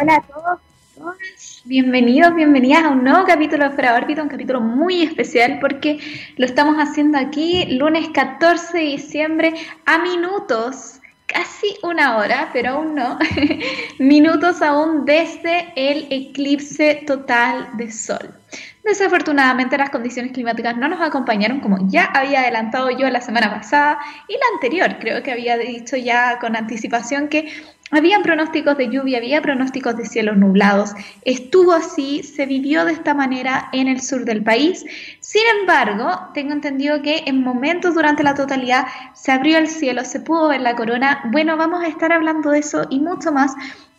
Hola 0.00 0.14
a 0.14 0.22
todos. 0.22 1.62
Bienvenidos, 1.64 2.32
bienvenidas 2.32 2.84
a 2.84 2.90
un 2.90 3.02
nuevo 3.02 3.24
capítulo 3.26 3.64
de 3.64 3.70
Fuera 3.70 3.96
Órbita, 3.96 4.22
un 4.22 4.28
capítulo 4.28 4.60
muy 4.60 5.02
especial 5.02 5.58
porque 5.60 5.98
lo 6.36 6.46
estamos 6.46 6.76
haciendo 6.76 7.18
aquí 7.18 7.64
lunes 7.76 8.08
14 8.10 8.78
de 8.78 8.84
diciembre 8.84 9.54
a 9.86 9.98
minutos, 9.98 11.00
casi 11.26 11.76
una 11.82 12.16
hora, 12.16 12.50
pero 12.52 12.74
aún 12.74 12.94
no, 12.94 13.18
minutos 13.98 14.62
aún 14.62 15.04
desde 15.04 15.72
el 15.74 16.06
eclipse 16.10 17.02
total 17.04 17.70
de 17.76 17.90
sol. 17.90 18.38
Desafortunadamente 18.84 19.76
las 19.76 19.90
condiciones 19.90 20.32
climáticas 20.32 20.76
no 20.76 20.88
nos 20.88 21.00
acompañaron 21.00 21.60
como 21.60 21.90
ya 21.90 22.06
había 22.06 22.40
adelantado 22.40 22.90
yo 22.90 23.10
la 23.10 23.20
semana 23.20 23.50
pasada 23.50 23.98
y 24.28 24.32
la 24.32 24.46
anterior. 24.54 24.96
Creo 24.98 25.22
que 25.22 25.30
había 25.30 25.58
dicho 25.58 25.96
ya 25.96 26.38
con 26.38 26.56
anticipación 26.56 27.28
que 27.28 27.52
había 27.90 28.20
pronósticos 28.20 28.76
de 28.76 28.88
lluvia, 28.88 29.18
había 29.18 29.42
pronósticos 29.42 29.96
de 29.96 30.06
cielos 30.06 30.36
nublados. 30.36 30.92
Estuvo 31.24 31.72
así, 31.72 32.22
se 32.22 32.46
vivió 32.46 32.84
de 32.84 32.92
esta 32.92 33.14
manera 33.14 33.68
en 33.72 33.88
el 33.88 34.00
sur 34.00 34.24
del 34.24 34.42
país. 34.42 34.84
Sin 35.20 35.42
embargo, 35.60 36.30
tengo 36.34 36.52
entendido 36.52 37.02
que 37.02 37.24
en 37.26 37.42
momentos 37.42 37.94
durante 37.94 38.22
la 38.22 38.34
totalidad 38.34 38.86
se 39.14 39.32
abrió 39.32 39.58
el 39.58 39.68
cielo, 39.68 40.04
se 40.04 40.20
pudo 40.20 40.48
ver 40.48 40.60
la 40.60 40.76
corona. 40.76 41.22
Bueno, 41.32 41.56
vamos 41.56 41.82
a 41.82 41.88
estar 41.88 42.12
hablando 42.12 42.50
de 42.50 42.60
eso 42.60 42.86
y 42.90 43.00
mucho 43.00 43.32
más 43.32 43.54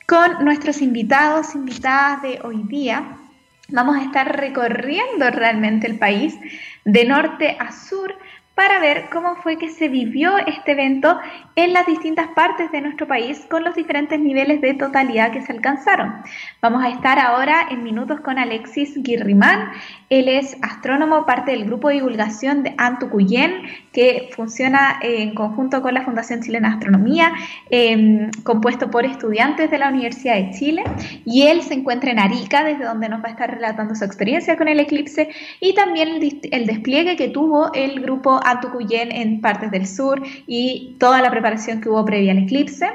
con 0.08 0.44
nuestros 0.44 0.82
invitados, 0.82 1.56
invitadas 1.56 2.22
de 2.22 2.40
hoy 2.44 2.64
día. 2.64 3.18
Vamos 3.70 3.98
a 3.98 4.04
estar 4.04 4.36
recorriendo 4.36 5.30
realmente 5.30 5.86
el 5.86 6.00
país 6.00 6.36
de 6.86 7.06
norte 7.06 7.56
a 7.60 7.72
sur 7.72 8.16
para 8.60 8.82
ver 8.82 9.06
cómo 9.10 9.38
fue 9.38 9.58
que 9.58 9.70
se 9.70 9.88
vivió 9.88 10.38
este 10.38 10.74
evento 10.74 11.18
en 11.56 11.72
las 11.72 11.86
distintas 11.86 12.28
partes 12.36 12.70
de 12.74 12.82
nuestro 12.82 13.08
país 13.08 13.48
con 13.50 13.64
los 13.64 13.74
diferentes 13.74 14.20
niveles 14.20 14.60
de 14.60 14.74
totalidad 14.74 15.32
que 15.32 15.42
se 15.42 15.54
alcanzaron. 15.54 16.16
Vamos 16.62 16.84
a 16.84 16.90
estar 16.90 17.20
ahora 17.20 17.68
en 17.72 17.84
minutos 17.84 18.20
con 18.20 18.38
Alexis 18.38 19.02
Guirrimán. 19.02 19.72
Él 20.10 20.28
es 20.28 20.58
astrónomo, 20.62 21.26
parte 21.26 21.52
del 21.52 21.64
grupo 21.64 21.88
de 21.88 21.96
divulgación 21.96 22.64
de 22.64 22.76
Antucuyen, 22.78 23.62
que 23.94 24.30
funciona 24.36 25.00
en 25.02 25.36
conjunto 25.36 25.82
con 25.82 25.94
la 25.94 26.04
Fundación 26.04 26.42
Chilena 26.42 26.68
de 26.68 26.74
Astronomía, 26.76 27.32
em, 27.70 28.30
compuesto 28.44 28.92
por 28.92 29.06
estudiantes 29.06 29.72
de 29.72 29.78
la 29.78 29.88
Universidad 29.88 30.36
de 30.36 30.52
Chile. 30.52 30.84
Y 31.24 31.44
él 31.44 31.62
se 31.62 31.76
encuentra 31.76 32.12
en 32.12 32.20
Arica, 32.20 32.66
desde 32.66 32.84
donde 32.84 33.08
nos 33.08 33.24
va 33.24 33.30
a 33.30 33.32
estar 33.32 33.50
relatando 33.50 33.96
su 33.96 34.04
experiencia 34.04 34.58
con 34.58 34.68
el 34.68 34.82
eclipse 34.82 35.30
y 35.62 35.74
también 35.74 36.10
el, 36.10 36.42
el 36.52 36.66
despliegue 36.66 37.16
que 37.16 37.30
tuvo 37.30 37.72
el 37.74 38.02
grupo 38.02 38.42
Tucuyén 38.60 39.12
en 39.12 39.42
partes 39.42 39.72
del 39.72 39.88
sur 39.88 40.22
y 40.48 40.96
toda 41.00 41.22
la 41.22 41.32
preparación 41.32 41.82
que 41.82 41.90
hubo 41.90 42.04
previa 42.06 42.32
al 42.32 42.40
eclipse. 42.40 42.90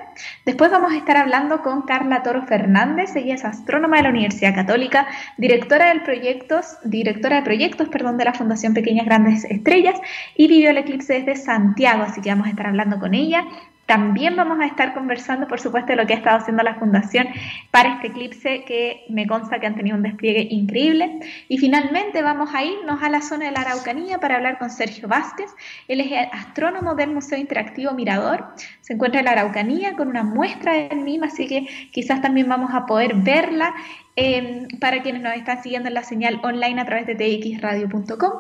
Después 0.45 0.71
vamos 0.71 0.93
a 0.93 0.97
estar 0.97 1.17
hablando 1.17 1.63
con 1.63 1.83
Carla 1.83 2.23
Toro 2.23 2.43
Fernández, 2.47 3.15
ella 3.17 3.35
es 3.35 3.45
astrónoma 3.45 3.99
de 3.99 4.03
la 4.05 4.09
Universidad 4.11 4.55
Católica, 4.55 5.07
directora, 5.39 5.89
del 5.89 6.03
proyectos, 6.03 6.77
directora 6.85 7.37
de 7.37 7.43
proyectos 7.43 7.89
perdón, 7.89 8.19
de 8.19 8.25
la 8.25 8.35
Fundación 8.35 8.75
Pequeñas 8.75 9.07
Grandes 9.07 9.45
Estrellas 9.45 10.01
y 10.37 10.49
vivió 10.49 10.71
el 10.71 10.79
eclipse 10.79 11.15
desde 11.15 11.37
Santiago, 11.37 12.03
así 12.03 12.21
que 12.21 12.31
vamos 12.31 12.47
a 12.47 12.51
estar 12.51 12.67
hablando 12.67 12.99
con 12.99 13.15
ella. 13.15 13.45
También 13.87 14.35
vamos 14.35 14.61
a 14.61 14.67
estar 14.67 14.95
conversando, 14.95 15.47
por 15.47 15.61
supuesto, 15.61 15.93
de 15.93 15.97
lo 15.97 16.07
que 16.07 16.15
ha 16.15 16.17
estado 16.17 16.39
haciendo 16.39 16.63
la 16.63 16.77
Fundación 16.77 17.29
para 17.71 17.95
este 17.95 18.09
eclipse, 18.09 18.65
que 18.65 19.05
me 19.09 19.27
consta 19.27 19.59
que 19.59 19.67
han 19.67 19.75
tenido 19.75 19.97
un 19.97 20.03
despliegue 20.03 20.47
increíble. 20.51 21.21
Y 21.49 21.59
finalmente 21.59 22.23
vamos 22.23 22.55
a 22.55 22.65
irnos 22.65 23.03
a 23.03 23.11
la 23.11 23.21
zona 23.21 23.47
de 23.47 23.51
la 23.51 23.61
Araucanía 23.61 24.19
para 24.19 24.37
hablar 24.37 24.59
con 24.59 24.71
Sergio 24.71 25.07
Vázquez. 25.09 25.51
Él 25.89 26.01
es 26.01 26.11
astrónomo 26.33 26.95
del 26.95 27.11
Museo 27.11 27.39
Interactivo 27.39 27.93
Mirador. 27.93 28.47
Se 28.81 28.95
encuentra 28.95 29.21
en 29.21 29.27
la 29.27 29.33
Araucanía 29.33 29.95
con 29.97 30.09
una 30.09 30.23
muestra 30.23 30.73
del 30.73 31.01
misma, 31.01 31.27
así 31.27 31.47
que 31.47 31.67
quizás 31.93 32.23
también 32.23 32.49
vamos 32.49 32.71
a 32.73 32.87
poder 32.87 33.15
verla 33.15 33.75
Em, 34.17 34.69
para 34.79 35.03
quienes 35.03 35.23
nos 35.23 35.35
están 35.35 35.61
siguiendo 35.61 35.89
en 35.89 35.95
la 35.95 36.05
señal 36.05 36.41
online 36.45 36.81
a 36.81 36.85
través 36.85 37.05
de 37.07 37.17
txradio.com. 37.17 38.33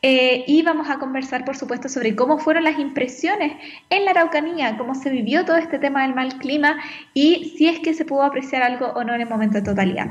Eh, 0.00 0.44
y 0.46 0.62
vamos 0.62 0.88
a 0.88 0.98
conversar, 0.98 1.44
por 1.44 1.58
supuesto, 1.58 1.90
sobre 1.90 2.16
cómo 2.16 2.38
fueron 2.38 2.64
las 2.64 2.78
impresiones 2.78 3.52
en 3.90 4.06
la 4.06 4.12
Araucanía, 4.12 4.78
cómo 4.78 4.94
se 4.94 5.10
vivió 5.10 5.44
todo 5.44 5.56
este 5.56 5.78
tema 5.78 6.02
del 6.02 6.14
mal 6.14 6.38
clima 6.38 6.78
y 7.12 7.52
si 7.56 7.68
es 7.68 7.80
que 7.80 7.92
se 7.92 8.06
pudo 8.06 8.22
apreciar 8.22 8.62
algo 8.62 8.86
o 8.94 9.04
no 9.04 9.14
en 9.14 9.20
el 9.20 9.28
momento 9.28 9.58
de 9.58 9.64
totalidad. 9.64 10.06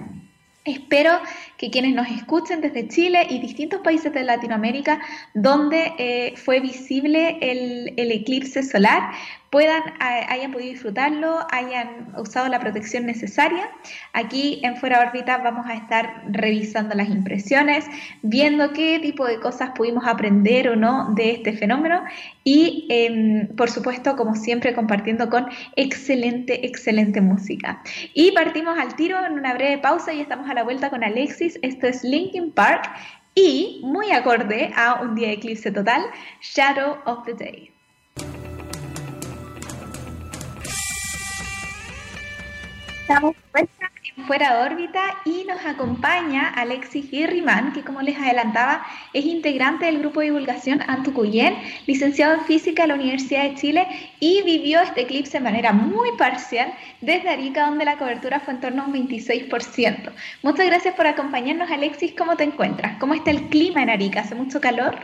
Espero 0.65 1.11
que 1.57 1.71
quienes 1.71 1.95
nos 1.95 2.07
escuchen 2.09 2.61
desde 2.61 2.87
Chile 2.87 3.25
y 3.29 3.39
distintos 3.39 3.81
países 3.81 4.13
de 4.13 4.23
Latinoamérica 4.23 4.99
donde 5.33 5.93
eh, 5.97 6.33
fue 6.35 6.59
visible 6.59 7.37
el, 7.41 7.93
el, 7.97 8.11
eclipse 8.11 8.61
solar 8.61 9.11
puedan, 9.49 9.81
hayan 9.99 10.51
podido 10.51 10.71
disfrutarlo, 10.71 11.39
hayan 11.51 12.13
usado 12.17 12.47
la 12.49 12.59
protección 12.59 13.05
necesaria. 13.05 13.69
Aquí 14.13 14.59
en 14.63 14.77
Fuera 14.77 14.99
Órbita 14.99 15.37
vamos 15.37 15.65
a 15.67 15.73
estar 15.73 16.23
revisando 16.29 16.95
las 16.95 17.09
impresiones, 17.09 17.85
viendo 18.21 18.73
qué 18.73 18.99
tipo 18.99 19.25
de 19.25 19.39
cosas 19.39 19.71
pudimos 19.75 20.05
aprender 20.05 20.69
o 20.69 20.75
no 20.75 21.13
de 21.15 21.31
este 21.31 21.53
fenómeno 21.53 22.03
y, 22.43 22.87
em, 22.89 23.47
por 23.55 23.69
supuesto, 23.69 24.15
como 24.15 24.35
siempre, 24.35 24.73
compartiendo 24.73 25.29
con 25.29 25.47
excelente, 25.75 26.65
excelente 26.65 27.21
música. 27.21 27.81
Y 28.13 28.31
partimos 28.31 28.77
al 28.77 28.95
tiro 28.95 29.23
en 29.25 29.33
una 29.33 29.53
breve 29.53 29.77
pausa 29.79 30.13
y 30.13 30.21
estamos 30.21 30.49
a 30.49 30.53
la 30.53 30.63
vuelta 30.63 30.89
con 30.89 31.03
Alexis. 31.03 31.59
Esto 31.61 31.87
es 31.87 32.03
Linkin 32.03 32.51
Park 32.51 32.89
y, 33.35 33.81
muy 33.83 34.11
acorde 34.11 34.71
a 34.75 35.01
un 35.01 35.15
día 35.15 35.27
de 35.27 35.33
eclipse 35.35 35.71
total, 35.71 36.03
Shadow 36.41 36.97
of 37.05 37.25
the 37.25 37.33
Day. 37.33 37.78
Estamos 43.09 43.35
en 43.55 44.25
Fuera 44.27 44.53
de 44.53 44.71
órbita 44.71 45.01
y 45.25 45.43
nos 45.45 45.65
acompaña 45.65 46.47
Alexis 46.49 47.09
Guerrimán, 47.09 47.73
que 47.73 47.81
como 47.81 48.03
les 48.03 48.15
adelantaba 48.15 48.85
es 49.13 49.25
integrante 49.25 49.87
del 49.87 49.97
grupo 49.97 50.19
de 50.19 50.27
divulgación 50.27 50.83
Antucuyen, 50.87 51.55
licenciado 51.87 52.35
en 52.35 52.45
física 52.45 52.83
de 52.83 52.89
la 52.89 52.93
Universidad 52.93 53.49
de 53.49 53.55
Chile 53.55 53.87
y 54.19 54.43
vivió 54.43 54.79
este 54.81 55.01
eclipse 55.01 55.39
de 55.39 55.43
manera 55.43 55.73
muy 55.73 56.11
parcial 56.19 56.71
desde 57.01 57.29
Arica, 57.29 57.65
donde 57.65 57.83
la 57.85 57.97
cobertura 57.97 58.41
fue 58.41 58.53
en 58.53 58.61
torno 58.61 58.83
a 58.83 58.85
un 58.85 58.93
26%. 58.93 60.11
Muchas 60.43 60.67
gracias 60.67 60.93
por 60.93 61.07
acompañarnos, 61.07 61.71
Alexis. 61.71 62.13
¿Cómo 62.15 62.37
te 62.37 62.43
encuentras? 62.43 62.99
¿Cómo 62.99 63.15
está 63.15 63.31
el 63.31 63.49
clima 63.49 63.81
en 63.81 63.89
Arica? 63.89 64.19
¿Hace 64.19 64.35
mucho 64.35 64.61
calor? 64.61 64.95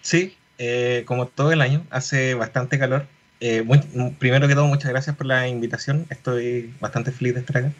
Sí, 0.00 0.36
eh, 0.58 1.04
como 1.06 1.28
todo 1.28 1.52
el 1.52 1.60
año, 1.60 1.86
hace 1.90 2.34
bastante 2.34 2.80
calor 2.80 3.06
eh, 3.40 3.64
primero 4.18 4.48
que 4.48 4.54
todo, 4.54 4.66
muchas 4.66 4.90
gracias 4.90 5.16
por 5.16 5.26
la 5.26 5.48
invitación. 5.48 6.06
Estoy 6.10 6.72
bastante 6.80 7.12
feliz 7.12 7.34
de 7.34 7.40
estar 7.40 7.58
acá. 7.58 7.72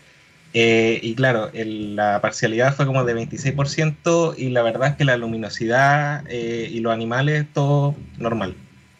Eh, 0.55 1.01
y 1.03 1.15
claro, 1.15 1.51
la 1.53 2.21
parcialidad 2.21 2.75
fue 2.75 2.87
como 2.87 3.05
de 3.05 3.15
26% 3.15 4.35
y 4.37 4.49
la 4.49 4.63
verdad 4.63 4.91
es 4.91 4.97
que 4.97 5.05
la 5.05 5.17
luminosidad 5.17 6.25
eh, 6.29 6.69
y 6.73 6.81
los 6.81 6.93
animales, 6.93 7.47
todo 7.53 7.95
normal. 8.19 8.55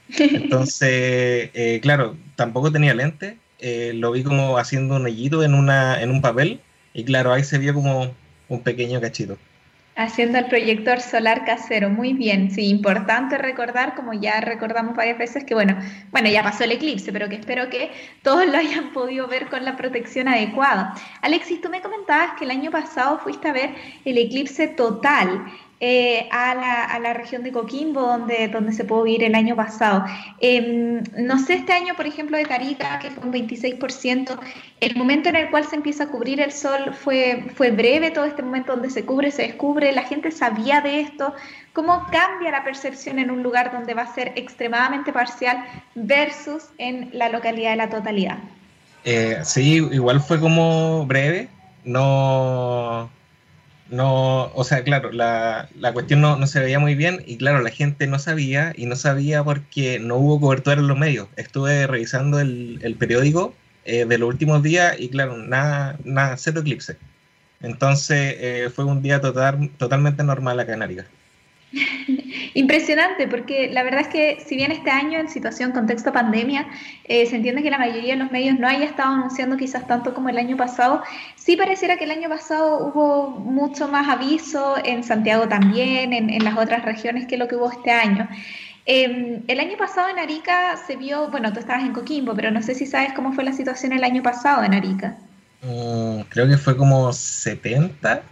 Entonces, 0.19 1.51
claro, 1.81 2.17
tampoco 2.37 2.73
tenía 2.73 2.95
lente. 2.95 3.39
lo 3.95 4.13
vi 4.13 4.23
como 4.23 4.59
haciendo 4.59 4.97
un 4.97 5.07
hoyito 5.07 5.43
en, 5.43 5.55
una, 5.55 6.03
en 6.03 6.11
un 6.11 6.21
papel 6.21 6.61
y 6.95 7.05
claro, 7.05 7.33
ahí 7.33 7.45
se 7.45 7.59
vio 7.59 7.75
como 7.75 8.15
un 8.49 8.63
pequeño 8.63 9.01
cachito. 9.01 9.39
Haciendo 9.99 10.39
el 10.39 10.47
proyector 10.47 11.01
solar 11.01 11.45
casero, 11.45 11.91
muy 11.91 12.13
bien. 12.13 12.53
Sí, 12.53 12.69
importante 12.69 13.37
recordar, 13.37 13.97
como 13.97 14.13
ya 14.13 14.41
recordamos 14.41 14.95
varias 14.95 15.19
veces, 15.19 15.43
que 15.43 15.55
bueno, 15.55 15.77
bueno, 16.13 16.31
ya 16.31 16.45
pasó 16.45 16.63
el 16.63 16.71
eclipse, 16.71 17.13
pero 17.13 17.29
que 17.29 17.35
espero 17.35 17.69
que 17.69 17.91
todos 18.23 18.47
lo 18.47 18.57
hayan 18.57 18.93
podido 18.93 19.27
ver 19.27 19.49
con 19.49 19.65
la 19.65 19.77
protección 19.77 20.29
adecuada. 20.29 20.95
Alexis, 21.21 21.61
tú 21.61 21.69
me 21.69 21.83
comentabas 21.83 22.35
que 22.39 22.45
el 22.45 22.53
año 22.53 22.71
pasado 22.71 23.19
fuiste 23.19 23.49
a 23.49 23.53
ver 23.53 23.75
el 24.05 24.19
eclipse 24.19 24.69
total. 24.69 25.47
Eh, 25.81 26.29
a, 26.33 26.57
la, 26.57 26.85
a, 26.87 26.99
la, 26.99 27.15
región 27.15 27.45
de 27.45 27.53
Coquimbo, 27.53 28.01
donde, 28.01 28.49
donde 28.49 28.73
se 28.73 28.83
pudo 28.83 29.07
ir 29.07 29.23
el 29.23 29.37
año 29.37 29.55
pasado. 29.55 30.05
Em, 30.41 31.05
no 31.17 31.39
sé, 31.39 31.55
este 31.55 31.73
año, 31.73 31.95
por 31.95 32.05
ejemplo, 32.05 32.37
de 32.37 32.45
Tarica, 32.47 32.99
que 32.99 33.13
fue 33.13 33.23
un 33.25 33.33
26%, 33.33 34.41
el 34.81 34.97
momento 34.97 35.29
en 35.29 35.37
el 35.37 35.51
cual 35.51 35.69
se 35.69 35.77
empieza 35.77 36.05
a 36.05 36.09
cubrir 36.09 36.41
el 36.41 36.51
sol 36.51 36.95
fue, 36.95 37.45
fue 37.55 37.71
breve, 37.71 38.11
todo 38.11 38.25
este 38.25 38.43
momento 38.43 38.73
donde 38.73 38.91
se 38.91 39.05
cubre, 39.05 39.31
se 39.31 39.43
descubre, 39.43 39.93
la 39.93 40.03
gente 40.03 40.33
sabía 40.33 40.81
de 40.81 41.01
esto. 41.01 41.33
¿Cómo 41.73 42.09
cambia 42.11 42.51
la 42.51 42.65
percepción 42.65 43.21
en 43.21 43.31
un 43.31 43.45
lugar 43.45 43.71
donde 43.71 43.95
va 43.95 44.03
a 44.03 44.13
ser 44.13 44.33
extremadamente 44.35 45.13
parcial 45.13 45.65
versus 45.95 46.65
en 46.79 47.11
la 47.13 47.29
localidad 47.29 47.71
de 47.71 47.77
la 47.77 47.89
totalidad? 47.89 48.39
Eh, 49.05 49.39
sí, 49.45 49.77
igual 49.93 50.21
fue 50.21 50.41
como 50.41 51.07
breve, 51.07 51.49
no 51.85 53.11
no, 53.91 54.53
o 54.55 54.65
sea, 54.65 54.85
claro, 54.85 55.13
la, 55.13 55.69
la 55.75 55.93
cuestión 55.93 56.21
no, 56.21 56.37
no, 56.37 56.47
se 56.47 56.61
veía 56.61 56.79
muy 56.79 56.95
bien 56.95 57.23
y 57.27 57.39
claro, 57.39 57.61
la 57.61 57.71
gente 57.71 58.07
no 58.07 58.19
sabía 58.19 58.73
y 58.77 58.87
no 58.87 58.97
sabía 58.97 59.43
porque 59.43 59.99
no 59.99 60.17
hubo 60.17 60.41
cobertura 60.41 60.77
en 60.77 60.89
los 60.89 60.99
medios. 60.99 61.29
Estuve 61.37 61.87
revisando 61.87 62.39
el, 62.41 62.79
el 62.83 62.97
periódico 62.97 63.55
eh, 63.85 64.05
de 64.05 64.19
los 64.19 64.29
últimos 64.29 64.63
días 64.63 64.97
y 64.99 65.09
claro, 65.09 65.39
nada, 65.39 65.99
nada, 66.05 66.37
cero 66.37 66.61
eclipse. 66.61 66.97
Entonces 67.63 68.37
eh, 68.39 68.71
fue 68.75 68.85
un 68.85 69.03
día 69.03 69.21
total, 69.21 69.71
totalmente 69.79 70.23
normal 70.23 70.61
acá 70.61 70.75
en 70.75 70.83
Arica. 70.83 71.07
Impresionante, 72.55 73.29
porque 73.29 73.71
la 73.71 73.83
verdad 73.83 74.01
es 74.01 74.09
que 74.09 74.43
si 74.47 74.57
bien 74.57 74.73
este 74.73 74.91
año 74.91 75.19
en 75.19 75.29
situación 75.29 75.73
contexto 75.73 76.13
pandemia 76.13 76.67
eh, 77.05 77.27
se 77.27 77.37
entiende 77.37 77.63
que 77.63 77.71
la 77.71 77.79
mayoría 77.79 78.15
de 78.15 78.21
los 78.21 78.31
medios 78.31 78.59
no 78.59 78.67
haya 78.67 78.85
estado 78.85 79.15
anunciando 79.15 79.57
quizás 79.57 79.87
tanto 79.87 80.15
como 80.15 80.29
el 80.29 80.39
año 80.39 80.57
pasado, 80.57 81.03
sí 81.37 81.57
pareciera 81.57 81.97
que 81.97 82.05
el 82.05 82.11
año 82.11 82.29
pasado 82.29 82.87
hubo 82.87 83.31
mucho 83.31 83.89
más 83.89 84.09
aviso 84.09 84.77
en 84.83 85.05
Santiago 85.05 85.47
también, 85.49 86.13
en, 86.13 86.45
las 86.45 86.57
otras 86.57 86.85
regiones 86.85 87.27
que 87.27 87.37
lo 87.37 87.49
que 87.49 87.57
hubo 87.57 87.71
este 87.71 87.91
año. 87.91 88.29
Eh, 88.87 89.43
el 89.47 89.61
año 89.61 89.77
pasado 89.77 90.09
en 90.09 90.19
Arica 90.19 90.79
se 90.87 90.97
vio, 90.97 91.29
bueno, 91.29 91.53
tú 91.53 91.61
estabas 91.61 91.85
en 91.85 91.93
Coquimbo, 91.93 92.35
pero 92.35 92.51
no 92.51 92.63
sé 92.63 92.75
si 92.75 92.87
sabes 92.87 93.13
cómo 93.13 93.33
fue 93.33 93.45
la 93.45 93.53
situación 93.53 93.93
el 93.93 94.05
año 94.05 94.23
pasado 94.23 94.65
en 94.65 94.73
Arica. 94.73 95.19
Mm, 95.63 96.21
creo 96.31 96.49
que 96.49 96.57
fue 96.57 96.77
como 96.77 97.13
70, 97.13 98.23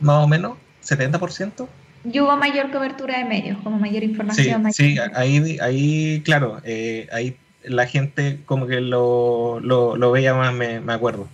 más 0.00 0.24
o 0.24 0.26
menos, 0.26 0.56
70%. 0.82 1.68
Y 2.04 2.18
hubo 2.20 2.36
mayor 2.36 2.70
cobertura 2.70 3.18
de 3.18 3.24
medios, 3.24 3.58
como 3.62 3.78
mayor 3.78 4.02
información. 4.02 4.72
Sí, 4.72 4.94
sí 4.94 4.98
ahí, 5.14 5.58
ahí, 5.60 6.20
claro, 6.24 6.60
eh, 6.64 7.06
ahí 7.12 7.36
la 7.64 7.86
gente 7.86 8.40
como 8.44 8.66
que 8.66 8.80
lo, 8.80 9.60
lo, 9.60 10.10
veía 10.10 10.34
más, 10.34 10.52
me, 10.52 10.80
me, 10.80 10.92
acuerdo. 10.92 11.28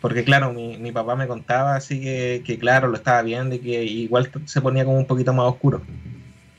Porque 0.00 0.24
claro, 0.24 0.52
mi, 0.52 0.76
mi 0.76 0.92
papá 0.92 1.16
me 1.16 1.26
contaba 1.26 1.76
así 1.76 2.00
que, 2.00 2.42
que, 2.44 2.58
claro, 2.58 2.88
lo 2.88 2.96
estaba 2.96 3.22
viendo 3.22 3.54
y 3.54 3.60
que 3.60 3.84
igual 3.84 4.30
se 4.44 4.60
ponía 4.60 4.84
como 4.84 4.98
un 4.98 5.06
poquito 5.06 5.32
más 5.32 5.46
oscuro. 5.46 5.80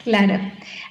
Claro. 0.05 0.39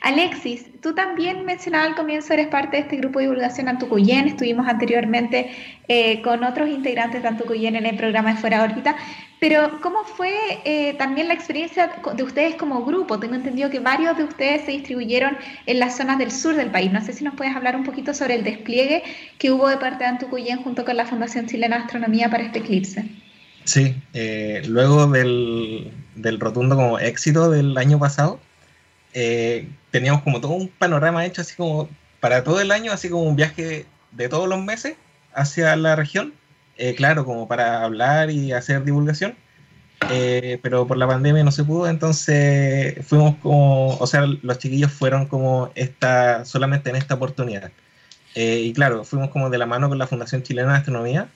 Alexis, 0.01 0.67
tú 0.81 0.93
también 0.93 1.45
mencionabas 1.45 1.91
al 1.91 1.95
comienzo, 1.95 2.33
eres 2.33 2.49
parte 2.49 2.77
de 2.77 2.83
este 2.83 2.97
grupo 2.97 3.21
de 3.21 3.27
divulgación 3.27 3.69
Antucuyen. 3.69 4.27
Estuvimos 4.27 4.67
anteriormente 4.67 5.51
eh, 5.87 6.21
con 6.23 6.43
otros 6.43 6.69
integrantes 6.69 7.23
de 7.23 7.29
Antucuyen 7.29 7.77
en 7.77 7.87
el 7.87 7.97
programa 7.97 8.35
de 8.35 8.41
Fuera 8.41 8.65
órbita. 8.65 8.97
Pero, 9.47 9.79
¿cómo 9.83 10.05
fue 10.05 10.33
eh, 10.65 10.95
también 10.95 11.29
la 11.29 11.35
experiencia 11.35 11.93
de 12.17 12.23
ustedes 12.23 12.55
como 12.55 12.83
grupo? 12.83 13.21
Tengo 13.21 13.35
entendido 13.35 13.69
que 13.69 13.79
varios 13.79 14.17
de 14.17 14.25
ustedes 14.25 14.65
se 14.65 14.71
distribuyeron 14.71 15.37
en 15.67 15.81
las 15.81 15.99
zonas 15.99 16.17
del 16.17 16.31
sur 16.31 16.57
del 16.57 16.71
país. 16.71 16.91
No 16.91 17.05
sé 17.05 17.13
si 17.13 17.25
nos 17.25 17.35
puedes 17.35 17.55
hablar 17.55 17.77
un 17.77 17.85
poquito 17.85 18.15
sobre 18.15 18.37
el 18.37 18.43
despliegue 18.43 19.03
que 19.37 19.51
hubo 19.51 19.69
de 19.69 19.77
parte 19.77 20.05
de 20.05 20.09
Antucuyen 20.09 20.63
junto 20.63 20.87
con 20.87 20.97
la 20.97 21.05
Fundación 21.05 21.47
Chilena 21.47 21.77
de 21.77 21.83
Astronomía 21.83 22.31
para 22.31 22.45
este 22.45 22.61
eclipse. 22.61 23.05
Sí, 23.65 23.95
eh, 24.15 24.63
luego 24.67 25.09
del, 25.09 25.93
del 26.15 26.41
rotundo 26.41 26.75
como 26.75 26.99
éxito 26.99 27.51
del 27.51 27.77
año 27.77 27.99
pasado, 27.99 28.41
eh, 29.13 29.69
teníamos 29.91 30.23
como 30.23 30.41
todo 30.41 30.53
un 30.53 30.69
panorama 30.69 31.27
hecho 31.27 31.43
así 31.43 31.55
como 31.55 31.91
para 32.19 32.45
todo 32.45 32.63
el 32.63 32.71
año, 32.71 32.93
así 32.93 33.11
como 33.11 33.25
un 33.25 33.37
viaje 33.37 33.85
de 34.11 34.29
todos 34.31 34.49
los 34.49 34.65
meses 34.65 34.97
hacia 35.35 35.77
la 35.77 35.97
región, 35.97 36.33
eh, 36.77 36.95
claro, 36.95 37.25
como 37.25 37.49
para 37.49 37.83
hablar 37.85 38.31
y 38.31 38.53
hacer 38.53 38.85
divulgación, 38.85 39.35
eh, 40.11 40.59
pero 40.63 40.87
por 40.87 40.97
la 40.97 41.07
pandemia 41.07 41.45
no 41.45 41.53
se 41.53 41.65
pudo, 41.65 41.89
entonces 41.89 42.97
fuimos 43.07 43.37
como, 43.37 43.97
o 43.97 44.07
sea, 44.07 44.27
los 44.27 44.59
chiquillos 44.59 44.93
fueron 44.93 45.27
como 45.27 45.71
esta, 45.75 46.45
solamente 46.45 46.91
en 46.91 46.97
esta 46.97 47.15
oportunidad. 47.15 47.71
y 48.35 48.73
claro, 48.73 49.05
fuimos 49.05 49.31
como 49.31 49.51
de 49.51 49.59
la 49.59 49.67
mano 49.67 49.89
con 49.89 49.99
la 49.99 50.07
Fundación 50.07 50.43
Chilena 50.43 50.73
de 50.73 50.79
Astronomía, 50.79 51.29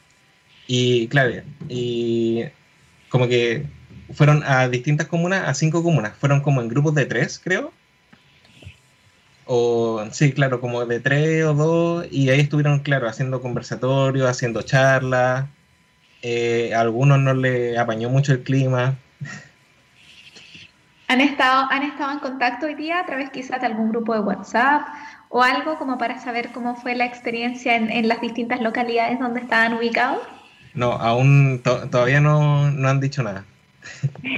y 0.67 1.09
claro, 1.09 1.43
y 1.69 2.45
como 3.09 3.29
que 3.29 3.67
fueron 4.13 4.43
a 4.45 4.69
distintas 4.69 5.07
comunas, 5.07 5.49
a 5.49 5.55
cinco 5.55 5.83
comunas. 5.83 6.15
Fueron 6.17 6.41
como 6.41 6.61
en 6.61 6.69
grupos 6.69 6.95
de 6.95 7.07
tres, 7.07 7.41
creo. 7.43 7.73
O 9.51 10.05
sí, 10.11 10.33
claro, 10.33 10.61
como 10.61 10.85
de 10.85 11.01
tres 11.01 11.43
o 11.45 11.55
dos. 11.55 12.07
Y 12.11 12.29
ahí 12.29 12.41
estuvieron, 12.41 12.81
claro, 12.81 13.09
haciendo 13.09 13.41
conversatorios, 13.41 14.29
haciendo 14.29 14.61
charlas. 14.61 15.47
Eh, 16.21 16.75
a 16.75 16.81
algunos 16.81 17.19
no 17.19 17.33
le 17.33 17.79
apañó 17.79 18.11
mucho 18.11 18.33
el 18.33 18.43
clima. 18.43 18.97
¿Han 21.09 21.23
estado, 21.23 21.67
¿Han 21.71 21.83
estado 21.83 22.13
en 22.13 22.19
contacto 22.19 22.67
hoy 22.67 22.75
día 22.75 23.01
a 23.01 23.07
través 23.07 23.31
quizás 23.31 23.63
de 23.63 23.67
algún 23.69 23.89
grupo 23.89 24.13
de 24.13 24.21
WhatsApp 24.21 24.87
o 25.31 25.43
algo 25.43 25.79
como 25.79 25.97
para 25.97 26.19
saber 26.21 26.51
cómo 26.53 26.77
fue 26.77 26.95
la 26.95 27.07
experiencia 27.07 27.75
en, 27.75 27.91
en 27.91 28.07
las 28.07 28.21
distintas 28.21 28.61
localidades 28.61 29.19
donde 29.19 29.41
estaban 29.41 29.73
ubicados? 29.73 30.21
No, 30.75 30.93
aún 30.93 31.63
todavía 31.63 32.21
no, 32.21 32.71
no 32.71 32.89
han 32.89 33.01
dicho 33.01 33.23
nada. 33.23 33.47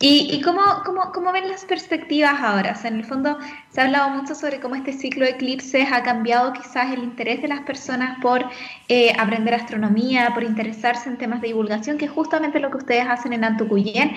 ¿Y, 0.00 0.40
cómo, 0.42 0.60
cómo, 0.84 1.12
cómo, 1.12 1.32
ven 1.32 1.48
las 1.48 1.64
perspectivas 1.64 2.40
ahora? 2.40 2.76
en 2.84 2.96
el 2.96 3.04
fondo 3.04 3.38
se 3.74 3.80
ha 3.80 3.86
hablado 3.86 4.10
mucho 4.10 4.36
sobre 4.36 4.60
cómo 4.60 4.76
este 4.76 4.92
ciclo 4.92 5.24
de 5.24 5.32
eclipses 5.32 5.88
ha 5.90 6.04
cambiado 6.04 6.52
quizás 6.52 6.92
el 6.92 7.02
interés 7.02 7.42
de 7.42 7.48
las 7.48 7.62
personas 7.62 8.20
por 8.22 8.44
eh, 8.88 9.12
aprender 9.18 9.52
astronomía, 9.52 10.30
por 10.32 10.44
interesarse 10.44 11.08
en 11.08 11.18
temas 11.18 11.40
de 11.40 11.48
divulgación, 11.48 11.98
que 11.98 12.04
es 12.04 12.10
justamente 12.12 12.60
lo 12.60 12.70
que 12.70 12.76
ustedes 12.76 13.04
hacen 13.04 13.32
en 13.32 13.42
Antucuyen. 13.42 14.12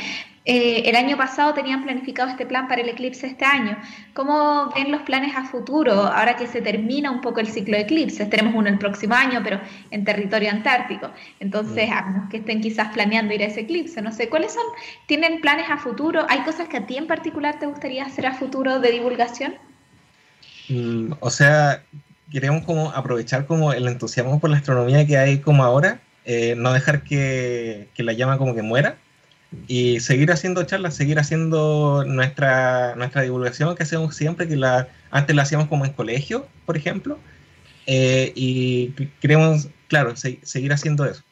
Eh, 0.50 0.88
el 0.89 0.95
año 0.95 1.18
pasado 1.18 1.54
tenían 1.54 1.83
planificado 1.83 2.30
este 2.30 2.45
plan 2.45 2.69
para 2.69 2.81
el 2.81 2.88
eclipse 2.88 3.27
este 3.27 3.44
año. 3.44 3.77
¿Cómo 4.13 4.71
ven 4.74 4.92
los 4.92 5.01
planes 5.01 5.36
a 5.36 5.44
futuro 5.44 5.92
ahora 5.92 6.38
que 6.38 6.48
se 6.48 6.62
termina 6.62 7.12
un 7.12 7.19
poco 7.19 7.42
el 7.42 7.48
ciclo 7.48 7.75
de 7.75 7.83
eclipses? 7.83 8.30
Tenemos 8.30 8.56
uno 8.56 8.69
el 8.69 8.77
próximo 8.77 9.13
año, 9.13 9.42
pero 9.44 9.60
en 9.92 10.06
territorio 10.06 10.50
antártico. 10.50 11.10
Entonces, 11.42 11.89
a 11.92 12.30
que 12.30 12.38
estén 12.38 12.62
quizás 12.62 12.94
planeando 12.94 13.33
ir 13.33 13.44
a 13.44 13.48
ese 13.48 13.62
eclipse. 13.62 14.01
No 14.01 14.13
sé, 14.13 14.30
¿cuáles 14.30 14.53
son? 14.53 14.63
¿Tienen 15.06 15.42
planes 15.42 15.69
a 15.69 15.77
futuro? 15.77 16.25
¿Hay 16.30 16.39
cosas 16.44 16.69
que 16.69 16.77
a 16.77 16.86
ti 16.86 16.95
en 16.95 17.07
particular 17.07 17.60
te 17.60 17.65
gustaría 17.65 18.06
hacer 18.06 18.25
a 18.25 18.33
futuro 18.33 18.80
de 18.80 18.92
divulgación? 18.92 19.46
Mm, 20.69 21.13
o 21.19 21.29
sea, 21.29 21.83
queremos 22.31 22.65
como 22.65 22.91
aprovechar 22.91 23.45
como 23.45 23.73
el 23.73 23.87
entusiasmo 23.87 24.39
por 24.39 24.49
la 24.49 24.57
astronomía 24.57 25.05
que 25.05 25.17
hay 25.17 25.39
como 25.39 25.63
ahora, 25.63 26.01
eh, 26.25 26.55
no 26.57 26.73
dejar 26.73 27.03
que, 27.03 27.89
que 27.93 28.03
la 28.03 28.13
llama 28.13 28.37
como 28.37 28.53
que 28.53 28.61
muera 28.61 28.97
y 29.67 29.99
seguir 29.99 30.31
haciendo 30.31 30.63
charlas, 30.63 30.95
seguir 30.95 31.19
haciendo 31.19 32.03
nuestra, 32.05 32.95
nuestra 32.95 33.21
divulgación 33.21 33.75
que 33.75 33.83
hacemos 33.83 34.15
siempre, 34.15 34.47
que 34.47 34.57
la, 34.57 34.89
antes 35.11 35.35
la 35.35 35.43
hacíamos 35.43 35.67
como 35.67 35.85
en 35.85 35.93
colegio, 35.93 36.47
por 36.65 36.75
ejemplo, 36.75 37.17
eh, 37.85 38.33
y 38.35 38.89
queremos, 39.21 39.69
claro, 39.87 40.15
seguir 40.17 40.73
haciendo 40.73 41.05
eso. 41.05 41.23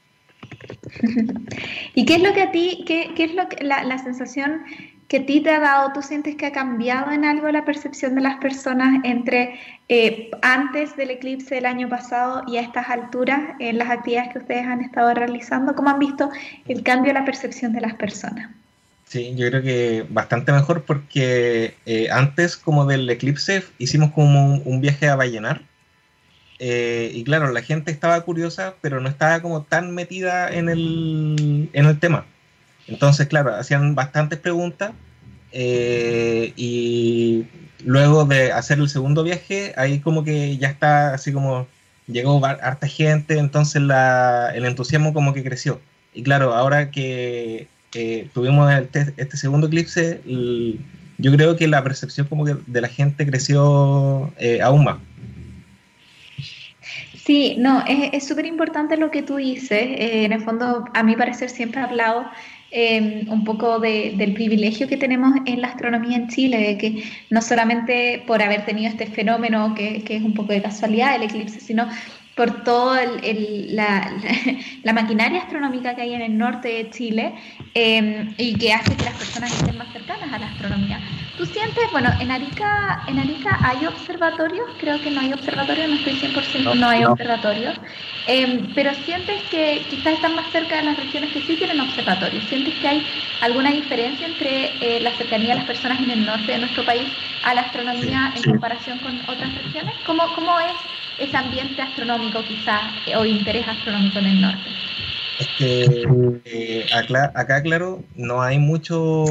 ¿Y 1.95 2.05
qué 2.05 2.15
es 2.15 2.21
lo 2.21 2.33
que 2.33 2.41
a 2.41 2.51
ti, 2.51 2.83
qué, 2.87 3.11
qué 3.15 3.25
es 3.25 3.35
lo 3.35 3.49
que, 3.49 3.63
la, 3.63 3.83
la 3.83 3.97
sensación 3.97 4.61
que 5.07 5.17
a 5.17 5.25
ti 5.25 5.41
te 5.41 5.51
ha 5.51 5.59
dado? 5.59 5.93
¿Tú 5.93 6.01
sientes 6.01 6.35
que 6.35 6.47
ha 6.47 6.51
cambiado 6.51 7.11
en 7.11 7.25
algo 7.25 7.49
la 7.51 7.63
percepción 7.63 8.15
de 8.15 8.21
las 8.21 8.37
personas 8.37 9.01
entre 9.03 9.59
eh, 9.87 10.31
antes 10.41 10.95
del 10.95 11.11
eclipse 11.11 11.55
del 11.55 11.65
año 11.65 11.87
pasado 11.89 12.43
y 12.47 12.57
a 12.57 12.61
estas 12.61 12.89
alturas 12.89 13.41
en 13.59 13.77
las 13.77 13.89
actividades 13.89 14.33
que 14.33 14.39
ustedes 14.39 14.65
han 14.65 14.81
estado 14.81 15.13
realizando? 15.13 15.75
¿Cómo 15.75 15.89
han 15.89 15.99
visto 15.99 16.29
el 16.67 16.81
cambio 16.81 17.11
en 17.11 17.15
la 17.15 17.25
percepción 17.25 17.73
de 17.73 17.81
las 17.81 17.93
personas? 17.95 18.49
Sí, 19.05 19.35
yo 19.35 19.47
creo 19.49 19.61
que 19.61 20.05
bastante 20.09 20.51
mejor 20.51 20.83
porque 20.83 21.75
eh, 21.85 22.09
antes 22.11 22.57
como 22.57 22.87
del 22.87 23.07
eclipse 23.07 23.63
hicimos 23.77 24.11
como 24.11 24.55
un, 24.55 24.81
viaje 24.81 25.07
a 25.07 25.15
Vallenar 25.15 25.61
eh, 26.57 27.11
y 27.13 27.23
claro, 27.23 27.51
la 27.51 27.61
gente 27.61 27.91
estaba 27.91 28.19
curiosa 28.21 28.73
pero 28.81 28.99
no 29.01 29.07
estaba 29.07 29.41
como 29.41 29.61
tan 29.61 29.93
metida 29.93 30.49
en 30.49 30.69
el, 30.69 31.69
en 31.73 31.85
el 31.85 31.99
tema. 31.99 32.25
Entonces, 32.87 33.27
claro, 33.27 33.55
hacían 33.55 33.95
bastantes 33.95 34.39
preguntas 34.39 34.91
eh, 35.51 36.53
y 36.55 37.45
luego 37.83 38.25
de 38.25 38.51
hacer 38.51 38.79
el 38.79 38.89
segundo 38.89 39.23
viaje, 39.23 39.73
ahí 39.77 39.99
como 39.99 40.23
que 40.23 40.57
ya 40.57 40.69
está 40.69 41.13
así 41.13 41.31
como 41.31 41.67
llegó 42.07 42.43
harta 42.45 42.87
gente, 42.87 43.39
entonces 43.39 43.81
el 43.81 44.65
entusiasmo 44.65 45.13
como 45.13 45.33
que 45.33 45.43
creció. 45.43 45.81
Y 46.13 46.23
claro, 46.23 46.53
ahora 46.53 46.91
que 46.91 47.67
tuvimos 48.33 48.71
este 48.71 49.37
segundo 49.37 49.67
eclipse, 49.67 50.21
yo 51.17 51.31
creo 51.31 51.55
que 51.55 51.67
la 51.67 51.83
percepción 51.83 52.27
como 52.27 52.45
que 52.45 52.55
de 52.67 52.81
la 52.81 52.89
gente 52.89 53.25
creció 53.25 54.31
eh, 54.37 54.61
aún 54.61 54.83
más. 54.83 54.97
Sí, 57.25 57.55
no, 57.57 57.83
es 57.87 58.27
súper 58.27 58.45
importante 58.45 58.97
lo 58.97 59.09
que 59.09 59.23
tú 59.23 59.37
dices. 59.37 59.81
Eh, 59.81 60.25
en 60.25 60.33
el 60.33 60.43
fondo, 60.43 60.85
a 60.93 61.01
mi 61.01 61.15
parecer, 61.15 61.49
siempre 61.49 61.81
he 61.81 61.83
hablado 61.83 62.25
Em, 62.77 63.25
un 63.29 63.45
poco 63.45 63.79
del 63.79 64.33
privilegio 64.33 64.85
que 64.89 64.97
tenemos 64.97 65.33
en 65.45 65.61
la 65.61 65.69
astronomía 65.69 66.17
en 66.17 66.27
Chile, 66.27 66.57
de 66.57 66.77
que 66.77 67.03
no 67.29 67.41
solamente 67.41 68.21
por 68.27 68.41
haber 68.41 68.65
tenido 68.65 68.89
este 68.89 69.05
fenómeno 69.07 69.73
que, 69.75 70.03
que 70.03 70.17
es 70.17 70.21
un 70.21 70.33
poco 70.33 70.51
de 70.51 70.61
casualidad, 70.61 71.15
el 71.15 71.23
eclipse, 71.23 71.61
sino 71.61 71.87
por 72.35 72.63
toda 72.63 73.01
la, 73.05 74.11
la, 74.83 74.93
maquinaria 74.93 75.41
astronómica 75.41 75.95
que 75.95 76.01
hay 76.01 76.13
en 76.13 76.21
el 76.21 76.37
norte 76.37 76.67
de 76.67 76.89
Chile 76.89 77.33
em, 77.73 78.33
y 78.37 78.57
que 78.57 78.73
hace 78.73 78.95
que 78.95 79.05
las 79.05 79.15
personas 79.15 79.53
estén 79.53 79.77
más 79.77 79.91
cercanas 79.93 80.31
a 80.33 80.39
la 80.39 80.47
astronomía. 80.47 80.99
¿Tú 81.37 81.45
sientes, 81.45 81.83
bueno, 81.91 82.09
en 82.19 82.31
Arica, 82.31 83.03
en 83.07 83.19
Arica 83.19 83.57
hay 83.63 83.85
observatorios? 83.85 84.67
Creo 84.79 84.99
que 85.01 85.11
no 85.11 85.21
hay 85.21 85.31
observatorios, 85.31 85.89
no 85.89 85.95
estoy 85.95 86.13
100%, 86.15 86.75
no, 86.75 86.89
hay 86.89 87.05
observatorios, 87.05 87.75
em, 88.27 88.73
pero 88.73 88.93
sientes 89.05 89.41
que 89.49 89.85
quizás 89.89 90.13
están 90.13 90.35
más 90.35 90.51
cerca 90.51 90.75
de 90.75 90.83
las 90.83 90.97
regiones 90.97 91.31
que 91.31 91.41
sí 91.41 91.55
tienen 91.55 91.79
observatorios. 91.79 92.43
¿Sientes 92.45 92.73
que 92.75 92.87
hay 92.87 93.07
alguna 93.39 93.71
diferencia 93.71 94.27
entre 94.27 94.75
eh, 94.81 94.99
la 94.99 95.11
cercanía 95.11 95.53
de 95.53 95.59
las 95.59 95.67
personas 95.67 95.99
en 96.01 96.11
el 96.11 96.25
norte 96.25 96.51
de 96.51 96.59
nuestro 96.59 96.83
país 96.83 97.07
a 97.43 97.53
la 97.53 97.61
astronomía 97.61 98.33
en 98.35 98.43
comparación 98.43 98.99
con 98.99 99.21
otras 99.29 99.55
regiones? 99.55 99.95
¿Cómo, 100.05 100.23
cómo 100.35 100.59
es 100.59 100.73
ese 101.17 101.37
ambiente 101.37 101.81
astronómico 101.81 102.43
quizás 102.45 102.93
o 103.17 103.25
interés 103.25 103.67
astronómico 103.67 104.19
en 104.19 104.27
el 104.27 104.41
norte? 104.41 104.69
Es 105.37 105.47
que 105.49 106.05
eh, 106.45 106.87
acá, 106.91 107.61
claro, 107.61 108.03
no 108.15 108.41
hay 108.41 108.57
mucho 108.57 109.25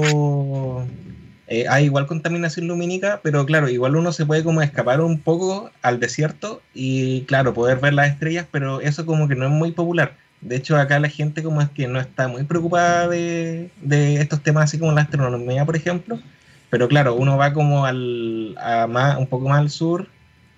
eh, 1.47 1.67
hay 1.69 1.87
igual 1.87 2.07
contaminación 2.07 2.69
lumínica, 2.69 3.21
pero 3.23 3.45
claro, 3.47 3.69
igual 3.69 3.97
uno 3.97 4.13
se 4.13 4.27
puede 4.27 4.45
como 4.45 4.63
escapar 4.63 5.01
un 5.01 5.21
poco 5.21 5.71
al 5.83 6.01
desierto 6.01 6.63
y 6.75 7.23
claro, 7.23 7.55
poder 7.55 7.79
ver 7.81 7.95
las 7.95 8.11
estrellas, 8.11 8.47
pero 8.51 8.81
eso 8.81 9.05
como 9.07 9.29
que 9.29 9.35
no 9.35 9.47
es 9.47 9.51
muy 9.51 9.73
popular. 9.73 10.17
De 10.41 10.57
hecho, 10.57 10.77
acá 10.77 10.99
la 10.99 11.09
gente 11.09 11.43
como 11.43 11.63
es 11.63 11.71
que 11.71 11.87
no 11.89 12.01
está 12.01 12.29
muy 12.29 12.45
preocupada 12.45 13.09
de, 13.09 13.71
estos 14.21 14.43
temas 14.43 14.65
así 14.65 14.79
como 14.79 14.93
la 14.93 15.03
astronomía, 15.03 15.65
por 15.65 15.77
ejemplo. 15.77 16.19
Pero 16.71 16.89
claro, 16.89 17.15
uno 17.15 17.37
va 17.39 17.53
como 17.53 17.87
al, 17.87 18.55
a 18.59 18.87
más, 18.87 19.17
un 19.17 19.27
poco 19.27 19.49
más 19.49 19.61
al 19.61 19.71
sur, 19.71 20.09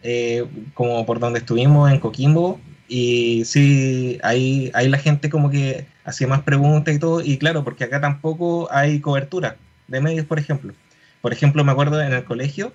eh, 0.03 0.45
como 0.75 1.05
por 1.07 1.19
donde 1.19 1.41
estuvimos 1.41 1.91
en 1.91 2.01
Coquimbo, 2.01 2.61
y 2.89 3.45
sí, 3.45 4.19
ahí, 4.23 4.71
ahí 4.75 4.89
la 4.89 4.99
gente 4.99 5.29
como 5.29 5.51
que 5.51 5.87
hacía 6.05 6.29
más 6.29 6.43
preguntas 6.43 6.95
y 6.95 6.99
todo, 6.99 7.21
y 7.21 7.37
claro, 7.39 7.65
porque 7.65 7.85
acá 7.85 8.01
tampoco 8.01 8.69
hay 8.71 9.01
cobertura 9.01 9.57
de 9.89 10.01
medios, 10.01 10.27
por 10.27 10.39
ejemplo. 10.39 10.73
Por 11.21 11.33
ejemplo, 11.33 11.65
me 11.65 11.73
acuerdo 11.73 12.01
en 12.01 12.13
el 12.13 12.25
colegio 12.25 12.73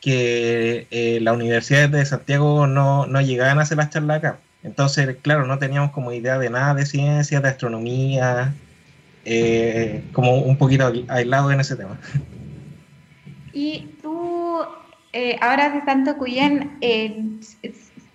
que 0.00 0.86
eh, 0.90 1.18
las 1.22 1.34
universidades 1.34 1.90
de 1.92 2.04
Santiago 2.04 2.66
no, 2.66 3.06
no 3.06 3.20
llegaban 3.20 3.58
a 3.58 3.62
hacer 3.62 3.78
las 3.78 3.90
charlas 3.90 4.18
acá. 4.18 4.38
Entonces, 4.62 5.16
claro, 5.22 5.46
no 5.46 5.58
teníamos 5.58 5.92
como 5.92 6.12
idea 6.12 6.38
de 6.38 6.50
nada 6.50 6.74
de 6.74 6.86
ciencia, 6.86 7.40
de 7.40 7.48
astronomía, 7.48 8.54
eh, 9.24 10.04
como 10.12 10.38
un 10.38 10.56
poquito 10.56 10.92
aislado 11.08 11.50
en 11.50 11.60
ese 11.60 11.76
tema. 11.76 11.98
Y 13.52 13.86
tú, 14.02 14.60
eh, 15.14 15.38
ahora 15.40 15.70
de 15.70 15.80
tanto 15.82 16.16
Cuyen, 16.18 16.78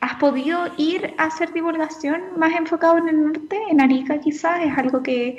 ¿has 0.02 0.16
podido 0.16 0.68
ir 0.78 1.14
a 1.18 1.26
hacer 1.26 1.54
divulgación 1.54 2.22
más 2.38 2.54
enfocado 2.56 2.98
en 2.98 3.10
el 3.10 3.24
norte, 3.24 3.58
en 3.72 3.82
Arica 3.82 4.20
quizás? 4.20 4.66
¿Es 4.66 4.78
algo 4.78 5.02
que, 5.02 5.38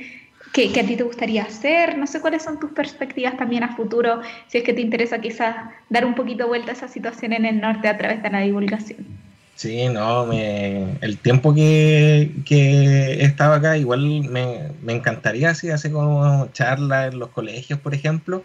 que, 0.53 0.81
a 0.81 0.87
ti 0.87 0.97
te 0.97 1.03
gustaría 1.03 1.43
hacer. 1.45 1.99
No 1.99 2.07
sé 2.07 2.21
cuáles 2.21 2.43
son 2.43 2.59
tus 2.59 2.73
perspectivas 2.73 3.37
también 3.37 3.63
a 3.63 3.77
futuro, 3.77 4.21
si 4.49 4.59
es 4.59 4.65
que 4.65 4.73
te 4.73 4.81
interesa 4.81 5.21
quizás 5.21 5.57
dar 5.89 6.05
un 6.05 6.15
poquito 6.15 6.49
vuelta 6.49 6.73
a 6.73 6.75
esa 6.75 6.89
situación 6.89 7.33
en 7.33 7.45
el 7.45 7.61
norte 7.61 7.89
a 7.89 7.97
través 7.97 8.23
de 8.23 8.31
la 8.31 8.41
divulgación. 8.41 9.07
Sí, 9.55 9.89
no, 9.89 10.25
me, 10.25 10.97
el 11.03 11.19
tiempo 11.19 11.55
que, 11.55 12.31
que 12.47 13.23
estaba 13.23 13.57
acá, 13.57 13.77
igual 13.77 14.25
me, 14.31 14.71
me 14.83 14.95
encantaría 14.95 15.51
así, 15.51 15.69
hacer 15.69 15.93
como 15.93 16.49
charlas 16.53 17.13
en 17.13 17.19
los 17.19 17.29
colegios, 17.29 17.79
por 17.79 17.95
ejemplo. 17.95 18.43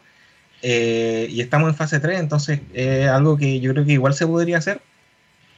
Eh, 0.62 1.27
y 1.29 1.41
estamos 1.41 1.69
en 1.69 1.75
fase 1.75 2.00
3, 2.00 2.19
entonces 2.19 2.62
es 2.74 3.07
algo 3.07 3.38
que 3.38 3.59
yo 3.59 3.71
creo 3.74 3.85
que 3.85 3.93
igual 3.93 4.13
se 4.13 4.25
podría 4.25 4.57
hacer, 4.57 4.81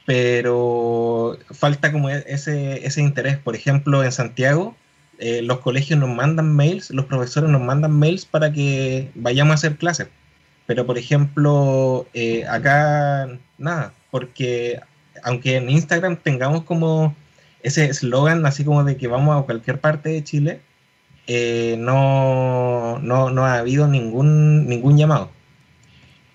pero 0.06 1.38
falta 1.52 1.92
como 1.92 2.10
ese, 2.10 2.86
ese 2.86 3.02
interés. 3.02 3.38
Por 3.38 3.56
ejemplo, 3.56 4.04
en 4.04 4.12
Santiago, 4.12 4.76
eh, 5.20 5.42
los 5.42 5.60
colegios 5.60 6.00
nos 6.00 6.10
mandan 6.10 6.56
mails, 6.56 6.92
los 6.92 7.06
profesores 7.06 7.50
nos 7.50 7.62
mandan 7.62 7.92
mails 7.92 8.26
para 8.26 8.52
que 8.52 9.12
vayamos 9.16 9.52
a 9.52 9.56
hacer 9.56 9.78
clases. 9.78 10.08
Pero, 10.68 10.86
por 10.86 10.98
ejemplo, 10.98 12.08
eh, 12.14 12.46
acá 12.48 13.28
nada, 13.58 13.94
porque 14.12 14.80
aunque 15.24 15.58
en 15.58 15.70
Instagram 15.70 16.18
tengamos 16.18 16.64
como 16.64 17.16
ese 17.64 17.86
eslogan 17.86 18.46
así 18.46 18.64
como 18.64 18.84
de 18.84 18.98
que 18.98 19.08
vamos 19.08 19.42
a 19.42 19.46
cualquier 19.46 19.80
parte 19.80 20.10
de 20.10 20.24
Chile, 20.24 20.62
eh, 21.28 21.76
no, 21.78 23.00
no, 23.00 23.30
no, 23.30 23.46
ha 23.46 23.60
habido 23.60 23.88
ningún, 23.88 24.68
ningún 24.68 24.98
llamado. 24.98 25.30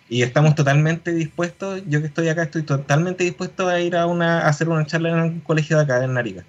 Y 0.09 0.23
estamos 0.23 0.55
totalmente 0.55 1.13
dispuestos, 1.13 1.83
yo 1.89 2.01
que 2.01 2.07
estoy 2.09 2.29
acá 2.29 2.43
estoy 2.43 2.63
totalmente 2.63 3.25
dispuesto 3.25 3.69
a 3.69 3.81
ir 3.81 3.97
a, 3.97 4.07
una, 4.07 4.43
a 4.43 4.49
hacer 4.49 4.69
una 4.69 4.85
charla 4.87 5.09
en 5.11 5.21
un 5.21 5.41
colegio 5.41 5.79
de 5.79 5.85
acá 5.85 6.05
en 6.05 6.13
Narica. 6.13 6.45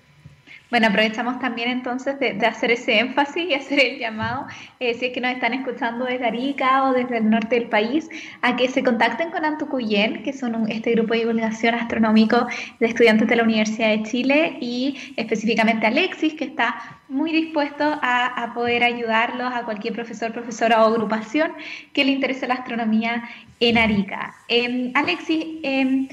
Bueno, 0.73 0.87
aprovechamos 0.87 1.37
también 1.37 1.69
entonces 1.69 2.19
de, 2.19 2.31
hacer 2.47 2.71
ese 2.71 2.97
énfasis 2.97 3.47
y 3.47 3.53
hacer 3.53 3.79
el 3.79 3.99
llamado, 3.99 4.47
eh, 4.79 4.95
si 4.95 5.05
es 5.05 5.13
que 5.13 5.21
nos 5.21 5.31
están 5.31 5.53
escuchando 5.53 6.05
desde 6.05 6.25
Arica 6.25 6.85
o 6.85 6.93
desde 6.93 7.17
el 7.17 7.29
norte 7.29 7.59
del 7.59 7.69
país, 7.69 8.09
a 8.41 8.55
que 8.55 8.67
se 8.67 8.83
contacten 8.83 9.29
con 9.29 9.45
Antucuyen, 9.45 10.23
que 10.23 10.33
son 10.33 10.67
este 10.71 10.93
grupo 10.93 11.13
de 11.13 11.19
divulgación 11.19 11.75
astronómico 11.75 12.47
de 12.79 12.87
estudiantes 12.87 13.27
de 13.27 13.35
la 13.35 13.43
Universidad 13.43 13.89
de 13.89 14.01
Chile, 14.01 14.57
y 14.61 15.13
específicamente 15.15 15.85
Alexis, 15.85 16.33
que 16.33 16.45
está 16.45 16.75
muy 17.07 17.31
dispuesto 17.31 17.99
a, 18.01 18.51
poder 18.55 18.83
ayudarlos 18.83 19.53
a 19.53 19.65
cualquier 19.65 19.93
profesor, 19.93 20.33
profesora 20.33 20.83
o 20.83 20.87
agrupación 20.87 21.51
que 21.93 22.03
le 22.03 22.13
interese 22.13 22.47
la 22.47 22.55
astronomía 22.55 23.29
en 23.59 23.77
Arica. 23.77 24.33
Em, 24.47 24.91
Alexis, 24.95 25.45
em, 25.61 26.07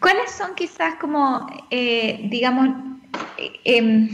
¿cuáles 0.00 0.30
son 0.32 0.54
quizás 0.54 0.96
como, 0.96 1.46
eh, 1.70 2.20
digamos, 2.24 2.91
eh, 3.64 4.08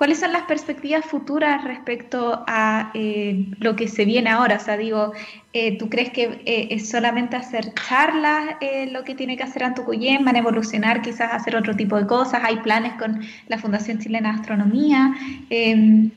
¿Cuáles 0.00 0.20
son 0.20 0.32
las 0.32 0.44
perspectivas 0.44 1.04
futuras 1.04 1.62
respecto 1.62 2.42
a 2.46 2.90
eh, 2.94 3.44
lo 3.58 3.76
que 3.76 3.86
se 3.86 4.06
viene 4.06 4.30
ahora? 4.30 4.56
O 4.56 4.58
sea, 4.58 4.78
digo, 4.78 5.12
eh, 5.52 5.76
¿tú 5.76 5.90
crees 5.90 6.08
que 6.08 6.40
eh, 6.46 6.68
es 6.70 6.88
solamente 6.88 7.36
hacer 7.36 7.74
charlas 7.74 8.56
lo 8.92 9.04
que 9.04 9.14
tiene 9.14 9.36
que 9.36 9.42
hacer 9.42 9.62
Antucuyén? 9.62 10.24
¿Van 10.24 10.36
a 10.36 10.38
evolucionar 10.38 11.02
quizás 11.02 11.34
hacer 11.34 11.54
otro 11.54 11.76
tipo 11.76 11.98
de 11.98 12.06
cosas? 12.06 12.40
¿Hay 12.42 12.56
planes 12.60 12.94
con 12.94 13.20
la 13.48 13.58
Fundación 13.58 13.98
Chilena 13.98 14.32
de 14.32 14.38
Astronomía? 14.38 15.14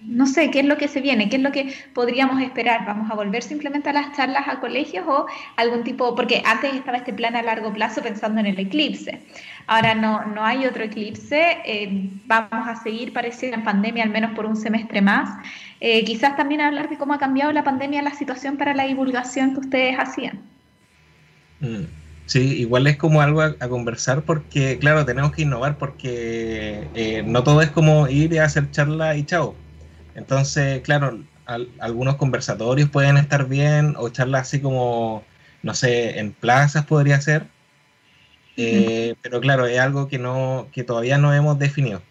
no 0.03 0.27
sé, 0.27 0.49
¿qué 0.49 0.61
es 0.61 0.65
lo 0.65 0.77
que 0.77 0.87
se 0.87 1.01
viene? 1.01 1.27
¿Qué 1.27 1.35
es 1.35 1.41
lo 1.41 1.51
que 1.51 1.73
podríamos 1.93 2.41
esperar? 2.41 2.85
¿Vamos 2.85 3.11
a 3.11 3.15
volver 3.15 3.43
simplemente 3.43 3.89
a 3.89 3.93
las 3.93 4.15
charlas 4.15 4.47
a 4.47 4.61
colegios 4.61 5.05
o 5.09 5.25
algún 5.57 5.83
tipo? 5.83 6.15
Porque 6.15 6.41
antes 6.45 6.73
estaba 6.73 6.99
este 6.99 7.11
plan 7.11 7.35
a 7.35 7.41
largo 7.41 7.73
plazo 7.73 8.01
pensando 8.01 8.39
en 8.39 8.45
el 8.45 8.59
eclipse. 8.59 9.19
Ahora 9.67 9.95
no, 9.95 10.25
no 10.25 10.43
hay 10.43 10.65
otro 10.65 10.83
eclipse, 10.83 11.57
eh, 11.65 12.09
vamos 12.25 12.67
a 12.67 12.75
seguir 12.75 13.13
pareciendo 13.13 13.57
en 13.57 13.63
pandemia 13.63 14.03
al 14.03 14.09
menos 14.09 14.31
por 14.31 14.45
un 14.45 14.57
semestre 14.57 15.01
más. 15.01 15.29
Eh, 15.79 16.03
quizás 16.03 16.35
también 16.35 16.61
hablar 16.61 16.89
de 16.89 16.97
cómo 16.97 17.13
ha 17.13 17.19
cambiado 17.19 17.51
la 17.51 17.63
pandemia 17.63 18.01
la 18.01 18.13
situación 18.13 18.57
para 18.57 18.73
la 18.73 18.85
divulgación 18.85 19.53
que 19.53 19.59
ustedes 19.61 19.95
hacían. 19.97 20.41
Mm, 21.59 21.83
sí, 22.25 22.59
igual 22.59 22.87
es 22.87 22.97
como 22.97 23.21
algo 23.21 23.41
a, 23.41 23.53
conversar 23.69 24.23
porque, 24.23 24.77
claro, 24.79 25.05
tenemos 25.05 25.31
que 25.31 25.43
innovar 25.43 25.77
porque 25.77 26.87
eh, 26.93 27.23
no 27.25 27.43
todo 27.43 27.61
es 27.61 27.69
como 27.69 28.07
ir 28.07 28.39
a 28.39 28.45
hacer 28.45 28.69
charla 28.71 29.15
y 29.15 29.23
chao. 29.23 29.55
Entonces, 30.15 30.81
claro, 30.81 31.19
algunos 31.79 32.15
conversatorios 32.15 32.89
pueden 32.89 33.17
estar 33.17 33.47
bien 33.47 33.95
o 33.97 34.09
charlas 34.09 34.43
así 34.43 34.61
como, 34.61 35.23
no 35.63 35.73
sé, 35.73 36.19
en 36.19 36.33
plazas 36.33 36.85
podría 36.85 37.19
ser 37.21 37.47
eh, 38.57 39.15
pero 39.21 39.39
claro, 39.39 39.65
es 39.65 39.79
algo 39.79 40.07
que, 40.07 40.19
no, 40.19 40.67
que 40.71 40.83
todavía 40.83 41.17
no 41.17 41.33
hemos 41.33 41.57
definido. 41.59 42.01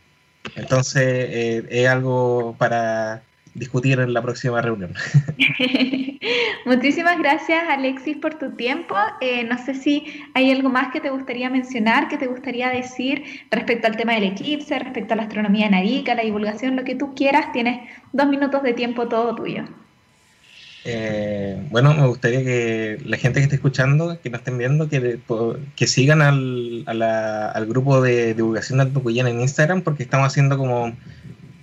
Entonces, 0.56 1.02
eh, 1.02 1.66
es 1.70 1.88
algo 1.88 2.56
para 2.58 3.22
discutir 3.54 4.00
en 4.00 4.12
la 4.14 4.22
próxima 4.22 4.62
reunión. 4.62 4.94
Muchísimas 6.66 7.18
gracias, 7.18 7.64
Alexis, 7.68 8.16
por 8.16 8.34
tu 8.34 8.52
tiempo. 8.52 8.94
Eh, 9.20 9.44
no 9.44 9.58
sé 9.58 9.74
si 9.74 10.04
hay 10.34 10.50
algo 10.50 10.70
más 10.70 10.92
que 10.92 11.00
te 11.00 11.10
gustaría 11.10 11.50
mencionar, 11.50 12.08
que 12.08 12.16
te 12.16 12.26
gustaría 12.26 12.70
decir 12.70 13.24
respecto 13.50 13.86
al 13.86 13.96
tema 13.96 14.14
del 14.14 14.24
eclipse, 14.24 14.78
respecto 14.78 15.14
a 15.14 15.16
la 15.16 15.24
astronomía 15.24 15.66
en 15.66 15.74
Arica, 15.74 16.14
la 16.14 16.22
divulgación, 16.22 16.76
lo 16.76 16.84
que 16.84 16.94
tú 16.94 17.14
quieras. 17.14 17.52
Tienes 17.52 17.88
dos 18.12 18.28
minutos 18.28 18.62
de 18.62 18.72
tiempo 18.72 19.08
todo 19.08 19.34
tuyo. 19.34 19.64
Eh, 20.84 21.64
bueno, 21.70 21.94
me 21.94 22.06
gustaría 22.06 22.42
que 22.42 22.98
la 23.04 23.16
gente 23.16 23.38
que 23.40 23.44
esté 23.44 23.56
escuchando, 23.56 24.18
que 24.20 24.30
nos 24.30 24.40
estén 24.40 24.58
viendo, 24.58 24.88
que, 24.88 25.86
sigan 25.86 26.22
al, 26.22 26.84
al 26.86 27.66
grupo 27.66 28.00
de 28.02 28.34
divulgación 28.34 28.78
de 28.78 28.84
Antucuyán 28.84 29.28
en 29.28 29.40
Instagram, 29.40 29.82
porque 29.82 30.02
estamos 30.02 30.26
haciendo 30.26 30.58
como 30.58 30.92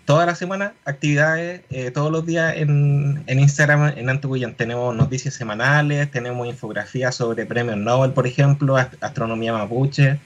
toda 0.10 0.26
la 0.26 0.34
semana 0.34 0.74
actividades, 0.86 1.62
eh, 1.70 1.92
todos 1.92 2.12
los 2.12 2.26
días 2.26 2.56
en, 2.58 3.24
Instagram 3.28 3.94
en 3.96 4.10
Antucuyán. 4.10 4.56
Tenemos 4.56 4.96
noticias 4.96 5.36
semanales, 5.36 6.10
tenemos 6.10 6.48
infografías 6.48 7.14
sobre 7.14 7.46
premios 7.46 7.78
Nobel, 7.78 8.14
por 8.14 8.26
ejemplo, 8.26 8.76
astronomía 8.76 9.54
mapuche. 9.54 10.18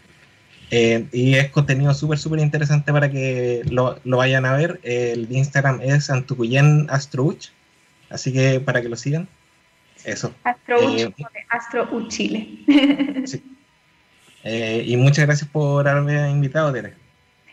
Eh, 0.72 1.06
y 1.12 1.36
es 1.36 1.50
contenido 1.50 1.94
súper, 1.94 2.18
súper 2.18 2.40
interesante 2.40 2.94
para 2.94 3.12
que 3.12 3.64
lo, 3.70 4.00
vayan 4.06 4.46
a 4.46 4.54
ver. 4.54 4.80
El 4.84 5.30
Instagram 5.30 5.82
es 5.82 6.10
Antucuyán 6.10 6.88
Astrouch 6.90 7.50
Así 8.14 8.32
que 8.32 8.60
para 8.60 8.82
que 8.82 8.90
lo 8.90 8.96
sigan, 8.96 9.28
eso. 10.06 10.34
Astro, 10.44 10.78
eh, 10.98 11.14
Astro 11.50 12.08
Chile. 12.08 12.60
sí. 13.26 13.44
Eh, 14.44 14.84
y 14.86 14.98
muchas 14.98 15.26
gracias 15.26 15.50
por 15.50 15.88
haberme 15.88 16.30
invitado, 16.30 16.72
Tere. 16.72 16.94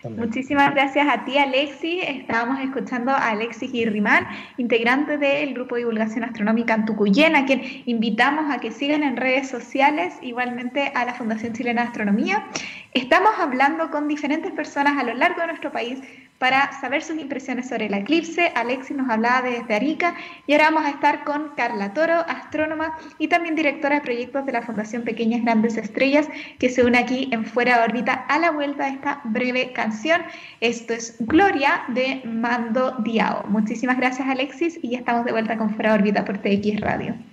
Muchísimas 0.09 0.73
gracias 0.75 1.07
a 1.09 1.25
ti, 1.25 1.37
Alexis. 1.37 2.02
Estábamos 2.07 2.61
escuchando 2.61 3.11
a 3.11 3.29
Alexis 3.29 3.71
Guirrimán, 3.71 4.26
integrante 4.57 5.19
del 5.19 5.52
Grupo 5.52 5.75
de 5.75 5.83
Divulgación 5.83 6.25
Astronómica 6.25 6.73
Antucuyén, 6.73 7.37
a 7.37 7.45
quien 7.45 7.83
invitamos 7.85 8.50
a 8.50 8.61
que 8.61 8.71
sigan 8.71 9.02
en 9.02 9.19
redes 9.19 9.49
sociales, 9.49 10.14
igualmente 10.23 10.90
a 10.95 11.05
la 11.05 11.14
Fundación 11.14 11.52
Chilena 11.52 11.83
de 11.83 11.88
Astronomía. 11.88 12.47
Estamos 12.95 13.33
hablando 13.38 13.90
con 13.90 14.09
diferentes 14.09 14.52
personas 14.52 14.99
a 14.99 15.05
lo 15.05 15.12
largo 15.14 15.43
de 15.43 15.49
nuestro 15.49 15.71
país 15.71 16.00
para 16.40 16.73
saber 16.80 17.02
sus 17.02 17.18
impresiones 17.18 17.68
sobre 17.68 17.87
el 17.87 17.94
eclipse. 17.94 18.50
Alexis 18.54 18.97
nos 18.97 19.11
hablaba 19.11 19.42
desde 19.42 19.75
Arica 19.75 20.14
y 20.47 20.52
ahora 20.54 20.70
vamos 20.70 20.87
a 20.87 20.90
estar 20.90 21.23
con 21.25 21.50
Carla 21.54 21.92
Toro, 21.92 22.14
astrónoma 22.14 22.97
y 23.18 23.28
también 23.28 23.54
directora 23.54 23.97
de 23.97 24.00
proyectos 24.00 24.47
de 24.47 24.52
la 24.52 24.62
Fundación 24.62 25.02
Pequeñas 25.02 25.42
Grandes 25.42 25.76
Estrellas, 25.76 26.28
que 26.59 26.70
se 26.70 26.82
une 26.82 26.97
aquí 26.97 27.28
en 27.30 27.44
Fuera 27.44 27.76
de 27.76 27.85
órbita 27.85 28.14
a 28.14 28.38
la 28.38 28.52
vuelta 28.52 28.87
de 28.87 28.92
esta 28.92 29.20
breve 29.25 29.73
canción. 29.73 30.23
Esto 30.62 30.94
es 30.94 31.16
Gloria 31.20 31.82
de 31.88 32.23
Mando 32.25 32.97
Diao. 33.00 33.44
Muchísimas 33.47 33.99
gracias 33.99 34.26
Alexis 34.26 34.78
y 34.82 34.92
ya 34.92 34.99
estamos 34.99 35.26
de 35.26 35.32
vuelta 35.32 35.59
con 35.59 35.75
Fuera 35.75 35.90
de 35.90 35.99
órbita 35.99 36.25
por 36.25 36.38
TX 36.38 36.80
Radio. 36.80 37.29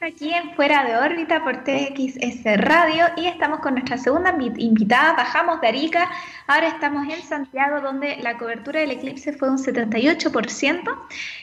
Aquí 0.00 0.32
en 0.34 0.52
Fuera 0.54 0.84
de 0.84 0.96
órbita 0.96 1.44
por 1.44 1.62
TXS 1.62 2.56
Radio 2.56 3.04
y 3.16 3.26
estamos 3.26 3.60
con 3.60 3.74
nuestra 3.74 3.96
segunda 3.96 4.36
invitada. 4.56 5.12
Bajamos 5.12 5.60
de 5.60 5.68
Arica, 5.68 6.10
ahora 6.48 6.68
estamos 6.68 7.06
en 7.12 7.22
Santiago 7.22 7.80
donde 7.80 8.16
la 8.16 8.36
cobertura 8.36 8.80
del 8.80 8.90
eclipse 8.90 9.32
fue 9.32 9.48
un 9.48 9.58
78%. 9.58 10.82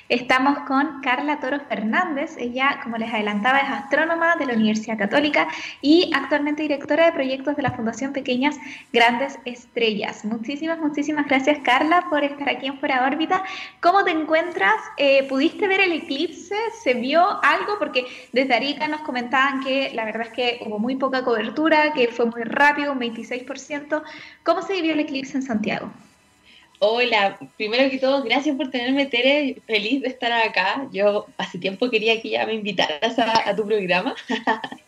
Estamos 0.09 0.59
con 0.67 1.01
Carla 1.01 1.39
Toro 1.39 1.59
Fernández, 1.69 2.35
ella 2.37 2.81
como 2.83 2.97
les 2.97 3.13
adelantaba 3.13 3.59
es 3.59 3.69
astrónoma 3.69 4.35
de 4.35 4.45
la 4.45 4.53
Universidad 4.53 4.97
Católica 4.97 5.47
y 5.81 6.11
actualmente 6.13 6.63
directora 6.63 7.05
de 7.05 7.13
proyectos 7.13 7.55
de 7.55 7.63
la 7.63 7.71
Fundación 7.71 8.11
Pequeñas 8.11 8.57
Grandes 8.91 9.39
Estrellas. 9.45 10.25
Muchísimas, 10.25 10.79
muchísimas 10.79 11.27
gracias 11.27 11.59
Carla 11.63 12.07
por 12.09 12.23
estar 12.23 12.49
aquí 12.49 12.67
en 12.67 12.77
Fuera 12.79 13.01
de 13.01 13.15
órbita. 13.15 13.43
¿Cómo 13.79 14.03
te 14.03 14.11
encuentras? 14.11 14.75
Eh, 14.97 15.25
¿Pudiste 15.29 15.67
ver 15.67 15.79
el 15.79 15.93
eclipse? 15.93 16.55
¿Se 16.83 16.93
vio 16.93 17.21
algo? 17.41 17.79
Porque 17.79 18.05
desde 18.33 18.55
Arica 18.55 18.87
nos 18.87 19.01
comentaban 19.01 19.63
que 19.63 19.91
la 19.93 20.05
verdad 20.05 20.23
es 20.23 20.33
que 20.33 20.59
hubo 20.65 20.79
muy 20.79 20.95
poca 20.95 21.23
cobertura, 21.23 21.93
que 21.93 22.07
fue 22.07 22.25
muy 22.25 22.41
rápido, 22.41 22.91
un 22.91 22.99
26%. 22.99 24.03
¿Cómo 24.43 24.63
se 24.63 24.73
vivió 24.73 24.93
el 24.93 24.99
eclipse 24.99 25.37
en 25.37 25.43
Santiago? 25.43 25.93
Hola, 26.79 27.37
primero 27.57 27.89
que 27.91 27.99
todo, 27.99 28.23
gracias 28.23 28.57
por 28.57 28.71
tenerme, 28.71 29.05
Tere. 29.05 29.61
Feliz 29.67 30.01
de 30.01 30.07
estar 30.07 30.31
acá. 30.31 30.89
Yo 30.91 31.27
hace 31.37 31.59
tiempo 31.59 31.91
quería 31.91 32.19
que 32.21 32.31
ya 32.31 32.45
me 32.47 32.55
invitaras 32.55 33.17
a, 33.19 33.55
tu 33.55 33.65
programa. 33.65 34.15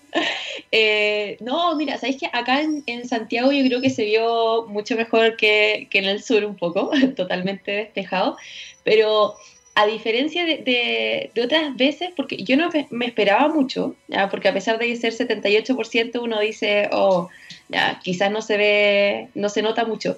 Eh, 0.71 1.35
no, 1.41 1.75
mira, 1.75 1.97
sabéis 1.97 2.17
que 2.17 2.29
acá 2.31 2.61
en, 2.61 3.05
Santiago 3.05 3.51
yo 3.51 3.65
creo 3.65 3.81
que 3.81 3.89
se 3.89 4.05
vio 4.05 4.65
mucho 4.65 4.95
mejor 4.95 5.35
que, 5.35 5.89
que 5.91 5.99
en 5.99 6.05
el 6.05 6.23
sur, 6.23 6.45
un 6.45 6.55
poco, 6.55 6.89
totalmente 7.17 7.71
despejado. 7.71 8.37
Pero 8.85 9.35
a 9.75 9.85
diferencia 9.85 10.45
de, 10.45 11.31
otras 11.43 11.75
veces, 11.75 12.09
porque 12.15 12.37
yo 12.37 12.55
no 12.55 12.69
me 12.91 13.05
esperaba 13.05 13.49
mucho, 13.49 13.95
porque 14.31 14.47
a 14.47 14.53
pesar 14.53 14.79
de 14.79 14.95
ser 14.95 15.13
78%, 15.13 16.21
uno 16.21 16.39
dice, 16.39 16.89
oh, 16.93 17.29
ya, 17.67 17.99
quizás 18.01 18.31
no 18.31 18.41
se 18.41 18.57
ve, 18.57 19.27
no 19.35 19.49
se 19.49 19.61
nota 19.61 19.85
mucho. 19.85 20.17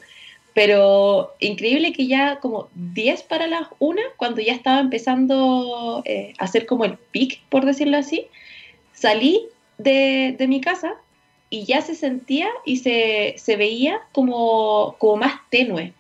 Pero 0.53 1.33
increíble 1.39 1.91
que 1.91 2.07
ya 2.07 2.39
como 2.39 2.69
10 2.75 3.23
para 3.23 3.47
las 3.47 3.67
1, 3.79 4.01
cuando 4.15 4.41
ya 4.41 4.53
estaba 4.53 4.79
empezando 4.79 6.01
eh, 6.05 6.33
a 6.37 6.45
hacer 6.45 6.65
como 6.67 6.85
el 6.85 6.97
pic, 6.97 7.41
por 7.49 7.65
decirlo 7.65 7.97
así, 7.97 8.27
salí 8.93 9.47
de, 9.77 10.35
mi 10.47 10.61
casa 10.61 10.95
y 11.49 11.65
ya 11.65 11.81
se 11.81 11.95
sentía 11.95 12.47
y 12.65 12.77
se, 12.77 13.55
veía 13.55 14.01
como 14.11 14.95
más 15.19 15.33
tenue. 15.49 15.93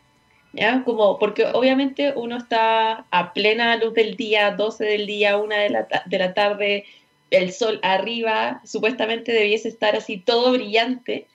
Como, 0.85 1.19
porque 1.19 1.45
obviamente 1.45 2.13
uno 2.15 2.37
está 2.37 3.05
a 3.11 3.33
plena 3.33 3.75
luz 3.77 3.93
del 3.93 4.15
día, 4.15 4.51
12 4.51 4.85
del 4.85 5.05
día, 5.05 5.37
1 5.37 5.55
de 5.55 5.69
la, 5.69 5.87
de 6.05 6.17
la 6.17 6.33
tarde, 6.33 6.85
el 7.29 7.51
sol 7.51 7.79
arriba, 7.83 8.61
supuestamente 8.65 9.31
debiese 9.31 9.67
estar 9.69 9.95
así 9.95 10.17
todo 10.17 10.53
brillante, 10.53 11.27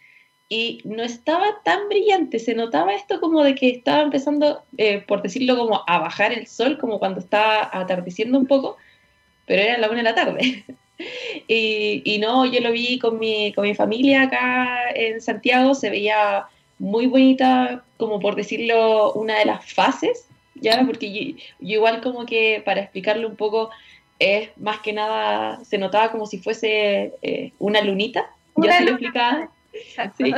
y 0.48 0.82
no 0.84 1.02
estaba 1.02 1.62
tan 1.64 1.88
brillante, 1.88 2.38
se 2.38 2.54
notaba 2.54 2.92
esto 2.92 3.20
como 3.20 3.42
de 3.42 3.54
que 3.54 3.70
estaba 3.70 4.02
empezando, 4.02 4.62
eh, 4.76 4.98
por 4.98 5.22
decirlo 5.22 5.56
como, 5.56 5.82
a 5.86 5.98
bajar 5.98 6.32
el 6.32 6.46
sol, 6.46 6.76
como 6.78 6.98
cuando 6.98 7.20
estaba 7.20 7.70
atardeciendo 7.72 8.38
un 8.38 8.46
poco, 8.46 8.76
pero 9.46 9.62
era 9.62 9.78
la 9.78 9.88
1 9.88 9.96
de 9.96 10.02
la 10.02 10.14
tarde. 10.14 10.64
y, 11.48 12.02
y, 12.04 12.18
no, 12.18 12.44
yo 12.44 12.60
lo 12.60 12.70
vi 12.70 12.98
con 12.98 13.18
mi, 13.18 13.52
con 13.54 13.64
mi 13.64 13.74
familia 13.74 14.24
acá 14.24 14.90
en 14.94 15.22
Santiago, 15.22 15.74
se 15.74 15.88
veía 15.88 16.46
muy 16.82 17.06
bonita, 17.06 17.84
como 17.96 18.18
por 18.18 18.34
decirlo, 18.34 19.12
una 19.12 19.38
de 19.38 19.44
las 19.44 19.72
fases, 19.72 20.26
¿ya? 20.56 20.82
Porque 20.84 21.12
yo, 21.12 21.36
igual 21.60 22.00
como 22.00 22.26
que, 22.26 22.60
para 22.64 22.80
explicarlo 22.80 23.28
un 23.28 23.36
poco, 23.36 23.70
es 24.18 24.50
más 24.56 24.80
que 24.80 24.92
nada, 24.92 25.62
se 25.64 25.78
notaba 25.78 26.10
como 26.10 26.26
si 26.26 26.38
fuese 26.38 27.12
eh, 27.22 27.52
una 27.60 27.82
lunita. 27.82 28.32
yo 28.56 28.64
se 28.64 28.84
lo 28.84 28.90
explicaba. 28.90 29.48
Sí, 30.18 30.32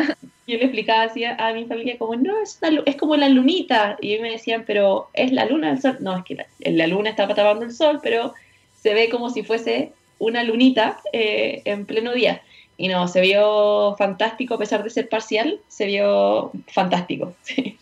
yo 0.47 0.59
le 0.59 0.65
explicaba 0.65 1.05
así 1.05 1.25
a, 1.25 1.53
mi 1.55 1.65
familia 1.65 1.97
como, 1.97 2.15
no, 2.15 2.39
es, 2.43 2.61
es 2.85 2.97
como 2.97 3.17
la 3.17 3.31
lunita. 3.31 3.97
Y 4.03 4.19
me 4.19 4.31
decían, 4.31 4.65
pero 4.67 5.09
¿es 5.15 5.33
la 5.33 5.47
luna 5.47 5.69
del 5.69 5.81
sol? 5.81 5.97
No, 6.01 6.15
es 6.15 6.25
que 6.25 6.37
la, 6.71 6.87
luna 6.87 7.09
está 7.09 7.27
tapando 7.27 7.65
el 7.65 7.73
sol, 7.73 8.01
pero 8.03 8.35
se 8.83 8.93
ve 8.93 9.09
como 9.09 9.31
si 9.31 9.43
fuese 9.43 9.93
una 10.19 10.45
lunita 10.45 11.01
eh, 11.15 11.63
en 11.65 11.87
pleno 11.87 12.13
día. 12.13 12.43
Y 12.77 12.89
no, 12.89 13.07
se 13.09 13.21
vio 13.21 13.95
fantástico, 13.97 14.55
a 14.55 14.59
pesar 14.59 14.83
de 14.83 14.91
ser 14.91 15.09
parcial, 15.09 15.61
se 15.69 15.87
vio 15.87 16.51
fantástico. 16.69 17.35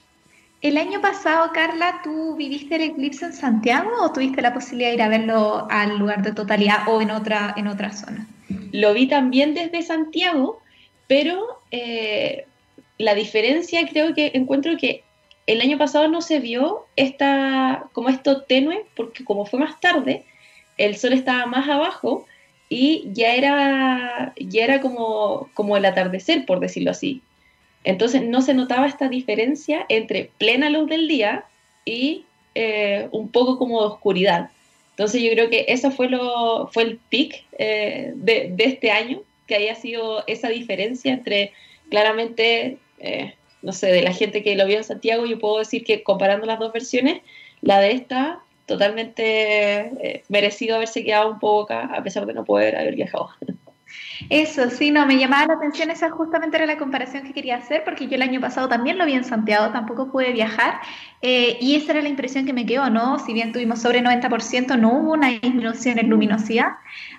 El 0.62 0.76
año 0.76 1.00
pasado, 1.00 1.50
Carla, 1.52 2.02
¿tú 2.04 2.36
viviste 2.36 2.76
el 2.76 2.82
eclipse 2.82 3.24
en 3.24 3.32
Santiago 3.32 3.90
o 4.00 4.12
tuviste 4.12 4.40
la 4.42 4.54
posibilidad 4.54 4.90
de 4.90 4.94
ir 4.94 5.02
a 5.02 5.08
verlo 5.08 5.66
al 5.68 5.98
lugar 5.98 6.22
de 6.22 6.32
totalidad 6.32 6.86
o 6.86 7.00
en 7.02 7.10
otra, 7.10 7.52
en 7.56 7.66
otra 7.66 7.90
zona? 7.90 8.28
Lo 8.70 8.94
vi 8.94 9.08
también 9.08 9.54
desde 9.54 9.82
Santiago, 9.82 10.60
pero 11.08 11.60
eh, 11.72 12.46
la 12.96 13.14
diferencia 13.14 13.88
creo 13.88 14.14
que 14.14 14.30
encuentro 14.34 14.76
que 14.76 15.02
el 15.48 15.60
año 15.60 15.78
pasado 15.78 16.06
no 16.06 16.20
se 16.20 16.38
vio 16.38 16.86
esta, 16.94 17.86
como 17.92 18.08
esto 18.08 18.42
tenue, 18.42 18.86
porque 18.94 19.24
como 19.24 19.44
fue 19.46 19.58
más 19.58 19.80
tarde, 19.80 20.24
el 20.78 20.96
sol 20.96 21.12
estaba 21.12 21.46
más 21.46 21.68
abajo 21.68 22.24
y 22.72 23.10
ya 23.12 23.34
era, 23.34 24.32
ya 24.38 24.64
era 24.64 24.80
como, 24.80 25.50
como 25.52 25.76
el 25.76 25.84
atardecer, 25.84 26.46
por 26.46 26.58
decirlo 26.58 26.92
así. 26.92 27.20
Entonces 27.84 28.22
no 28.22 28.40
se 28.40 28.54
notaba 28.54 28.86
esta 28.86 29.10
diferencia 29.10 29.84
entre 29.90 30.30
plena 30.38 30.70
luz 30.70 30.88
del 30.88 31.06
día 31.06 31.44
y 31.84 32.24
eh, 32.54 33.08
un 33.12 33.28
poco 33.28 33.58
como 33.58 33.82
de 33.82 33.88
oscuridad. 33.88 34.48
Entonces 34.92 35.20
yo 35.20 35.30
creo 35.32 35.50
que 35.50 35.66
eso 35.68 35.90
fue, 35.90 36.08
lo, 36.08 36.68
fue 36.72 36.84
el 36.84 36.96
pic 37.10 37.44
eh, 37.58 38.12
de, 38.14 38.54
este 38.56 38.90
año, 38.90 39.20
que 39.46 39.56
haya 39.56 39.74
sido 39.74 40.24
esa 40.26 40.48
diferencia 40.48 41.12
entre 41.12 41.52
claramente, 41.90 42.78
eh, 43.00 43.34
no 43.60 43.72
sé, 43.72 43.88
de 43.88 44.00
la 44.00 44.14
gente 44.14 44.42
que 44.42 44.56
lo 44.56 44.66
vio 44.66 44.78
en 44.78 44.84
Santiago, 44.84 45.26
yo 45.26 45.38
puedo 45.38 45.58
decir 45.58 45.84
que 45.84 46.02
comparando 46.02 46.46
las 46.46 46.58
dos 46.58 46.72
versiones, 46.72 47.20
la 47.60 47.80
de 47.80 47.90
esta 47.92 48.40
totalmente 48.72 49.22
eh, 50.00 50.24
merecido 50.28 50.76
haberse 50.76 51.04
quedado 51.04 51.30
un 51.30 51.38
poco 51.38 51.64
acá, 51.64 51.90
a 51.94 52.02
pesar 52.02 52.26
de 52.26 52.34
no 52.34 52.44
poder 52.44 52.76
haber 52.76 52.94
viajado. 52.94 53.30
Eso, 54.30 54.70
sí, 54.70 54.90
no, 54.90 55.06
me 55.06 55.18
llamaba 55.18 55.46
la 55.46 55.54
atención, 55.54 55.90
esa 55.90 56.10
justamente 56.10 56.56
era 56.56 56.66
la 56.66 56.78
comparación 56.78 57.24
que 57.24 57.32
quería 57.32 57.56
hacer, 57.56 57.84
porque 57.84 58.06
yo 58.06 58.14
el 58.14 58.22
año 58.22 58.40
pasado 58.40 58.68
también 58.68 58.96
lo 58.96 59.04
vi 59.04 59.14
en 59.14 59.24
Santiago, 59.24 59.72
tampoco 59.72 60.10
pude 60.10 60.32
viajar, 60.32 60.80
eh, 61.24 61.56
y 61.60 61.76
esa 61.76 61.92
era 61.92 62.02
la 62.02 62.08
impresión 62.08 62.44
que 62.46 62.52
me 62.52 62.66
quedó, 62.66 62.90
¿no? 62.90 63.20
Si 63.20 63.32
bien 63.32 63.52
tuvimos 63.52 63.80
sobre 63.80 64.02
90%, 64.02 64.76
no 64.76 64.92
hubo 64.98 65.12
una 65.12 65.28
disminución 65.28 66.00
en 66.00 66.10
luminosidad, 66.10 66.72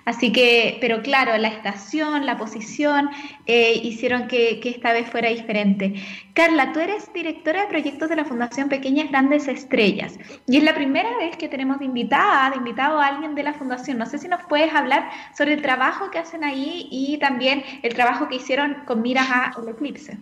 así 0.04 0.30
que, 0.30 0.76
pero 0.82 1.00
claro, 1.00 1.36
la 1.38 1.48
estación, 1.48 2.26
la 2.26 2.36
posición, 2.36 3.08
eh, 3.46 3.80
hicieron 3.82 4.28
que, 4.28 4.60
que, 4.60 4.68
esta 4.68 4.92
vez 4.92 5.08
fuera 5.08 5.30
diferente. 5.30 5.94
Carla, 6.34 6.72
tú 6.72 6.80
eres 6.80 7.10
directora 7.14 7.62
de 7.62 7.68
proyectos 7.68 8.10
de 8.10 8.16
la 8.16 8.26
Fundación 8.26 8.68
Pequeñas 8.68 9.08
Grandes 9.08 9.48
Estrellas, 9.48 10.18
y 10.46 10.58
es 10.58 10.64
la 10.64 10.74
primera 10.74 11.16
vez 11.16 11.38
que 11.38 11.48
tenemos 11.48 11.78
de 11.78 11.86
invitada, 11.86 12.50
de 12.50 12.56
invitado 12.56 13.00
a 13.00 13.06
alguien 13.06 13.34
de 13.34 13.42
la 13.42 13.54
Fundación. 13.54 13.96
No 13.96 14.04
sé 14.04 14.18
si 14.18 14.28
nos 14.28 14.42
puedes 14.44 14.74
hablar 14.74 15.08
sobre 15.34 15.54
el 15.54 15.62
trabajo 15.62 16.10
que 16.10 16.18
hacen 16.18 16.44
ahí 16.44 16.88
y 16.90 17.16
también 17.18 17.64
el 17.82 17.94
trabajo 17.94 18.28
que 18.28 18.36
hicieron 18.36 18.76
con 18.84 19.00
miras 19.00 19.30
al 19.30 19.66
eclipse. 19.66 20.18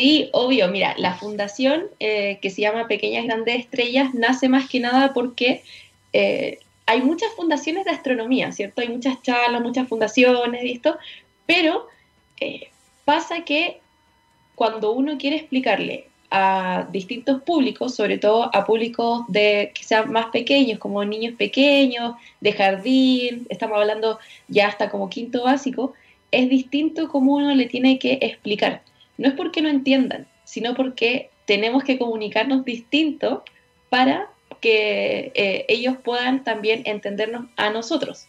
Sí, 0.00 0.30
obvio. 0.32 0.68
Mira, 0.68 0.94
la 0.96 1.12
fundación 1.12 1.88
eh, 1.98 2.38
que 2.40 2.48
se 2.48 2.62
llama 2.62 2.88
Pequeñas 2.88 3.26
Grandes 3.26 3.56
Estrellas 3.56 4.14
nace 4.14 4.48
más 4.48 4.66
que 4.66 4.80
nada 4.80 5.12
porque 5.12 5.62
eh, 6.14 6.58
hay 6.86 7.02
muchas 7.02 7.30
fundaciones 7.34 7.84
de 7.84 7.90
astronomía, 7.90 8.50
¿cierto? 8.50 8.80
Hay 8.80 8.88
muchas 8.88 9.20
charlas, 9.20 9.60
muchas 9.60 9.88
fundaciones 9.88 10.64
y 10.64 10.72
esto, 10.72 10.96
pero 11.44 11.86
eh, 12.40 12.70
pasa 13.04 13.44
que 13.44 13.80
cuando 14.54 14.92
uno 14.92 15.18
quiere 15.18 15.36
explicarle 15.36 16.06
a 16.30 16.88
distintos 16.90 17.42
públicos, 17.42 17.94
sobre 17.94 18.16
todo 18.16 18.48
a 18.56 18.64
públicos 18.64 19.24
de 19.28 19.70
que 19.74 19.84
sean 19.84 20.10
más 20.10 20.28
pequeños, 20.28 20.78
como 20.78 21.04
niños 21.04 21.34
pequeños, 21.36 22.14
de 22.40 22.54
jardín, 22.54 23.46
estamos 23.50 23.76
hablando 23.76 24.18
ya 24.48 24.68
hasta 24.68 24.88
como 24.88 25.10
quinto 25.10 25.44
básico, 25.44 25.92
es 26.30 26.48
distinto 26.48 27.10
como 27.10 27.34
uno 27.34 27.54
le 27.54 27.66
tiene 27.66 27.98
que 27.98 28.18
explicar. 28.22 28.80
No 29.20 29.28
es 29.28 29.34
porque 29.34 29.60
no 29.60 29.68
entiendan, 29.68 30.26
sino 30.44 30.74
porque 30.74 31.28
tenemos 31.44 31.84
que 31.84 31.98
comunicarnos 31.98 32.64
distinto 32.64 33.44
para 33.90 34.30
que 34.62 35.30
eh, 35.34 35.66
ellos 35.68 35.96
puedan 36.02 36.42
también 36.42 36.84
entendernos 36.86 37.44
a 37.58 37.68
nosotros. 37.68 38.28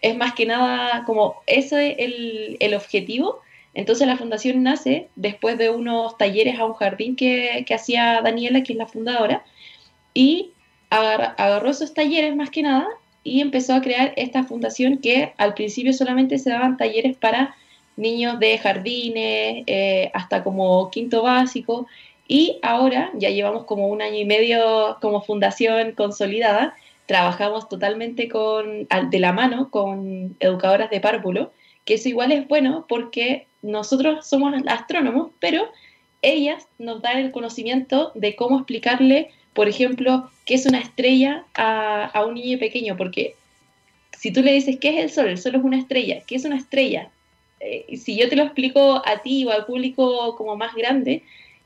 es 0.00 0.16
más 0.16 0.32
que 0.34 0.46
nada 0.46 1.02
como 1.06 1.42
ese 1.48 1.90
es 1.90 1.96
el, 1.98 2.56
el 2.60 2.74
objetivo. 2.74 3.40
Entonces 3.74 4.06
la 4.06 4.16
fundación 4.16 4.62
nace 4.62 5.08
después 5.16 5.58
de 5.58 5.70
unos 5.70 6.16
talleres 6.16 6.56
a 6.60 6.66
un 6.66 6.74
jardín 6.74 7.16
que, 7.16 7.64
que 7.66 7.74
hacía 7.74 8.20
Daniela, 8.22 8.62
que 8.62 8.74
es 8.74 8.78
la 8.78 8.86
fundadora, 8.86 9.44
y 10.14 10.52
agarró 10.88 11.68
esos 11.68 11.94
talleres 11.94 12.36
más 12.36 12.50
que 12.50 12.62
nada 12.62 12.86
y 13.24 13.40
empezó 13.40 13.74
a 13.74 13.82
crear 13.82 14.12
esta 14.14 14.44
fundación 14.44 14.98
que 14.98 15.32
al 15.36 15.54
principio 15.54 15.92
solamente 15.92 16.38
se 16.38 16.50
daban 16.50 16.76
talleres 16.76 17.16
para 17.16 17.56
niños 17.96 18.38
de 18.38 18.58
jardines, 18.58 19.64
eh, 19.66 20.10
hasta 20.14 20.44
como 20.44 20.90
quinto 20.90 21.22
básico, 21.22 21.86
y 22.28 22.58
ahora 22.62 23.10
ya 23.14 23.30
llevamos 23.30 23.64
como 23.64 23.88
un 23.88 24.02
año 24.02 24.16
y 24.16 24.24
medio 24.24 24.96
como 25.00 25.22
fundación 25.22 25.92
consolidada, 25.92 26.74
trabajamos 27.06 27.68
totalmente 27.68 28.28
con, 28.28 28.88
de 29.10 29.18
la 29.18 29.32
mano 29.32 29.70
con 29.70 30.36
educadoras 30.40 30.90
de 30.90 31.00
párvulo, 31.00 31.52
que 31.84 31.94
eso 31.94 32.08
igual 32.08 32.32
es 32.32 32.48
bueno 32.48 32.84
porque 32.88 33.46
nosotros 33.62 34.26
somos 34.26 34.54
astrónomos, 34.66 35.30
pero 35.38 35.68
ellas 36.22 36.66
nos 36.78 37.00
dan 37.00 37.18
el 37.18 37.30
conocimiento 37.30 38.10
de 38.14 38.34
cómo 38.34 38.56
explicarle, 38.58 39.30
por 39.54 39.68
ejemplo, 39.68 40.28
qué 40.44 40.54
es 40.54 40.66
una 40.66 40.80
estrella 40.80 41.44
a, 41.54 42.06
a 42.06 42.24
un 42.26 42.34
niño 42.34 42.58
pequeño, 42.58 42.96
porque 42.96 43.36
si 44.18 44.32
tú 44.32 44.42
le 44.42 44.52
dices 44.52 44.78
qué 44.80 44.98
es 44.98 45.04
el 45.04 45.10
Sol, 45.10 45.28
el 45.28 45.38
Sol 45.38 45.54
es 45.54 45.62
una 45.62 45.78
estrella, 45.78 46.22
¿qué 46.26 46.34
es 46.34 46.44
una 46.44 46.56
estrella? 46.56 47.10
Eh, 47.60 47.96
si 47.96 48.16
yo 48.16 48.28
te 48.28 48.36
lo 48.36 48.42
explico 48.42 49.02
a 49.04 49.22
ti 49.22 49.44
o 49.44 49.50
al 49.50 49.66
público 49.66 50.36
como 50.36 50.56
más 50.56 50.74
grande, 50.74 51.22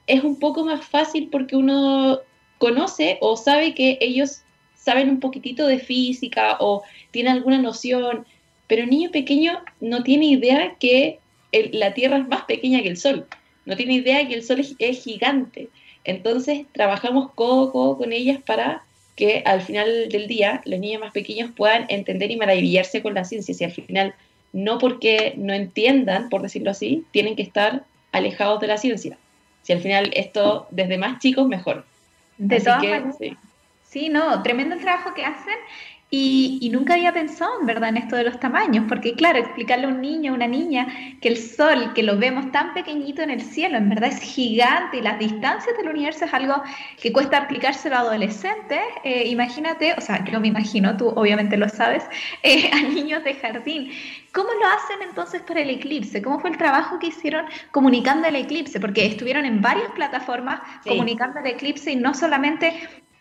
es 0.06 0.22
un 0.24 0.38
poco 0.38 0.64
más 0.64 0.84
fácil 0.86 1.28
porque 1.30 1.56
uno 1.56 2.20
conoce 2.58 3.18
o 3.20 3.36
sabe 3.36 3.74
que 3.74 3.98
ellos 4.00 4.42
saben 4.74 5.08
un 5.08 5.20
poquitito 5.20 5.66
de 5.66 5.78
física 5.78 6.56
o 6.60 6.82
tienen 7.10 7.34
alguna 7.34 7.58
noción, 7.58 8.26
pero 8.66 8.84
un 8.84 8.90
niño 8.90 9.10
pequeño 9.10 9.60
no 9.80 10.02
tiene 10.02 10.26
idea 10.26 10.76
que 10.78 11.18
la 11.52 11.94
Tierra 11.94 12.18
es 12.18 12.28
más 12.28 12.44
pequeña 12.44 12.82
que 12.82 12.88
el 12.88 12.96
Sol, 12.96 13.26
no 13.66 13.76
tiene 13.76 13.94
idea 13.94 14.26
que 14.26 14.34
el 14.34 14.42
Sol 14.42 14.60
es, 14.78 15.02
gigante. 15.02 15.68
Entonces 16.04 16.66
trabajamos 16.72 17.32
codo, 17.32 17.72
codo 17.72 17.98
con 17.98 18.12
ellas 18.12 18.40
para 18.44 18.84
que 19.16 19.42
al 19.44 19.60
final 19.60 20.08
del 20.08 20.28
día 20.28 20.62
los 20.64 20.80
niños 20.80 21.00
más 21.00 21.12
pequeños 21.12 21.50
puedan 21.54 21.84
entender 21.88 22.30
y 22.30 22.36
maravillarse 22.36 23.02
con 23.02 23.14
la 23.14 23.24
ciencia. 23.24 23.54
Si 23.54 23.64
al 23.64 23.72
final 23.72 24.14
no 24.52 24.78
porque 24.78 25.34
no 25.36 25.52
entiendan, 25.52 26.28
por 26.28 26.42
decirlo 26.42 26.70
así, 26.70 27.04
tienen 27.10 27.36
que 27.36 27.42
estar 27.42 27.84
alejados 28.12 28.60
de 28.60 28.66
la 28.66 28.76
ciencia. 28.76 29.16
Si 29.62 29.72
al 29.72 29.80
final 29.80 30.10
esto 30.14 30.66
desde 30.70 30.98
más 30.98 31.18
chicos, 31.18 31.46
mejor. 31.46 31.84
De 32.38 32.58
todas 32.60 32.82
maneras. 32.82 33.16
Sí. 33.18 33.36
sí, 33.84 34.08
no, 34.08 34.42
tremendo 34.42 34.74
el 34.74 34.80
trabajo 34.80 35.14
que 35.14 35.24
hacen 35.24 35.56
y, 36.12 36.68
nunca 36.72 36.94
había 36.94 37.12
pensado, 37.12 37.60
en 37.60 37.66
verdad, 37.66 37.90
en 37.90 37.98
esto 37.98 38.16
de 38.16 38.24
los 38.24 38.40
tamaños, 38.40 38.84
porque 38.88 39.14
claro, 39.14 39.38
explicarle 39.38 39.86
a 39.86 39.88
un 39.88 40.00
niño, 40.00 40.32
a 40.32 40.34
una 40.34 40.48
niña, 40.48 40.88
que 41.20 41.28
el 41.28 41.36
sol, 41.36 41.92
que 41.94 42.02
lo 42.02 42.18
vemos 42.18 42.50
tan 42.50 42.74
pequeñito 42.74 43.22
en 43.22 43.30
el 43.30 43.40
cielo, 43.40 43.76
en 43.78 43.88
verdad 43.88 44.08
es 44.08 44.20
gigante 44.20 44.98
y 44.98 45.02
las 45.02 45.20
distancias 45.20 45.76
del 45.76 45.88
universo 45.88 46.24
es 46.24 46.34
algo 46.34 46.62
que 47.00 47.12
cuesta 47.12 47.38
explicárselo 47.38 47.94
a 47.94 48.00
adolescentes. 48.00 48.80
Eh, 49.04 49.28
imagínate, 49.28 49.94
o 49.96 50.00
sea, 50.00 50.24
yo 50.24 50.40
me 50.40 50.48
imagino, 50.48 50.96
tú 50.96 51.10
obviamente 51.10 51.56
lo 51.56 51.68
sabes, 51.68 52.04
eh, 52.42 52.70
a 52.72 52.80
niños 52.82 53.22
de 53.22 53.34
jardín. 53.34 53.92
¿Cómo 54.32 54.48
lo 54.52 54.66
hacen 54.66 55.08
entonces 55.08 55.42
para 55.42 55.60
el 55.60 55.70
eclipse? 55.70 56.22
¿Cómo 56.22 56.40
fue 56.40 56.50
el 56.50 56.56
trabajo 56.56 56.98
que 56.98 57.08
hicieron 57.08 57.46
comunicando 57.70 58.26
el 58.26 58.34
eclipse? 58.34 58.80
Porque 58.80 59.06
estuvieron 59.06 59.44
en 59.44 59.60
varias 59.60 59.90
plataformas 59.92 60.60
comunicando 60.84 61.38
el 61.38 61.46
eclipse 61.46 61.92
y 61.92 61.96
no 61.96 62.14
solamente 62.14 62.72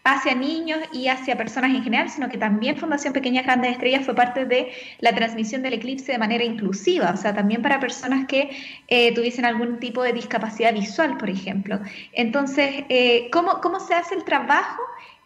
hacia 0.03 0.33
niños 0.33 0.79
y 0.93 1.07
hacia 1.07 1.37
personas 1.37 1.71
en 1.71 1.83
general, 1.83 2.09
sino 2.09 2.29
que 2.29 2.37
también 2.37 2.77
Fundación 2.77 3.13
Pequeñas 3.13 3.45
Grandes 3.45 3.73
Estrellas 3.73 4.05
fue 4.05 4.15
parte 4.15 4.45
de 4.45 4.71
la 4.99 5.13
transmisión 5.13 5.61
del 5.61 5.73
eclipse 5.73 6.11
de 6.11 6.17
manera 6.17 6.43
inclusiva, 6.43 7.11
o 7.13 7.17
sea, 7.17 7.33
también 7.33 7.61
para 7.61 7.79
personas 7.79 8.25
que 8.27 8.49
eh, 8.87 9.13
tuviesen 9.13 9.45
algún 9.45 9.79
tipo 9.79 10.03
de 10.03 10.13
discapacidad 10.13 10.73
visual, 10.73 11.17
por 11.17 11.29
ejemplo. 11.29 11.79
Entonces, 12.13 12.85
eh, 12.89 13.29
¿cómo, 13.31 13.59
¿cómo, 13.61 13.79
se 13.79 13.93
hace 13.93 14.15
el 14.15 14.23
trabajo, 14.23 14.81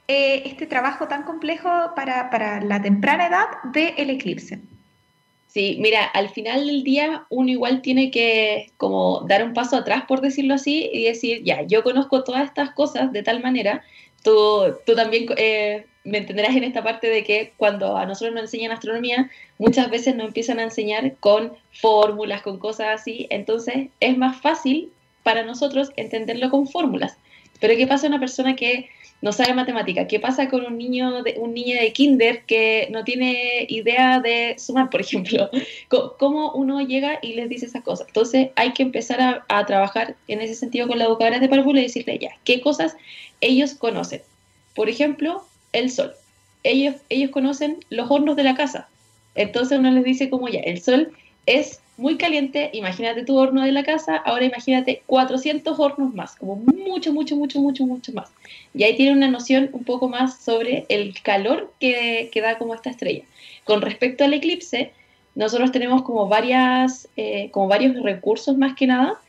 eh, 0.07 0.43
este 0.45 0.65
trabajo 0.65 1.07
tan 1.07 1.23
complejo 1.23 1.69
para, 1.95 2.29
para 2.29 2.59
la 2.61 2.81
temprana 2.81 3.27
edad 3.27 3.47
del 3.71 4.09
eclipse? 4.09 4.59
Sí, 5.53 5.77
mira, 5.79 6.03
al 6.03 6.29
final 6.29 6.65
del 6.65 6.83
día 6.83 7.27
uno 7.29 7.51
igual 7.51 7.83
tiene 7.83 8.09
que 8.09 8.71
como 8.77 9.23
dar 9.27 9.43
un 9.43 9.53
paso 9.53 9.75
atrás, 9.75 10.05
por 10.07 10.19
decirlo 10.21 10.55
así, 10.55 10.89
y 10.91 11.03
decir, 11.03 11.43
ya, 11.43 11.61
yo 11.61 11.83
conozco 11.83 12.23
todas 12.23 12.45
estas 12.45 12.71
cosas 12.71 13.13
de 13.13 13.21
tal 13.21 13.39
manera 13.43 13.83
tú, 14.23 14.73
tú 14.83 14.95
también 14.95 15.27
eh, 15.37 15.85
me 16.03 16.17
entenderás 16.17 16.55
en 16.55 16.63
esta 16.63 16.81
parte 16.81 17.07
de 17.07 17.23
que 17.23 17.53
cuando 17.55 17.97
a 17.97 18.07
nosotros 18.07 18.33
nos 18.33 18.45
enseñan 18.45 18.71
astronomía, 18.71 19.29
muchas 19.59 19.91
veces 19.91 20.15
nos 20.15 20.25
empiezan 20.25 20.57
a 20.57 20.63
enseñar 20.63 21.17
con 21.19 21.53
fórmulas, 21.71 22.41
con 22.41 22.57
cosas 22.57 22.87
así, 23.01 23.27
entonces 23.29 23.89
es 23.99 24.17
más 24.17 24.41
fácil 24.41 24.89
para 25.21 25.43
nosotros 25.43 25.91
entenderlo 25.97 26.49
con 26.49 26.67
fórmulas. 26.67 27.17
Pero 27.59 27.75
¿qué 27.77 27.85
pasa 27.85 28.07
a 28.07 28.09
una 28.09 28.19
persona 28.19 28.55
que 28.55 28.89
no 29.23 29.31
sabe 29.31 29.53
matemática? 29.53 30.05
¿Qué 30.05 30.19
pasa 30.19 30.49
con 30.49 30.65
un 30.65 30.77
niño 30.77 31.23
de, 31.23 31.35
un 31.39 31.53
niño 31.53 31.79
de 31.79 31.93
kinder 31.93 32.43
que 32.45 32.89
no 32.91 33.05
tiene 33.05 33.65
idea 33.69 34.19
de 34.19 34.55
sumar, 34.59 34.89
por 34.89 34.99
ejemplo? 34.99 35.49
¿Cómo 36.19 36.51
uno 36.51 36.81
llega 36.81 37.19
y 37.21 37.33
les 37.33 37.47
dice 37.47 37.67
esas 37.67 37.83
cosas? 37.83 38.07
Entonces 38.07 38.49
hay 38.57 38.73
que 38.73 38.83
empezar 38.83 39.45
a, 39.47 39.65
trabajar 39.65 40.17
en 40.27 40.41
ese 40.41 40.55
sentido 40.55 40.89
con 40.89 40.99
la 40.99 41.05
educadora 41.05 41.39
de 41.39 41.47
párvulo 41.47 41.79
y 41.79 41.83
decirle 41.83 42.19
ya, 42.19 42.31
¿qué 42.43 42.59
cosas 42.59 42.97
ellos 43.39 43.75
conocen. 43.75 44.21
Por 44.75 44.89
ejemplo, 44.89 45.45
el 45.71 45.89
sol. 45.89 46.13
Ellos, 46.63 46.95
ellos 47.09 47.31
conocen 47.31 47.77
los 47.89 48.11
hornos 48.11 48.35
de 48.35 48.43
la 48.43 48.55
casa. 48.55 48.89
Entonces 49.35 49.79
uno 49.79 49.89
les 49.91 50.03
dice 50.03 50.29
como 50.29 50.49
ya, 50.49 50.59
el 50.59 50.81
sol 50.81 51.13
es 51.45 51.79
muy 51.97 52.17
caliente, 52.17 52.69
imagínate 52.73 53.23
tu 53.23 53.37
horno 53.37 53.61
de 53.63 53.71
la 53.71 53.83
casa, 53.83 54.17
ahora 54.17 54.45
imagínate 54.45 55.03
400 55.05 55.79
hornos 55.79 56.13
más, 56.13 56.35
como 56.35 56.55
mucho, 56.55 57.13
mucho, 57.13 57.35
mucho, 57.35 57.59
mucho, 57.59 57.85
mucho 57.85 58.11
más. 58.13 58.31
Y 58.73 58.83
ahí 58.83 58.95
tiene 58.95 59.13
una 59.13 59.29
noción 59.29 59.69
un 59.73 59.83
poco 59.83 60.09
más 60.09 60.39
sobre 60.39 60.85
el 60.89 61.13
calor 61.21 61.71
que, 61.79 62.29
da 62.35 62.57
como 62.57 62.73
esta 62.75 62.89
estrella. 62.89 63.23
Con 63.63 63.81
respecto 63.81 64.23
al 64.23 64.33
eclipse, 64.33 64.91
nosotros 65.35 65.71
tenemos 65.71 66.01
como, 66.03 66.27
varias, 66.27 67.07
eh, 67.15 67.49
como 67.51 67.67
varios 67.67 68.01
recursos 68.01 68.57
más 68.57 68.75
que 68.75 68.87
nada 68.87 69.19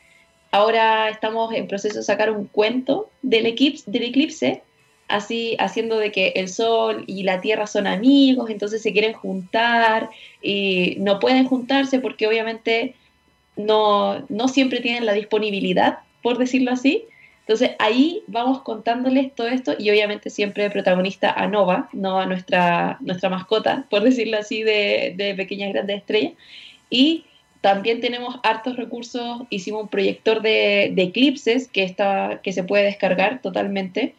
Ahora 0.55 1.09
estamos 1.09 1.53
en 1.53 1.67
proceso 1.67 1.97
de 1.97 2.03
sacar 2.03 2.31
un 2.31 2.45
cuento 2.45 3.09
del 3.21 3.45
eclipse, 3.45 3.91
del 3.91 4.03
eclipse, 4.03 4.61
así 5.07 5.55
haciendo 5.59 5.97
de 5.97 6.11
que 6.11 6.33
el 6.35 6.49
Sol 6.49 7.03
y 7.07 7.23
la 7.23 7.41
Tierra 7.41 7.67
son 7.67 7.87
amigos, 7.87 8.49
entonces 8.49 8.81
se 8.81 8.93
quieren 8.93 9.13
juntar 9.13 10.09
y 10.41 10.95
no 10.99 11.19
pueden 11.19 11.45
juntarse 11.45 11.99
porque 11.99 12.27
obviamente 12.27 12.95
no, 13.55 14.25
no 14.29 14.47
siempre 14.47 14.81
tienen 14.81 15.05
la 15.05 15.13
disponibilidad, 15.13 15.99
por 16.21 16.37
decirlo 16.37 16.71
así. 16.71 17.05
Entonces 17.41 17.71
ahí 17.77 18.23
vamos 18.25 18.63
contándoles 18.63 19.33
todo 19.35 19.47
esto 19.47 19.75
y 19.77 19.91
obviamente 19.91 20.31
siempre 20.31 20.71
protagonista 20.71 21.31
a 21.31 21.47
Nova, 21.47 21.89
Nova 21.93 22.25
nuestra, 22.25 22.97
nuestra 23.01 23.29
mascota, 23.29 23.85
por 23.89 24.01
decirlo 24.01 24.37
así, 24.39 24.63
de, 24.63 25.13
de 25.15 25.35
Pequeñas 25.35 25.71
Grandes 25.71 25.97
Estrellas. 25.97 26.33
Y 26.89 27.25
también 27.65 27.99
tenemos 27.99 28.35
hartos 28.43 28.75
recursos, 28.75 29.41
hicimos 29.49 29.81
un 29.81 29.89
proyector 29.89 30.43
de, 30.43 30.93
eclipses 30.97 31.67
que, 31.67 31.81
está, 31.81 32.39
que 32.43 32.53
se 32.53 32.63
puede 32.63 32.83
descargar 32.83 33.41
totalmente. 33.41 34.13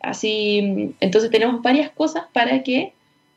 Así, 0.00 0.94
entonces 1.00 1.30
tenemos 1.30 1.62
varias 1.62 1.90
cosas 1.90 2.24
para 2.32 2.62
que 2.62 2.92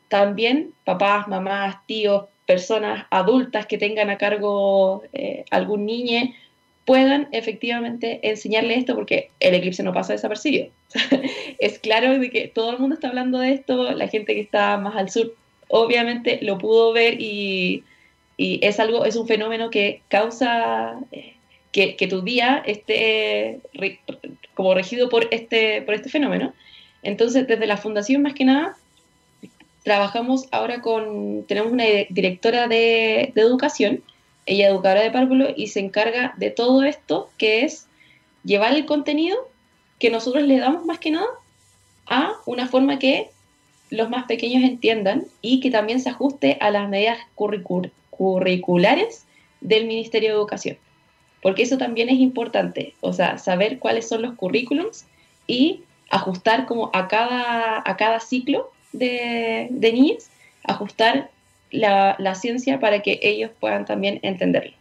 también 0.08 0.72
papás, 0.84 1.28
mamás, 1.28 1.76
tíos, 1.86 2.24
personas 2.46 3.06
adultas 3.10 3.66
que 3.66 3.78
tengan 3.78 4.10
a 4.10 4.18
cargo 4.18 5.02
eh, 5.12 5.44
algún 5.50 5.86
niño 5.86 6.32
puedan 6.84 7.28
efectivamente 7.32 8.20
enseñarle 8.22 8.76
esto 8.76 8.94
porque 8.94 9.30
el 9.40 9.54
eclipse 9.54 9.82
no 9.82 9.94
pasa 9.94 10.12
desapercibido. 10.12 10.68
es 11.58 11.78
claro 11.78 12.18
de 12.18 12.30
que 12.30 12.48
todo 12.48 12.70
el 12.70 12.78
mundo 12.78 12.94
está 12.94 13.08
hablando 13.08 13.38
de 13.38 13.52
esto, 13.52 13.92
la 13.92 14.08
gente 14.08 14.34
que 14.34 14.40
está 14.40 14.76
más 14.76 14.96
al 14.96 15.10
sur 15.10 15.34
obviamente 15.68 16.38
lo 16.42 16.58
pudo 16.58 16.92
ver 16.92 17.20
y 17.20 17.84
y 18.36 18.60
es 18.62 18.80
algo, 18.80 19.04
es 19.04 19.16
un 19.16 19.26
fenómeno 19.26 19.70
que 19.70 20.02
causa 20.08 20.98
eh, 21.12 21.33
que, 21.74 22.06
tu 22.08 22.22
día 22.22 22.62
esté 22.64 23.58
como 24.54 24.74
regido 24.74 25.08
por 25.08 25.26
este, 25.32 25.82
por 25.82 25.94
este 25.94 26.08
fenómeno. 26.08 26.54
Entonces, 27.02 27.48
desde 27.48 27.66
la 27.66 27.76
fundación, 27.76 28.22
más 28.22 28.34
que 28.34 28.44
nada, 28.44 28.76
trabajamos 29.82 30.46
ahora 30.52 30.80
con, 30.80 31.44
tenemos 31.48 31.72
una 31.72 31.84
directora 32.08 32.68
de, 32.68 33.32
educación, 33.34 34.02
ella 34.46 34.68
educadora 34.68 35.02
de 35.02 35.10
párvulo 35.10 35.48
y 35.56 35.66
se 35.66 35.80
encarga 35.80 36.32
de 36.36 36.50
todo 36.50 36.84
esto, 36.84 37.28
que 37.38 37.64
es 37.64 37.88
llevar 38.44 38.74
el 38.74 38.86
contenido 38.86 39.36
que 39.98 40.10
nosotros 40.10 40.44
le 40.44 40.58
damos 40.58 40.84
más 40.84 41.00
que 41.00 41.10
nada 41.10 41.26
a 42.06 42.34
una 42.46 42.68
forma 42.68 43.00
que 43.00 43.30
los 43.90 44.10
más 44.10 44.26
pequeños 44.26 44.62
entiendan 44.62 45.24
y 45.42 45.58
que 45.60 45.70
también 45.70 46.00
se 46.00 46.10
ajuste 46.10 46.56
a 46.60 46.70
las 46.70 46.88
medidas 46.88 47.18
curriculares 48.10 49.24
del 49.60 49.86
Ministerio 49.86 50.30
de 50.30 50.36
Educación. 50.36 50.76
Porque 51.44 51.62
eso 51.62 51.76
también 51.76 52.08
es 52.08 52.20
importante, 52.20 52.94
o 53.02 53.12
sea, 53.12 53.36
saber 53.36 53.78
cuáles 53.78 54.08
son 54.08 54.22
los 54.22 54.32
currículums 54.32 55.04
y 55.46 55.82
ajustar 56.08 56.64
como 56.64 56.88
a 56.94 57.06
cada, 57.06 57.82
a 57.84 57.96
cada 57.98 58.18
ciclo 58.20 58.72
de, 58.94 59.66
de 59.68 59.92
niños, 59.92 60.30
ajustar 60.62 61.28
la, 61.70 62.16
la 62.18 62.34
ciencia 62.34 62.80
para 62.80 63.02
que 63.02 63.20
ellos 63.20 63.50
puedan 63.60 63.84
también 63.84 64.20
entenderlo. 64.22 64.72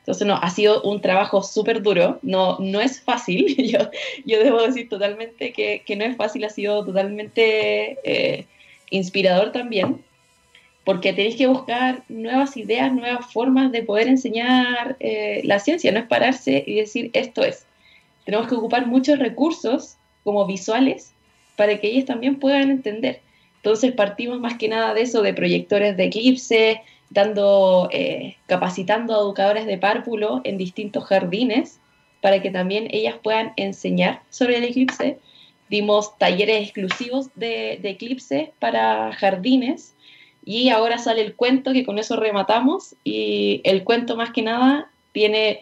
Entonces, 0.00 0.26
no, 0.26 0.34
ha 0.34 0.50
sido 0.50 0.82
un 0.82 1.00
trabajo 1.00 1.42
súper 1.42 1.80
duro, 1.80 2.18
no, 2.20 2.58
no 2.58 2.82
es 2.82 3.00
fácil, 3.00 3.56
yo, 3.70 3.78
yo 4.26 4.44
debo 4.44 4.60
decir 4.60 4.90
totalmente 4.90 5.54
que, 5.54 5.82
que 5.86 5.96
no 5.96 6.04
es 6.04 6.18
fácil, 6.18 6.44
ha 6.44 6.50
sido 6.50 6.84
totalmente 6.84 7.96
eh, 8.04 8.44
inspirador 8.90 9.52
también, 9.52 10.04
porque 10.90 11.12
tenéis 11.12 11.36
que 11.36 11.46
buscar 11.46 12.02
nuevas 12.08 12.56
ideas, 12.56 12.92
nuevas 12.92 13.32
formas 13.32 13.70
de 13.70 13.84
poder 13.84 14.08
enseñar 14.08 14.96
eh, 14.98 15.40
la 15.44 15.60
ciencia, 15.60 15.92
no 15.92 16.00
es 16.00 16.06
pararse 16.06 16.64
y 16.66 16.74
decir 16.74 17.10
esto 17.12 17.44
es. 17.44 17.64
Tenemos 18.24 18.48
que 18.48 18.56
ocupar 18.56 18.88
muchos 18.88 19.20
recursos 19.20 19.98
como 20.24 20.48
visuales 20.48 21.14
para 21.54 21.78
que 21.78 21.86
ellos 21.86 22.06
también 22.06 22.40
puedan 22.40 22.72
entender. 22.72 23.20
Entonces 23.58 23.92
partimos 23.92 24.40
más 24.40 24.58
que 24.58 24.66
nada 24.66 24.92
de 24.92 25.02
eso, 25.02 25.22
de 25.22 25.32
proyectores 25.32 25.96
de 25.96 26.06
eclipse, 26.06 26.80
dando, 27.08 27.88
eh, 27.92 28.34
capacitando 28.46 29.14
a 29.14 29.20
educadores 29.20 29.66
de 29.66 29.78
párvulo 29.78 30.40
en 30.42 30.58
distintos 30.58 31.04
jardines 31.04 31.78
para 32.20 32.42
que 32.42 32.50
también 32.50 32.88
ellas 32.90 33.14
puedan 33.22 33.52
enseñar 33.54 34.22
sobre 34.28 34.56
el 34.56 34.64
eclipse. 34.64 35.20
Dimos 35.68 36.18
talleres 36.18 36.64
exclusivos 36.64 37.30
de, 37.36 37.78
de 37.80 37.90
eclipse 37.90 38.52
para 38.58 39.12
jardines 39.12 39.94
y 40.50 40.70
ahora 40.70 40.98
sale 40.98 41.20
el 41.20 41.36
cuento 41.36 41.72
que 41.72 41.84
con 41.84 42.00
eso 42.00 42.16
rematamos 42.16 42.96
y 43.04 43.60
el 43.62 43.84
cuento 43.84 44.16
más 44.16 44.30
que 44.30 44.42
nada 44.42 44.90
tiene 45.12 45.60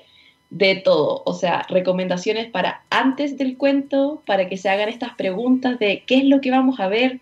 de 0.49 0.77
todo, 0.77 1.23
o 1.27 1.35
sea, 1.35 1.67
recomendaciones 1.69 2.51
para 2.51 2.83
antes 2.89 3.37
del 3.37 3.59
cuento, 3.59 4.23
para 4.25 4.49
que 4.49 4.57
se 4.57 4.71
hagan 4.71 4.89
estas 4.89 5.15
preguntas 5.15 5.79
de 5.79 6.05
qué 6.07 6.17
es 6.17 6.25
lo 6.25 6.41
que 6.41 6.51
vamos 6.51 6.81
a 6.81 6.89
ver, 6.89 7.21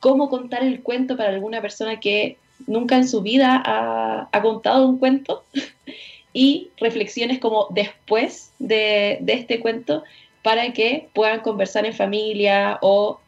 cómo 0.00 0.28
contar 0.28 0.64
el 0.64 0.82
cuento 0.82 1.16
para 1.16 1.30
alguna 1.30 1.60
persona 1.60 2.00
que 2.00 2.38
nunca 2.66 2.96
en 2.96 3.06
su 3.06 3.22
vida 3.22 3.62
ha, 3.64 4.42
contado 4.42 4.88
un 4.88 4.98
cuento 4.98 5.44
y 6.32 6.70
reflexiones 6.78 7.38
como 7.38 7.68
después 7.70 8.52
de, 8.58 9.22
este 9.28 9.60
cuento 9.60 10.02
para 10.42 10.72
que 10.72 11.08
puedan 11.12 11.38
conversar 11.38 11.86
en 11.86 11.94
familia 11.94 12.80
o 12.82 13.20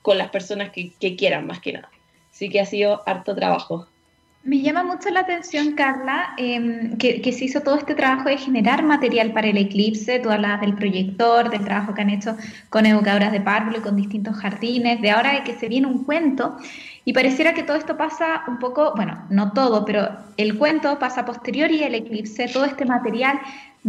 con 0.00 0.16
las 0.16 0.30
personas 0.30 0.70
que, 0.70 0.92
quieran 1.14 1.46
más 1.46 1.60
que 1.60 1.74
nada. 1.74 1.90
Así 2.36 2.50
que 2.50 2.60
ha 2.60 2.66
sido 2.66 3.02
harto 3.06 3.34
trabajo. 3.34 3.86
Me 4.44 4.60
llama 4.60 4.84
mucho 4.84 5.08
la 5.08 5.20
atención, 5.20 5.72
Carla, 5.72 6.34
em, 6.36 6.98
que, 6.98 7.22
que, 7.22 7.32
se 7.32 7.46
hizo 7.46 7.62
todo 7.62 7.76
este 7.76 7.94
trabajo 7.94 8.28
de 8.28 8.36
generar 8.36 8.84
material 8.84 9.32
para 9.32 9.48
el 9.48 9.56
eclipse. 9.56 10.18
Tú 10.18 10.30
hablabas 10.30 10.60
del 10.60 10.74
proyector, 10.74 11.48
del 11.48 11.64
trabajo 11.64 11.94
que 11.94 12.02
han 12.02 12.10
hecho 12.10 12.36
con 12.68 12.84
educadoras 12.84 13.32
de 13.32 13.40
párvulo 13.40 13.78
y 13.78 13.80
con 13.80 13.96
distintos 13.96 14.36
jardines, 14.36 15.00
de 15.00 15.12
ahora 15.12 15.44
que 15.44 15.54
se 15.54 15.66
viene 15.66 15.86
un 15.86 16.04
cuento. 16.04 16.58
Y 17.06 17.14
pareciera 17.14 17.54
que 17.54 17.62
todo 17.62 17.78
esto 17.78 17.96
pasa 17.96 18.42
un 18.48 18.58
poco, 18.58 18.92
bueno, 18.94 19.24
no 19.30 19.52
todo, 19.52 19.86
pero 19.86 20.06
el 20.36 20.58
cuento 20.58 20.98
pasa 20.98 21.24
posterior 21.24 21.70
y 21.70 21.84
el 21.84 21.94
eclipse, 21.94 22.48
todo 22.48 22.66
este 22.66 22.84
material 22.84 23.40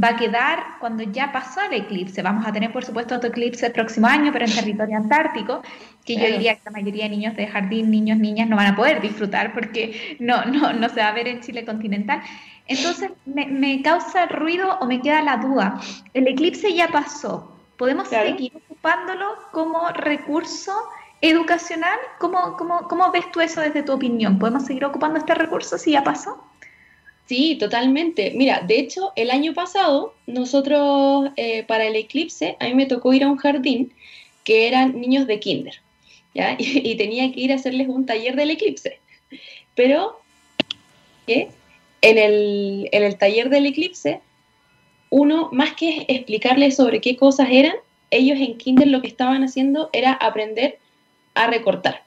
va 0.01 0.09
a 0.09 0.15
quedar 0.15 0.59
cuando 0.79 1.03
ya 1.03 1.31
pasó 1.31 1.61
el 1.61 1.73
eclipse. 1.73 2.21
Vamos 2.21 2.45
a 2.45 2.51
tener, 2.51 2.71
por 2.71 2.85
supuesto, 2.85 3.15
otro 3.15 3.29
eclipse 3.29 3.65
el 3.65 3.71
próximo 3.71 4.07
año, 4.07 4.31
pero 4.31 4.45
en 4.45 4.53
territorio 4.53 4.97
antártico, 4.97 5.61
que 6.05 6.15
yo 6.15 6.27
diría 6.27 6.55
que 6.55 6.61
la 6.65 6.71
mayoría 6.71 7.03
de 7.05 7.09
niños 7.09 7.35
de 7.35 7.47
jardín, 7.47 7.89
niños, 7.89 8.17
niñas, 8.17 8.47
no 8.47 8.55
van 8.55 8.73
a 8.73 8.75
poder 8.75 9.01
disfrutar 9.01 9.53
porque 9.53 10.17
no, 10.19 10.45
no, 10.45 10.73
no 10.73 10.89
se 10.89 10.99
va 10.99 11.07
a 11.07 11.13
ver 11.13 11.27
en 11.27 11.41
Chile 11.41 11.65
continental. 11.65 12.21
Entonces, 12.67 13.11
me, 13.25 13.47
me 13.47 13.81
causa 13.81 14.27
ruido 14.27 14.77
o 14.79 14.85
me 14.85 15.01
queda 15.01 15.21
la 15.21 15.37
duda. 15.37 15.79
El 16.13 16.27
eclipse 16.27 16.73
ya 16.73 16.89
pasó. 16.89 17.53
¿Podemos 17.77 18.07
seguir 18.07 18.51
ocupándolo 18.55 19.35
como 19.51 19.87
recurso 19.89 20.73
educacional, 21.21 21.97
¿cómo, 22.19 22.55
cómo, 22.57 22.87
cómo 22.87 23.11
ves 23.11 23.31
tú 23.31 23.41
eso 23.41 23.61
desde 23.61 23.83
tu 23.83 23.93
opinión? 23.93 24.37
¿Podemos 24.39 24.65
seguir 24.65 24.85
ocupando 24.85 25.17
este 25.17 25.33
recurso 25.33 25.77
si 25.77 25.91
ya 25.91 26.03
pasó? 26.03 26.46
Sí, 27.27 27.57
totalmente. 27.59 28.31
Mira, 28.35 28.61
de 28.61 28.79
hecho, 28.79 29.11
el 29.15 29.31
año 29.31 29.53
pasado, 29.53 30.15
nosotros 30.27 31.29
eh, 31.35 31.63
para 31.63 31.85
el 31.85 31.95
eclipse, 31.95 32.55
a 32.59 32.65
mí 32.65 32.73
me 32.73 32.85
tocó 32.85 33.13
ir 33.13 33.23
a 33.23 33.29
un 33.29 33.37
jardín 33.37 33.93
que 34.43 34.67
eran 34.67 34.99
niños 34.99 35.27
de 35.27 35.39
kinder. 35.39 35.75
Y, 36.59 36.95
tenía 36.95 37.31
que 37.31 37.39
ir 37.39 37.51
a 37.51 37.55
hacerles 37.55 37.87
un 37.87 38.05
taller 38.05 38.35
del 38.35 38.51
eclipse. 38.51 38.99
Pero 39.75 40.21
en, 41.25 41.49
el, 42.01 42.89
en 42.91 43.03
el 43.03 43.17
taller 43.17 43.49
del 43.49 43.65
eclipse, 43.65 44.21
uno, 45.09 45.49
más 45.51 45.73
que 45.73 46.05
explicarles 46.07 46.75
sobre 46.75 47.01
qué 47.01 47.17
cosas 47.17 47.47
eran, 47.51 47.73
ellos 48.11 48.37
en 48.39 48.57
kinder 48.57 48.87
lo 48.87 49.01
que 49.01 49.07
estaban 49.07 49.43
haciendo 49.43 49.89
era 49.93 50.13
aprender 50.13 50.77
a 51.33 51.47
recortar. 51.47 52.03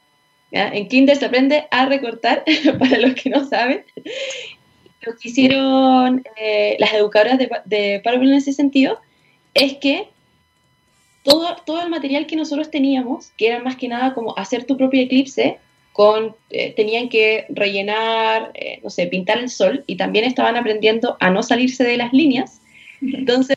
En 0.52 0.88
Kinder 0.88 1.16
se 1.16 1.26
aprende 1.26 1.68
a 1.70 1.86
recortar, 1.86 2.44
para 2.78 2.98
los 2.98 3.14
que 3.14 3.30
no 3.30 3.44
saben. 3.46 3.84
Lo 5.02 5.16
que 5.16 5.28
hicieron 5.28 6.22
eh, 6.36 6.76
las 6.78 6.92
educadoras 6.92 7.38
de, 7.38 7.50
de 7.64 8.02
en 8.04 8.32
ese 8.32 8.52
sentido 8.52 9.00
es 9.54 9.78
que 9.78 10.08
todo, 11.22 11.56
todo 11.64 11.82
el 11.82 11.90
material 11.90 12.26
que 12.26 12.36
nosotros 12.36 12.70
teníamos, 12.70 13.32
que 13.36 13.48
era 13.48 13.62
más 13.62 13.76
que 13.76 13.88
nada 13.88 14.14
como 14.14 14.36
hacer 14.38 14.64
tu 14.64 14.76
propio 14.76 15.02
eclipse, 15.02 15.58
con, 15.92 16.34
eh, 16.50 16.72
tenían 16.74 17.08
que 17.08 17.46
rellenar, 17.48 18.52
eh, 18.54 18.80
no 18.82 18.90
sé, 18.90 19.06
pintar 19.06 19.38
el 19.38 19.50
sol 19.50 19.84
y 19.86 19.96
también 19.96 20.24
estaban 20.24 20.56
aprendiendo 20.56 21.16
a 21.20 21.30
no 21.30 21.42
salirse 21.42 21.84
de 21.84 21.96
las 21.96 22.12
líneas. 22.12 22.60
Entonces, 23.02 23.56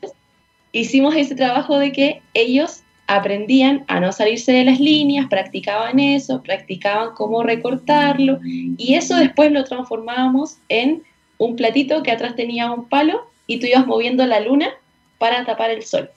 hicimos 0.71 1.15
ese 1.15 1.35
trabajo 1.35 1.77
de 1.77 1.91
que 1.91 2.21
ellos 2.33 2.83
aprendían 3.07 3.83
a 3.87 3.99
no 3.99 4.11
salirse 4.11 4.51
de 4.51 4.63
las 4.63 4.79
líneas, 4.79 5.27
practicaban 5.29 5.99
eso, 5.99 6.41
practicaban 6.41 7.13
cómo 7.15 7.43
recortarlo 7.43 8.39
y 8.43 8.95
eso 8.95 9.17
después 9.17 9.51
lo 9.51 9.65
transformábamos 9.65 10.57
en 10.69 11.03
un 11.37 11.55
platito 11.55 12.03
que 12.03 12.11
atrás 12.11 12.35
tenía 12.35 12.71
un 12.71 12.87
palo 12.87 13.27
y 13.47 13.59
tú 13.59 13.67
ibas 13.67 13.85
moviendo 13.85 14.25
la 14.25 14.39
luna 14.39 14.69
para 15.17 15.45
tapar 15.45 15.71
el 15.71 15.83
sol. 15.83 16.09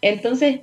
Entonces, 0.00 0.60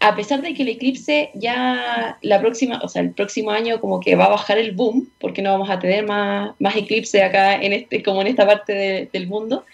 a 0.00 0.14
pesar 0.14 0.42
de 0.42 0.52
que 0.52 0.62
el 0.62 0.68
eclipse 0.68 1.30
ya 1.34 2.18
la 2.20 2.40
próxima, 2.40 2.80
o 2.82 2.88
sea, 2.88 3.02
el 3.02 3.12
próximo 3.12 3.50
año 3.50 3.80
como 3.80 4.00
que 4.00 4.16
va 4.16 4.26
a 4.26 4.30
bajar 4.30 4.58
el 4.58 4.72
boom, 4.72 5.08
porque 5.18 5.42
no 5.42 5.52
vamos 5.52 5.70
a 5.70 5.78
tener 5.78 6.04
más, 6.04 6.52
más 6.58 6.76
eclipse 6.76 7.22
acá 7.22 7.54
en 7.54 7.72
este, 7.72 8.02
como 8.02 8.20
en 8.20 8.26
esta 8.26 8.46
parte 8.46 9.08
del 9.12 9.26
mundo, 9.26 9.64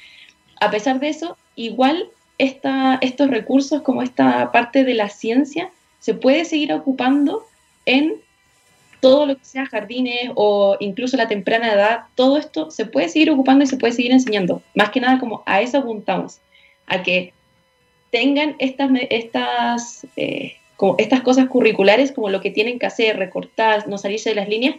a 0.61 0.71
pesar 0.71 1.01
de 1.01 1.09
eso, 1.09 1.37
igual 1.57 2.11
estos 2.39 3.31
recursos 3.31 3.83
como 3.83 4.03
esta 4.03 4.53
parte 4.53 4.85
de 4.85 4.95
la 4.95 5.09
ciencia 5.09 5.71
se 5.99 6.15
puede 6.15 6.45
seguir 6.45 6.73
ocupando 6.73 7.45
en 7.85 8.15
todo 9.01 9.27
lo 9.27 9.37
que 9.37 9.45
sea 9.45 9.67
jardines 9.67 10.31
o 10.35 10.77
incluso 10.81 11.17
la 11.17 11.29
temprana 11.29 11.73
edad, 11.73 12.01
todo 12.15 12.37
esto 12.37 12.71
se 12.71 12.87
puede 12.87 13.09
seguir 13.09 13.31
ocupando 13.31 13.65
y 13.65 13.67
se 13.67 13.77
puede 13.77 13.93
seguir 13.93 14.13
enseñando. 14.13 14.63
Más 14.75 14.91
que 14.91 15.01
nada 15.01 15.19
como 15.19 15.43
a 15.47 15.61
eso 15.61 15.79
apuntamos, 15.79 16.39
a 16.87 17.03
que 17.03 17.33
tengan 18.11 18.57
estas, 18.59 18.91
estas, 19.11 20.07
eh, 20.17 20.55
como 20.77 20.97
estas 20.99 21.21
cosas 21.23 21.49
curriculares 21.49 22.13
como 22.13 22.29
lo 22.29 22.41
que 22.41 22.51
tienen 22.51 22.79
que 22.79 22.87
hacer, 22.87 23.17
recortar, 23.17 23.89
no 23.89 23.99
salirse 23.99 24.31
de 24.31 24.37
las 24.37 24.49
líneas, 24.49 24.77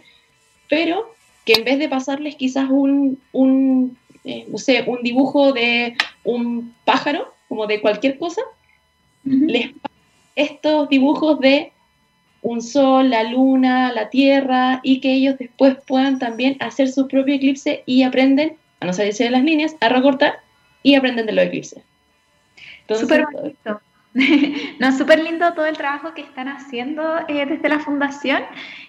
pero 0.68 1.14
que 1.44 1.54
en 1.54 1.64
vez 1.64 1.78
de 1.78 1.88
pasarles 1.88 2.36
quizás 2.36 2.70
un, 2.70 3.20
un, 3.32 3.98
eh, 4.24 4.46
un 4.86 5.02
dibujo 5.02 5.52
de 5.52 5.94
un 6.24 6.74
pájaro, 6.84 7.32
como 7.48 7.66
de 7.66 7.80
cualquier 7.80 8.18
cosa, 8.18 8.42
les 9.24 9.72
estos 10.34 10.88
dibujos 10.88 11.40
de 11.40 11.72
un 12.42 12.60
sol, 12.60 13.10
la 13.10 13.22
luna, 13.24 13.92
la 13.92 14.10
tierra, 14.10 14.80
y 14.82 15.00
que 15.00 15.12
ellos 15.12 15.38
después 15.38 15.76
puedan 15.86 16.18
también 16.18 16.56
hacer 16.60 16.90
su 16.90 17.08
propio 17.08 17.36
eclipse 17.36 17.82
y 17.86 18.02
aprenden 18.02 18.56
a 18.80 18.86
no 18.86 18.92
salirse 18.92 19.24
de 19.24 19.30
las 19.30 19.44
líneas, 19.44 19.76
a 19.80 19.88
recortar 19.88 20.40
y 20.82 20.96
aprenden 20.96 21.26
de 21.26 21.32
los 21.32 21.44
eclipses. 21.44 21.82
Súper 22.88 23.24
bonito. 23.32 23.80
no, 24.78 24.92
súper 24.92 25.22
lindo 25.22 25.54
todo 25.54 25.64
el 25.64 25.76
trabajo 25.76 26.12
que 26.12 26.20
están 26.20 26.48
haciendo 26.48 27.20
eh, 27.28 27.46
desde 27.46 27.68
la 27.68 27.78
fundación. 27.78 28.42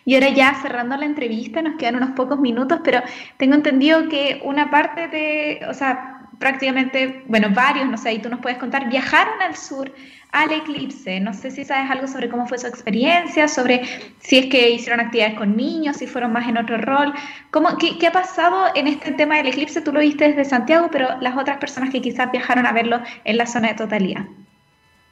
Y 0.03 0.15
ahora 0.15 0.29
ya 0.29 0.59
cerrando 0.61 0.97
la 0.97 1.05
entrevista, 1.05 1.61
nos 1.61 1.77
quedan 1.77 1.95
unos 1.95 2.11
pocos 2.11 2.39
minutos, 2.39 2.81
pero 2.83 3.01
tengo 3.37 3.55
entendido 3.55 4.09
que 4.09 4.41
una 4.43 4.69
parte 4.69 5.07
de, 5.07 5.61
o 5.69 5.73
sea, 5.73 6.12
prácticamente, 6.43 7.23
bueno, 7.27 7.47
varios, 7.51 7.87
no 7.87 7.97
sé, 7.97 8.11
y 8.11 8.19
tú 8.19 8.27
nos 8.27 8.41
puedes 8.41 8.57
contar, 8.57 8.89
viajaron 8.89 9.41
al 9.41 9.55
sur 9.55 9.89
al 10.33 10.51
eclipse. 10.51 11.21
No 11.21 11.33
sé 11.33 11.51
si 11.51 11.63
sabes 11.63 11.89
algo 11.89 12.05
sobre 12.05 12.27
cómo 12.27 12.45
fue 12.45 12.57
su 12.57 12.67
experiencia, 12.67 13.47
sobre 13.47 13.81
si 14.19 14.39
es 14.39 14.47
que 14.47 14.71
hicieron 14.71 14.99
actividades 14.99 15.35
con 15.35 15.55
niños, 15.55 15.95
si 15.95 16.05
fueron 16.05 16.33
más 16.33 16.49
en 16.49 16.57
otro 16.57 16.77
rol. 16.79 17.13
¿Cómo, 17.49 17.77
qué, 17.77 17.97
qué, 17.97 18.07
ha 18.07 18.11
pasado 18.11 18.65
en 18.75 18.87
este 18.87 19.13
tema 19.13 19.37
del 19.37 19.47
eclipse? 19.47 19.79
Tú 19.79 19.93
lo 19.93 20.01
viste 20.01 20.27
desde 20.27 20.43
Santiago, 20.43 20.89
pero 20.91 21.07
las 21.21 21.37
otras 21.37 21.59
personas 21.59 21.91
que 21.91 22.01
quizás 22.01 22.29
viajaron 22.29 22.65
a 22.65 22.73
verlo 22.73 22.99
en 23.23 23.37
la 23.37 23.45
zona 23.45 23.69
de 23.69 23.75
totalidad. 23.75 24.25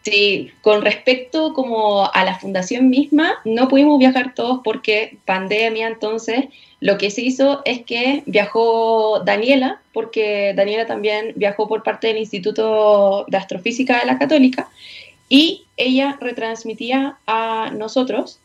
Sí, 0.03 0.51
con 0.61 0.81
respecto 0.81 1.53
como 1.53 2.09
a 2.11 2.25
la 2.25 2.39
fundación 2.39 2.89
misma, 2.89 3.35
no 3.45 3.67
pudimos 3.67 3.99
viajar 3.99 4.33
todos 4.33 4.61
porque 4.63 5.17
pandemia, 5.25 5.87
entonces 5.87 6.45
lo 6.79 6.97
que 6.97 7.11
se 7.11 7.21
hizo 7.21 7.61
es 7.65 7.83
que 7.83 8.23
viajó 8.25 9.19
Daniela, 9.23 9.79
porque 9.93 10.53
Daniela 10.55 10.87
también 10.87 11.33
viajó 11.35 11.67
por 11.67 11.83
parte 11.83 12.07
del 12.07 12.17
Instituto 12.17 13.25
de 13.27 13.37
Astrofísica 13.37 13.99
de 13.99 14.07
la 14.07 14.17
Católica, 14.17 14.69
y 15.29 15.65
ella 15.77 16.17
retransmitía 16.19 17.17
a 17.27 17.71
nosotros, 17.71 18.39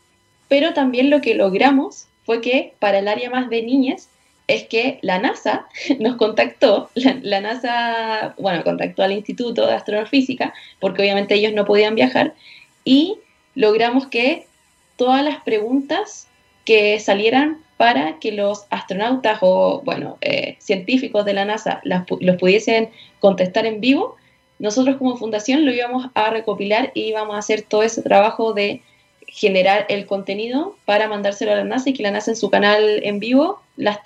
pero 0.48 0.74
también 0.74 1.08
lo 1.08 1.22
que 1.22 1.34
logramos 1.34 2.06
fue 2.26 2.42
que 2.42 2.74
para 2.78 2.98
el 2.98 3.08
área 3.08 3.30
más 3.30 3.48
de 3.48 3.62
niñas 3.62 4.10
es 4.48 4.64
que 4.64 4.98
la 5.02 5.18
NASA 5.18 5.66
nos 5.98 6.16
contactó, 6.16 6.90
la, 6.94 7.40
NASA, 7.40 8.34
bueno, 8.38 8.62
contactó 8.64 9.02
al 9.02 9.12
Instituto 9.12 9.66
de 9.66 9.74
Astrofísica, 9.74 10.54
porque 10.80 11.02
obviamente 11.02 11.34
ellos 11.34 11.52
no 11.52 11.64
podían 11.64 11.94
viajar, 11.94 12.34
y 12.84 13.18
logramos 13.54 14.06
que 14.06 14.46
todas 14.96 15.24
las 15.24 15.42
preguntas 15.42 16.28
que 16.64 16.98
salieran 17.00 17.58
para 17.76 18.18
que 18.18 18.32
los 18.32 18.64
astronautas 18.70 19.38
o, 19.42 19.82
bueno, 19.84 20.16
eh, 20.20 20.56
científicos 20.60 21.24
de 21.24 21.34
la 21.34 21.44
NASA 21.44 21.80
los 21.82 22.36
pudiesen 22.36 22.90
contestar 23.20 23.66
en 23.66 23.80
vivo, 23.80 24.16
nosotros 24.58 24.96
como 24.96 25.16
fundación 25.16 25.66
lo 25.66 25.72
íbamos 25.72 26.06
a 26.14 26.30
recopilar 26.30 26.90
y 26.94 27.02
íbamos 27.02 27.36
a 27.36 27.40
hacer 27.40 27.62
todo 27.62 27.82
ese 27.82 28.00
trabajo 28.00 28.54
de 28.54 28.82
generar 29.26 29.84
el 29.90 30.06
contenido 30.06 30.76
para 30.86 31.08
mandárselo 31.08 31.52
a 31.52 31.56
la 31.56 31.64
NASA 31.64 31.90
y 31.90 31.92
que 31.92 32.02
la 32.02 32.10
NASA 32.10 32.30
en 32.30 32.36
su 32.36 32.48
canal 32.48 33.00
en 33.02 33.18
vivo 33.18 33.60
las, 33.76 34.00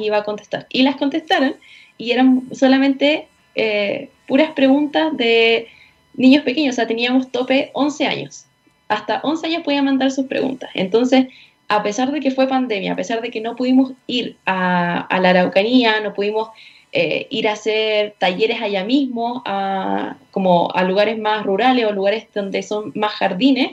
iba 0.00 0.18
a 0.18 0.24
contestar. 0.24 0.66
Y 0.70 0.82
las 0.82 0.96
contestaron 0.96 1.56
y 1.98 2.10
eran 2.12 2.42
solamente 2.52 3.28
eh, 3.54 4.10
puras 4.26 4.50
preguntas 4.52 5.16
de 5.16 5.68
niños 6.14 6.44
pequeños, 6.44 6.74
o 6.74 6.76
sea, 6.76 6.86
teníamos 6.86 7.30
tope 7.30 7.70
11 7.74 8.06
años. 8.06 8.44
Hasta 8.88 9.20
11 9.22 9.46
años 9.46 9.62
podían 9.62 9.84
mandar 9.84 10.10
sus 10.10 10.26
preguntas. 10.26 10.70
Entonces, 10.74 11.26
a 11.68 11.82
pesar 11.82 12.12
de 12.12 12.20
que 12.20 12.30
fue 12.30 12.48
pandemia, 12.48 12.92
a 12.92 12.96
pesar 12.96 13.20
de 13.20 13.30
que 13.30 13.40
no 13.40 13.56
pudimos 13.56 13.92
ir 14.06 14.36
a, 14.46 15.08
la 15.20 15.30
Araucanía, 15.30 16.00
no 16.00 16.14
pudimos 16.14 16.50
eh, 16.92 17.26
ir 17.30 17.48
a 17.48 17.52
hacer 17.52 18.14
talleres 18.18 18.62
allá 18.62 18.84
mismo, 18.84 19.42
a, 19.44 20.16
como 20.30 20.70
a 20.74 20.84
lugares 20.84 21.18
más 21.18 21.44
rurales 21.44 21.84
o 21.86 21.92
lugares 21.92 22.26
donde 22.34 22.62
son 22.62 22.92
más 22.94 23.12
jardines, 23.12 23.72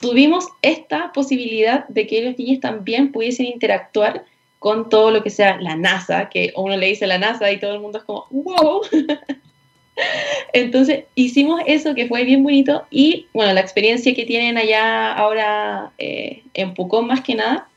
tuvimos 0.00 0.48
esta 0.62 1.12
posibilidad 1.12 1.86
de 1.88 2.06
que 2.06 2.22
los 2.22 2.38
niños 2.38 2.60
también 2.60 3.12
pudiesen 3.12 3.46
interactuar 3.46 4.24
con 4.58 4.88
todo 4.88 5.10
lo 5.10 5.22
que 5.22 5.30
sea 5.30 5.60
la 5.60 5.76
NASA, 5.76 6.28
que 6.28 6.52
uno 6.56 6.76
le 6.76 6.86
dice 6.86 7.06
la 7.06 7.18
NASA 7.18 7.50
y 7.50 7.58
todo 7.58 7.74
el 7.74 7.80
mundo 7.80 7.98
es 7.98 8.04
como, 8.04 8.26
wow. 8.30 8.82
Entonces 10.52 11.04
hicimos 11.14 11.60
eso 11.66 11.94
que 11.94 12.06
fue 12.08 12.24
bien 12.24 12.42
bonito 12.42 12.86
y 12.90 13.26
bueno, 13.34 13.52
la 13.52 13.60
experiencia 13.60 14.14
que 14.14 14.24
tienen 14.24 14.56
allá 14.56 15.12
ahora 15.12 15.92
eh, 15.98 16.42
en 16.54 16.74
Pucón 16.74 17.06
más 17.06 17.20
que 17.20 17.34
nada, 17.34 17.68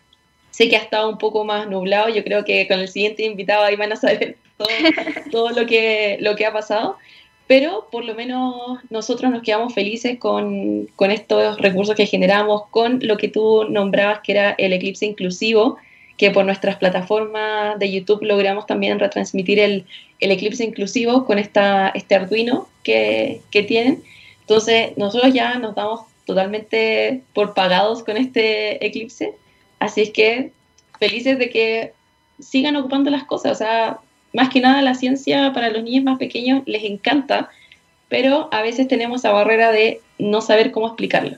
sé 0.52 0.70
que 0.70 0.78
ha 0.78 0.82
estado 0.82 1.10
un 1.10 1.18
poco 1.18 1.44
más 1.44 1.68
nublado, 1.68 2.10
yo 2.10 2.24
creo 2.24 2.46
que 2.46 2.68
con 2.68 2.80
el 2.80 2.88
siguiente 2.88 3.26
invitado 3.26 3.64
ahí 3.64 3.76
van 3.76 3.92
a 3.92 3.98
saber 3.98 4.38
todo, 4.58 4.68
todo 5.32 5.50
lo, 5.50 5.66
que, 5.66 6.18
lo 6.22 6.36
que 6.36 6.46
ha 6.46 6.54
pasado, 6.54 6.98
pero 7.48 7.88
por 7.92 8.06
lo 8.06 8.16
menos 8.16 8.80
nosotros 8.90 9.32
nos 9.32 9.42
quedamos 9.44 9.74
felices 9.74 10.18
con, 10.18 10.88
con, 10.96 11.12
estos 11.12 11.60
recursos 11.60 11.96
que 11.96 12.06
generamos, 12.06 12.64
con 12.70 13.00
lo 13.02 13.18
que 13.18 13.28
tú 13.28 13.66
nombrabas 13.70 14.22
que 14.22 14.32
era 14.32 14.52
el 14.52 14.74
eclipse 14.74 15.06
inclusivo, 15.06 15.78
que 16.18 16.32
por 16.32 16.46
nuestras 16.46 16.78
plataformas 16.78 17.78
de 17.80 17.92
YouTube 17.92 18.24
logramos 18.24 18.66
también 18.66 19.00
retransmitir 19.00 19.60
el, 19.60 19.86
el 20.20 20.32
eclipse 20.32 20.64
inclusivo 20.64 21.26
con 21.26 21.38
esta, 21.38 21.90
este 21.90 22.16
Arduino 22.16 22.68
que, 22.84 23.42
que 23.52 23.64
tienen. 23.64 24.04
Entonces 24.42 24.98
nosotros 24.98 25.34
ya 25.34 25.58
nos 25.60 25.76
damos 25.76 26.02
totalmente 26.26 27.24
por 27.34 27.54
pagados 27.54 28.04
con 28.04 28.16
este 28.16 28.86
eclipse, 28.86 29.34
así 29.80 30.02
es 30.02 30.12
que 30.12 30.52
felices 31.00 31.38
de 31.38 31.50
que 31.50 31.94
sigan 32.40 32.76
ocupando 32.78 33.10
las 33.10 33.26
cosas, 33.26 33.52
o 33.52 33.56
sea, 33.56 34.00
más 34.34 34.50
que 34.50 34.60
nada 34.60 34.82
la 34.82 34.96
ciencia 34.96 35.54
para 35.54 35.70
los 35.70 35.84
niños 35.84 36.04
más 36.04 36.18
pequeños 36.18 36.64
les 36.66 36.84
encanta, 36.84 37.50
pero 38.10 38.50
a 38.52 38.62
veces 38.62 38.88
tenemos 38.88 39.22
esa 39.22 39.32
barrera 39.32 39.72
de 39.72 40.02
no 40.18 40.42
saber 40.42 40.72
cómo 40.72 40.88
explicarlo. 40.88 41.38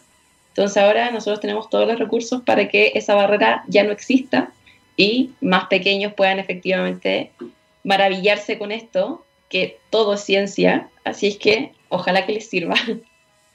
Entonces 0.50 0.82
ahora 0.82 1.12
nosotros 1.12 1.42
tenemos 1.42 1.70
todos 1.70 1.88
los 1.88 2.00
recursos 2.00 2.42
para 2.42 2.70
que 2.70 2.94
esa 2.96 3.14
barrera 3.14 3.64
ya 3.68 3.84
no 3.84 3.92
exista 3.92 4.52
y 4.96 5.32
más 5.42 5.66
pequeños 5.66 6.14
puedan 6.14 6.40
efectivamente 6.40 7.32
maravillarse 7.84 8.58
con 8.58 8.72
esto, 8.72 9.26
que 9.50 9.78
todo 9.90 10.14
es 10.14 10.22
ciencia, 10.22 10.88
así 11.04 11.28
es 11.28 11.38
que 11.38 11.72
ojalá 11.90 12.26
que 12.26 12.34
les 12.34 12.50
sirva. 12.50 12.76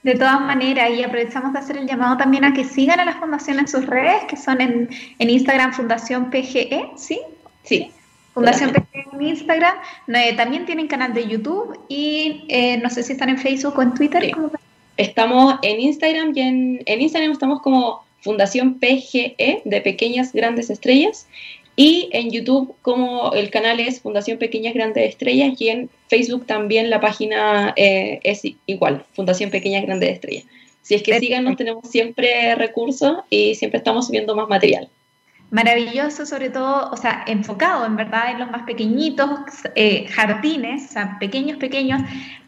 De 0.03 0.15
todas 0.15 0.41
maneras, 0.41 0.91
y 0.97 1.03
aprovechamos 1.03 1.53
de 1.53 1.59
hacer 1.59 1.77
el 1.77 1.87
llamado 1.87 2.17
también 2.17 2.45
a 2.45 2.55
que 2.55 2.65
sigan 2.65 3.01
a 3.01 3.05
la 3.05 3.15
fundación 3.15 3.59
en 3.59 3.69
sus 3.69 3.85
redes, 3.85 4.25
que 4.29 4.37
son 4.37 4.63
en, 4.63 4.89
en 5.19 5.31
Instagram 5.31 5.75
Fundación 5.75 6.31
PGE, 6.31 6.91
¿sí? 6.97 7.21
Sí. 7.65 7.93
Fundación 8.41 8.73
PGE 8.73 9.05
en 9.13 9.23
Instagram. 9.23 9.75
Eh, 10.09 10.35
también 10.35 10.65
tienen 10.65 10.89
canal 10.89 11.13
de 11.13 11.27
YouTube 11.27 11.79
y 11.89 12.45
eh, 12.49 12.79
no 12.79 12.89
sé 12.89 13.03
si 13.03 13.13
están 13.13 13.29
en 13.29 13.39
Facebook 13.39 13.79
o 13.79 13.83
en 13.83 13.95
Twitter. 13.95 14.33
Estamos 14.97 15.57
en 15.63 15.81
Instagram 15.81 16.33
y 16.35 16.41
en, 16.41 16.83
en 16.87 17.01
Instagram 17.01 17.33
estamos 17.33 17.61
como 17.61 18.03
Fundación 18.23 18.79
PGE 18.79 19.63
de 19.65 19.81
Pequeñas 19.83 20.33
Grandes 20.33 20.71
Estrellas 20.71 21.27
y 21.77 22.09
en 22.13 22.31
YouTube 22.31 22.75
como 22.83 23.33
el 23.33 23.51
canal 23.51 23.79
es 23.81 24.01
Fundación 24.01 24.39
Pequeñas 24.39 24.75
Grandes 24.75 25.09
Estrellas 25.11 25.61
y 25.61 25.69
en 25.69 25.91
Facebook 26.09 26.47
también 26.47 26.91
la 26.91 27.01
página 27.01 27.75
eh, 27.77 28.21
es 28.23 28.43
igual, 28.67 29.05
Fundación 29.13 29.51
Pequeñas 29.51 29.83
Grandes 29.83 30.11
Estrellas. 30.11 30.45
Si 30.83 30.95
es 30.95 31.03
que 31.03 31.19
síganos, 31.19 31.57
tenemos 31.57 31.89
siempre 31.91 32.55
recursos 32.55 33.19
y 33.29 33.55
siempre 33.55 33.79
estamos 33.79 34.07
subiendo 34.07 34.35
más 34.35 34.49
material. 34.49 34.89
Maravilloso, 35.51 36.27
sobre 36.27 36.49
todo, 36.51 36.91
o 36.93 36.97
sea, 36.97 37.25
enfocado 37.27 37.85
en 37.85 37.97
verdad 37.97 38.31
en 38.31 38.39
los 38.39 38.51
más 38.51 38.63
pequeñitos, 38.63 39.29
eh, 39.75 40.07
jardines, 40.09 40.91
o 40.91 40.93
sea, 40.93 41.19
pequeños, 41.19 41.59
pequeños, 41.59 42.01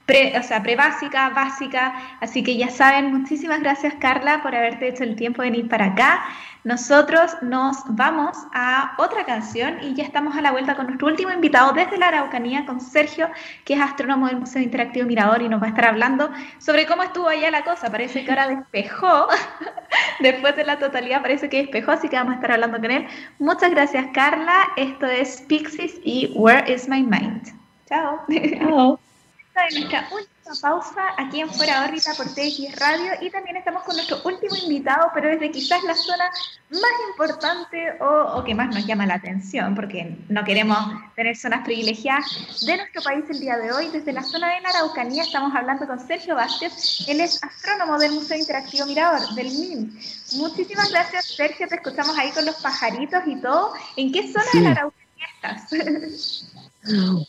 pre, 0.07 0.39
o 0.39 0.43
sea, 0.43 0.63
prebásica, 0.63 1.31
básica. 1.31 1.95
Así 2.21 2.45
que 2.45 2.57
ya 2.57 2.69
saben, 2.69 3.13
muchísimas 3.13 3.61
gracias 3.61 3.95
Carla 3.99 4.41
por 4.43 4.55
haberte 4.55 4.89
hecho 4.89 5.03
el 5.03 5.17
tiempo 5.17 5.43
de 5.43 5.51
venir 5.51 5.69
para 5.69 5.87
acá. 5.87 6.23
Nosotros 6.65 7.37
nos 7.43 7.79
vamos 7.89 8.37
a 8.55 8.95
otra 8.99 9.25
canción 9.25 9.83
y 9.83 9.95
ya 9.95 10.05
estamos 10.05 10.37
a 10.37 10.41
la 10.41 10.53
vuelta 10.53 10.77
con 10.77 10.87
nuestro 10.87 11.09
último 11.09 11.33
invitado 11.33 11.73
desde 11.73 11.99
la 11.99 12.09
Araucanía, 12.09 12.65
con 12.67 12.81
Sergio, 12.81 13.29
que 13.65 13.75
es 13.75 13.81
astrónomo 13.81 14.29
del 14.29 14.37
Museo 14.37 14.63
Interactivo 14.63 15.07
Mirador 15.07 15.43
y 15.43 15.49
nos 15.49 15.61
va 15.61 15.67
a 15.67 15.71
estar 15.71 15.87
hablando 15.87 16.31
sobre 16.59 16.87
cómo 16.87 17.03
estuvo 17.03 17.29
allá 17.29 17.51
la 17.51 17.65
cosa. 17.65 17.91
Parece 17.91 18.25
que 18.25 18.31
ahora 18.31 18.47
despejó, 18.47 19.27
después 20.21 20.55
de 20.55 20.65
la 20.65 20.79
totalidad 20.79 21.21
parece 21.21 21.49
que 21.49 21.63
despejó, 21.63 21.91
así 21.91 22.09
que 22.09 22.17
vamos 22.17 22.33
a 22.33 22.37
estar 22.37 22.53
hablando 22.53 22.81
con 22.81 22.91
él. 22.93 23.09
Muchas 23.41 23.73
gracias 23.73 24.07
Carla, 24.15 24.69
esto 24.77 25.07
es 25.07 25.43
Pixies 25.49 25.99
y 26.05 26.33
Where 26.37 26.73
is 26.73 26.89
My 26.89 27.03
Mind. 27.03 27.43
Chao. 27.89 28.21
Chao 28.29 29.01
de 29.55 29.81
nuestra 29.81 30.09
última 30.11 30.32
pausa 30.61 31.03
aquí 31.17 31.41
en 31.41 31.51
Fuera 31.51 31.85
órbita 31.85 32.13
por 32.15 32.27
TX 32.27 32.77
Radio 32.79 33.13
y 33.21 33.31
también 33.31 33.57
estamos 33.57 33.83
con 33.85 33.97
nuestro 33.97 34.21
último 34.25 34.57
invitado, 34.57 35.11
pero 35.15 35.29
desde 35.29 35.51
quizás 35.51 35.83
la 35.85 35.95
zona 35.95 36.31
más 36.71 36.93
importante 37.11 37.93
o, 38.01 38.43
que 38.45 38.55
más 38.55 38.75
nos 38.75 38.87
llama 38.87 39.07
la 39.07 39.15
atención, 39.15 39.75
porque 39.75 40.17
no 40.29 40.45
queremos 40.45 40.79
tener 41.15 41.37
zonas 41.37 41.65
privilegiadas 41.65 42.65
de 42.65 42.77
nuestro 42.77 43.03
país 43.03 43.25
el 43.31 43.41
día 43.41 43.57
de 43.57 43.73
hoy. 43.73 43.89
Desde 43.89 44.13
la 44.13 44.23
zona 44.23 44.55
de 44.55 44.61
la 44.61 44.71
Araucanía 44.71 45.23
estamos 45.23 45.55
hablando 45.55 45.87
con 45.87 45.99
Sergio 46.07 46.35
Vázquez, 46.35 47.07
él 47.09 47.21
es 47.21 47.43
astrónomo 47.43 47.99
del 47.99 48.13
Museo 48.13 48.39
Interactivo 48.39 48.87
Mirador, 48.87 49.35
del 49.35 49.47
MIM. 49.47 49.99
Muchísimas 50.37 50.91
gracias 50.91 51.35
Sergio, 51.37 51.69
te 51.69 51.77
escuchamos 51.77 52.19
ahí 52.19 52.31
con 52.31 52.45
los 52.45 52.57
pajaritos 52.57 53.23
y 53.27 53.37
todo. 53.37 53.75
¿En 53.97 54.13
qué 54.13 54.33
zona 54.33 54.47
de 54.53 54.61
la 54.61 54.71
Araucanía 54.71 55.27
estás? 55.37 56.53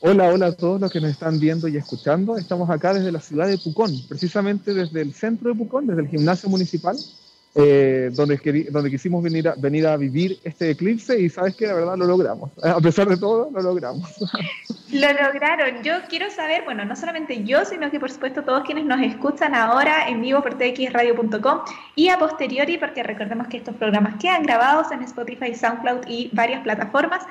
Hola, 0.02 0.30
hola 0.30 0.48
a 0.48 0.52
todos 0.52 0.82
los 0.82 0.92
que 0.92 1.00
nos 1.00 1.12
están 1.12 1.40
viendo 1.40 1.68
y 1.68 1.78
escuchando. 1.78 2.38
Estamos 2.38 2.70
acá 2.70 2.94
desde 2.94 3.12
la 3.12 3.20
ciudad 3.20 3.48
de 3.48 3.58
Pucón, 3.58 3.92
precisamente 4.10 4.74
desde 4.74 5.02
el 5.02 5.14
centro 5.14 5.50
de 5.50 5.56
Pucón, 5.56 5.86
desde 5.86 6.02
el 6.02 6.08
gimnasio 6.08 6.50
municipal, 6.50 6.98
eh, 7.54 8.10
donde, 8.14 8.68
donde 8.72 8.90
quisimos 8.90 9.22
venir 9.22 9.48
a, 9.48 9.54
venir 9.56 9.86
a 9.86 9.96
vivir 9.96 10.40
este 10.44 10.72
eclipse 10.72 11.20
y 11.22 11.30
sabes 11.30 11.56
que 11.56 11.68
la 11.68 11.76
verdad 11.76 11.98
lo 11.98 12.06
logramos. 12.06 12.50
A 12.64 12.82
pesar 12.82 13.08
de 13.08 13.18
todo, 13.18 13.52
lo 13.52 13.62
logramos. 13.62 14.10
Lo 14.92 15.12
lograron. 15.12 15.82
Yo 15.82 15.94
quiero 16.08 16.30
saber, 16.30 16.66
bueno, 16.66 16.86
no 16.86 16.96
solamente 16.96 17.44
yo, 17.44 17.66
sino 17.66 17.90
que 17.90 18.00
por 18.00 18.12
supuesto 18.12 18.44
todos 18.44 18.64
quienes 18.64 18.86
nos 18.86 19.02
escuchan 19.02 19.56
ahora 19.56 20.08
en 20.08 20.22
vivo 20.22 20.44
por 20.44 20.56
txradio.com 20.56 21.62
y 21.96 22.10
a 22.10 22.20
posteriori, 22.20 22.78
porque 22.78 23.02
recordemos 23.02 23.48
que 23.48 23.58
estos 23.58 23.76
programas 23.76 24.22
quedan 24.22 24.44
grabados 24.44 24.92
en 24.92 25.02
Spotify, 25.02 25.56
SoundCloud 25.56 26.08
y 26.08 26.30
varias 26.32 26.62
plataformas. 26.62 27.24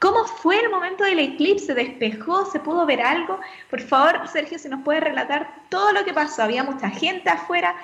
¿Cómo 0.00 0.24
fue 0.24 0.58
el 0.58 0.70
momento 0.70 1.04
del 1.04 1.18
eclipse? 1.18 1.66
¿Se 1.66 1.74
despejó? 1.74 2.50
¿Se 2.50 2.58
pudo 2.58 2.86
ver 2.86 3.02
algo? 3.02 3.38
Por 3.68 3.82
favor, 3.82 4.26
Sergio, 4.28 4.58
si 4.58 4.66
nos 4.66 4.82
puede 4.82 5.00
relatar 5.00 5.46
todo 5.68 5.92
lo 5.92 6.02
que 6.06 6.14
pasó. 6.14 6.42
Había 6.42 6.64
mucha 6.64 6.88
gente 6.88 7.28
afuera. 7.28 7.74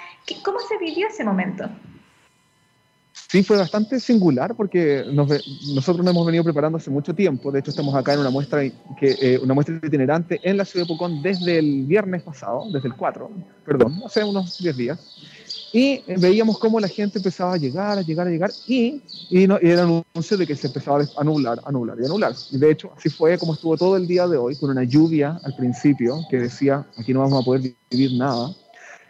¿Cómo 0.42 0.58
se 0.60 0.78
vivió 0.78 1.08
ese 1.08 1.24
momento? 1.24 1.68
Sí, 3.28 3.42
fue 3.42 3.58
bastante 3.58 4.00
singular 4.00 4.54
porque 4.54 5.04
nosotros 5.12 5.98
nos 5.98 6.14
hemos 6.14 6.24
venido 6.24 6.42
preparando 6.42 6.78
hace 6.78 6.88
mucho 6.88 7.14
tiempo. 7.14 7.52
De 7.52 7.58
hecho, 7.58 7.70
estamos 7.70 7.94
acá 7.94 8.14
en 8.14 8.20
una 8.20 8.30
muestra, 8.30 8.62
que, 8.98 9.16
eh, 9.20 9.38
una 9.42 9.52
muestra 9.52 9.78
itinerante 9.82 10.40
en 10.42 10.56
la 10.56 10.64
ciudad 10.64 10.86
de 10.86 10.94
Pucón 10.94 11.20
desde 11.20 11.58
el 11.58 11.84
viernes 11.84 12.22
pasado, 12.22 12.64
desde 12.72 12.88
el 12.88 12.94
4, 12.94 13.30
perdón, 13.66 14.00
hace 14.06 14.24
unos 14.24 14.56
10 14.58 14.76
días 14.76 15.16
y 15.76 16.02
veíamos 16.16 16.58
cómo 16.58 16.80
la 16.80 16.88
gente 16.88 17.18
empezaba 17.18 17.52
a 17.52 17.56
llegar, 17.58 17.98
a 17.98 18.00
llegar, 18.00 18.26
a 18.26 18.30
llegar, 18.30 18.50
y, 18.66 19.02
y, 19.28 19.46
no, 19.46 19.58
y 19.60 19.68
era 19.68 19.82
anuncio 19.82 20.38
de 20.38 20.46
que 20.46 20.56
se 20.56 20.68
empezaba 20.68 21.02
a 21.02 21.20
anular, 21.20 21.60
anular 21.66 21.98
y 22.00 22.06
anular. 22.06 22.32
Y 22.50 22.56
de 22.56 22.70
hecho, 22.70 22.90
así 22.96 23.10
fue 23.10 23.36
como 23.36 23.52
estuvo 23.52 23.76
todo 23.76 23.94
el 23.98 24.06
día 24.06 24.26
de 24.26 24.38
hoy, 24.38 24.56
con 24.56 24.70
una 24.70 24.84
lluvia 24.84 25.38
al 25.44 25.54
principio 25.54 26.20
que 26.30 26.38
decía, 26.38 26.86
aquí 26.96 27.12
no 27.12 27.20
vamos 27.20 27.42
a 27.42 27.44
poder 27.44 27.74
vivir 27.90 28.16
nada. 28.16 28.56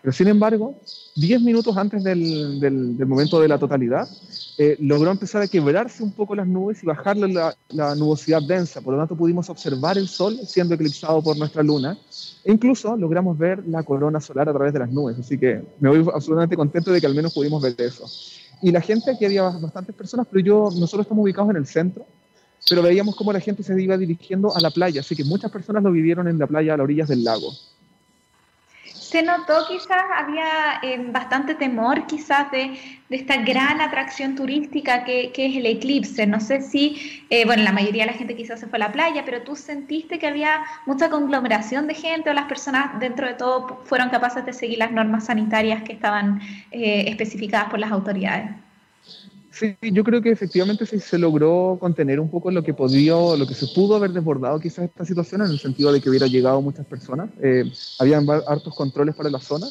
Pero 0.06 0.14
sin 0.14 0.28
embargo, 0.28 0.80
10 1.16 1.42
minutos 1.42 1.76
antes 1.76 2.04
del, 2.04 2.60
del, 2.60 3.06
momento 3.06 3.40
de 3.40 3.48
la 3.48 3.58
totalidad, 3.58 4.08
eh, 4.56 4.76
logró 4.78 5.10
empezar 5.10 5.42
a 5.42 5.48
quebrarse 5.48 6.00
un 6.00 6.12
poco 6.12 6.36
las 6.36 6.46
nubes 6.46 6.80
y 6.80 6.86
bajarle 6.86 7.26
la, 7.26 7.56
la, 7.70 7.92
nubosidad 7.96 8.40
densa. 8.40 8.80
Por 8.80 8.94
lo 8.94 9.00
tanto, 9.00 9.16
pudimos 9.16 9.50
observar 9.50 9.98
el 9.98 10.06
Sol 10.06 10.38
siendo 10.46 10.76
eclipsado 10.76 11.20
por 11.22 11.36
nuestra 11.36 11.64
Luna. 11.64 11.98
E 12.44 12.52
incluso 12.52 12.96
logramos 12.96 13.36
ver 13.36 13.66
la 13.66 13.82
corona 13.82 14.20
solar 14.20 14.48
a 14.48 14.52
través 14.52 14.72
de 14.72 14.78
las 14.78 14.92
nubes. 14.92 15.18
Así 15.18 15.36
que 15.36 15.60
me 15.80 15.88
voy 15.88 16.08
absolutamente 16.14 16.54
contento 16.54 16.92
de 16.92 17.00
que 17.00 17.06
al 17.08 17.14
menos 17.16 17.34
pudimos 17.34 17.60
ver 17.60 17.74
eso. 17.76 18.08
Y 18.62 18.70
la 18.70 18.80
gente, 18.82 19.10
aquí 19.10 19.24
había 19.24 19.42
bastantes 19.42 19.92
personas, 19.96 20.28
pero 20.30 20.44
yo, 20.44 20.68
nosotros 20.78 21.00
estamos 21.00 21.24
ubicados 21.24 21.50
en 21.50 21.56
el 21.56 21.66
centro, 21.66 22.06
pero 22.70 22.80
veíamos 22.80 23.16
cómo 23.16 23.32
la 23.32 23.40
gente 23.40 23.64
se 23.64 23.82
iba 23.82 23.98
dirigiendo 23.98 24.54
a 24.54 24.60
la 24.60 24.70
playa. 24.70 25.00
Así 25.00 25.16
que 25.16 25.24
muchas 25.24 25.50
personas 25.50 25.82
lo 25.82 25.90
vivieron 25.90 26.28
en 26.28 26.38
la 26.38 26.46
playa 26.46 26.74
a 26.74 26.76
las 26.76 26.84
orillas 26.84 27.08
del 27.08 27.24
lago 27.24 27.52
se 29.10 29.22
notó 29.22 29.66
quizás, 29.68 30.02
había 30.16 30.80
eh, 30.82 30.98
bastante 31.10 31.54
temor 31.54 32.06
quizás 32.06 32.50
de, 32.50 32.78
esta 33.08 33.36
gran 33.36 33.80
atracción 33.80 34.34
turística 34.34 35.04
que, 35.04 35.32
es 35.32 35.56
el 35.56 35.66
eclipse. 35.66 36.26
No 36.26 36.40
sé 36.40 36.60
si, 36.60 37.24
eh, 37.30 37.44
bueno, 37.44 37.62
la 37.62 37.72
mayoría 37.72 38.04
de 38.04 38.10
la 38.12 38.18
gente 38.18 38.34
quizás 38.34 38.58
se 38.60 38.66
fue 38.66 38.78
a 38.78 38.80
la 38.80 38.92
playa, 38.92 39.24
pero 39.24 39.42
tú 39.42 39.54
sentiste 39.54 40.18
que 40.18 40.26
había 40.26 40.64
mucha 40.86 41.08
conglomeración 41.08 41.86
de 41.86 41.94
gente 41.94 42.30
o 42.30 42.34
las 42.34 42.46
personas 42.46 42.98
dentro 42.98 43.26
de 43.28 43.34
todo 43.34 43.82
fueron 43.84 44.10
capaces 44.10 44.44
de 44.44 44.52
seguir 44.52 44.78
las 44.78 44.90
normas 44.90 45.26
sanitarias 45.26 45.82
que 45.84 45.92
estaban 45.92 46.40
eh, 46.72 47.04
especificadas 47.08 47.70
por 47.70 47.78
las 47.78 47.92
autoridades. 47.92 48.65
Sí, 49.58 49.74
yo 49.80 50.04
creo 50.04 50.20
que 50.20 50.30
efectivamente 50.30 50.84
sí 50.84 51.00
se 51.00 51.16
logró 51.16 51.78
contener 51.80 52.20
un 52.20 52.28
poco 52.28 52.50
lo 52.50 52.62
que 52.62 52.74
podía, 52.74 53.14
lo 53.14 53.46
que 53.46 53.54
se 53.54 53.66
pudo 53.68 53.96
haber 53.96 54.10
desbordado 54.10 54.60
quizás 54.60 54.84
esta 54.84 55.06
situación 55.06 55.40
en 55.40 55.50
el 55.50 55.58
sentido 55.58 55.90
de 55.90 56.02
que 56.02 56.10
hubiera 56.10 56.26
llegado 56.26 56.60
muchas 56.60 56.84
personas. 56.84 57.30
Eh, 57.40 57.64
habían 57.98 58.28
hartos 58.28 58.74
controles 58.74 59.14
para 59.14 59.30
la 59.30 59.40
zona. 59.40 59.66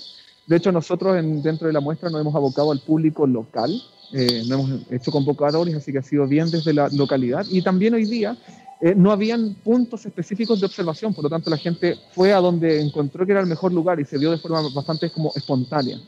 De 0.47 0.55
hecho, 0.55 0.71
nosotros 0.71 1.15
en, 1.17 1.43
dentro 1.43 1.67
de 1.67 1.73
la 1.73 1.81
muestra 1.81 2.09
nos 2.09 2.19
hemos 2.19 2.33
abocado 2.33 2.71
al 2.71 2.79
público 2.79 3.27
local, 3.27 3.79
eh, 4.11 4.41
no 4.47 4.55
hemos 4.55 4.91
hecho 4.91 5.11
convocadores, 5.11 5.75
así 5.75 5.91
que 5.91 5.99
ha 5.99 6.03
sido 6.03 6.25
bien 6.25 6.49
desde 6.49 6.73
la 6.73 6.89
localidad. 6.89 7.45
Y 7.51 7.61
también 7.61 7.93
hoy 7.93 8.05
día 8.05 8.35
eh, 8.81 8.95
no 8.95 9.11
habían 9.11 9.53
puntos 9.53 10.03
específicos 10.07 10.59
de 10.61 10.65
observación, 10.65 11.13
por 11.13 11.25
lo 11.25 11.29
tanto 11.29 11.51
la 11.51 11.57
gente 11.57 11.95
fue 12.11 12.33
a 12.33 12.37
donde 12.37 12.81
encontró 12.81 13.23
que 13.23 13.33
era 13.33 13.41
el 13.41 13.47
mejor 13.47 13.71
lugar 13.71 13.99
y 13.99 14.05
se 14.05 14.17
dio 14.17 14.31
de 14.31 14.39
forma 14.39 14.63
bastante 14.73 15.11
como 15.11 15.31
espontánea. 15.35 15.99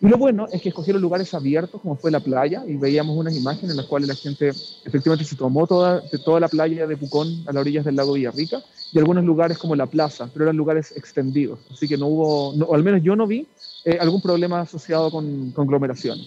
Y 0.00 0.06
lo 0.06 0.16
bueno 0.16 0.46
es 0.52 0.62
que 0.62 0.68
escogieron 0.68 1.02
lugares 1.02 1.34
abiertos, 1.34 1.80
como 1.80 1.96
fue 1.96 2.12
la 2.12 2.20
playa, 2.20 2.62
y 2.66 2.76
veíamos 2.76 3.16
unas 3.16 3.36
imágenes 3.36 3.72
en 3.72 3.76
las 3.78 3.86
cuales 3.86 4.08
la 4.08 4.14
gente 4.14 4.48
efectivamente 4.48 5.24
se 5.24 5.34
tomó 5.34 5.66
toda, 5.66 6.02
toda 6.24 6.38
la 6.38 6.48
playa 6.48 6.86
de 6.86 6.96
Pucón 6.96 7.42
a 7.46 7.52
las 7.52 7.60
orillas 7.62 7.84
del 7.84 7.96
lago 7.96 8.12
Villarrica, 8.12 8.62
y 8.92 8.98
algunos 8.98 9.24
lugares 9.24 9.58
como 9.58 9.74
la 9.74 9.86
plaza, 9.86 10.30
pero 10.32 10.44
eran 10.44 10.56
lugares 10.56 10.92
extendidos. 10.96 11.58
Así 11.72 11.88
que 11.88 11.96
no 11.96 12.06
hubo, 12.06 12.50
o 12.50 12.74
al 12.74 12.84
menos 12.84 13.02
yo 13.02 13.16
no 13.16 13.26
vi 13.26 13.48
eh, 13.84 13.98
algún 14.00 14.22
problema 14.22 14.60
asociado 14.60 15.10
con 15.10 15.50
conglomeración. 15.50 16.18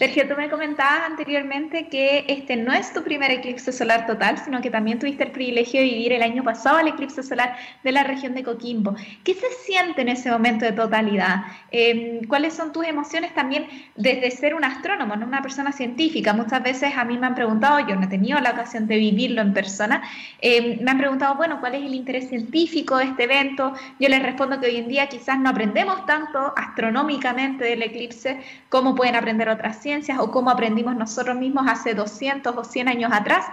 Sergio, 0.00 0.26
tú 0.26 0.34
me 0.34 0.48
comentabas 0.48 1.10
anteriormente 1.10 1.88
que 1.88 2.24
este 2.26 2.56
no 2.56 2.72
es 2.72 2.90
tu 2.90 3.04
primer 3.04 3.30
eclipse 3.32 3.70
solar 3.70 4.06
total, 4.06 4.38
sino 4.38 4.62
que 4.62 4.70
también 4.70 4.98
tuviste 4.98 5.24
el 5.24 5.30
privilegio 5.30 5.78
de 5.78 5.88
vivir 5.88 6.14
el 6.14 6.22
año 6.22 6.42
pasado 6.42 6.78
el 6.78 6.88
eclipse 6.88 7.22
solar 7.22 7.54
de 7.84 7.92
la 7.92 8.02
región 8.02 8.32
de 8.32 8.42
Coquimbo. 8.42 8.96
¿Qué 9.24 9.34
se 9.34 9.50
siente 9.62 10.00
en 10.00 10.08
ese 10.08 10.30
momento 10.30 10.64
de 10.64 10.72
totalidad? 10.72 11.42
Em, 11.70 12.26
¿Cuáles 12.26 12.54
son 12.54 12.72
tus 12.72 12.86
emociones 12.86 13.34
también 13.34 13.66
desde 13.94 14.30
ser 14.30 14.54
un 14.54 14.64
astrónomo, 14.64 15.16
no 15.16 15.26
una 15.26 15.42
persona 15.42 15.70
científica? 15.70 16.32
Muchas 16.32 16.62
veces 16.62 16.96
a 16.96 17.04
mí 17.04 17.18
me 17.18 17.26
han 17.26 17.34
preguntado, 17.34 17.86
yo 17.86 17.94
no 17.94 18.04
he 18.04 18.08
tenido 18.08 18.40
la 18.40 18.52
ocasión 18.52 18.86
de 18.86 18.96
vivirlo 18.96 19.42
en 19.42 19.52
persona, 19.52 20.02
em, 20.40 20.82
me 20.82 20.90
han 20.92 20.96
preguntado, 20.96 21.34
bueno, 21.34 21.60
¿cuál 21.60 21.74
es 21.74 21.82
el 21.82 21.94
interés 21.94 22.30
científico 22.30 22.96
de 22.96 23.04
este 23.04 23.24
evento? 23.24 23.74
Yo 23.98 24.08
les 24.08 24.22
respondo 24.22 24.58
que 24.60 24.68
hoy 24.68 24.76
en 24.76 24.88
día 24.88 25.08
quizás 25.08 25.38
no 25.38 25.50
aprendemos 25.50 26.06
tanto 26.06 26.54
astronómicamente 26.56 27.64
del 27.66 27.82
eclipse 27.82 28.40
como 28.70 28.94
pueden 28.94 29.14
aprender 29.14 29.50
otras 29.50 29.76
ciencias 29.76 29.89
o 30.18 30.30
cómo 30.30 30.50
aprendimos 30.50 30.96
nosotros 30.96 31.36
mismos 31.36 31.66
hace 31.68 31.94
200 31.94 32.56
o 32.56 32.64
100 32.64 32.88
años 32.88 33.12
atrás, 33.12 33.46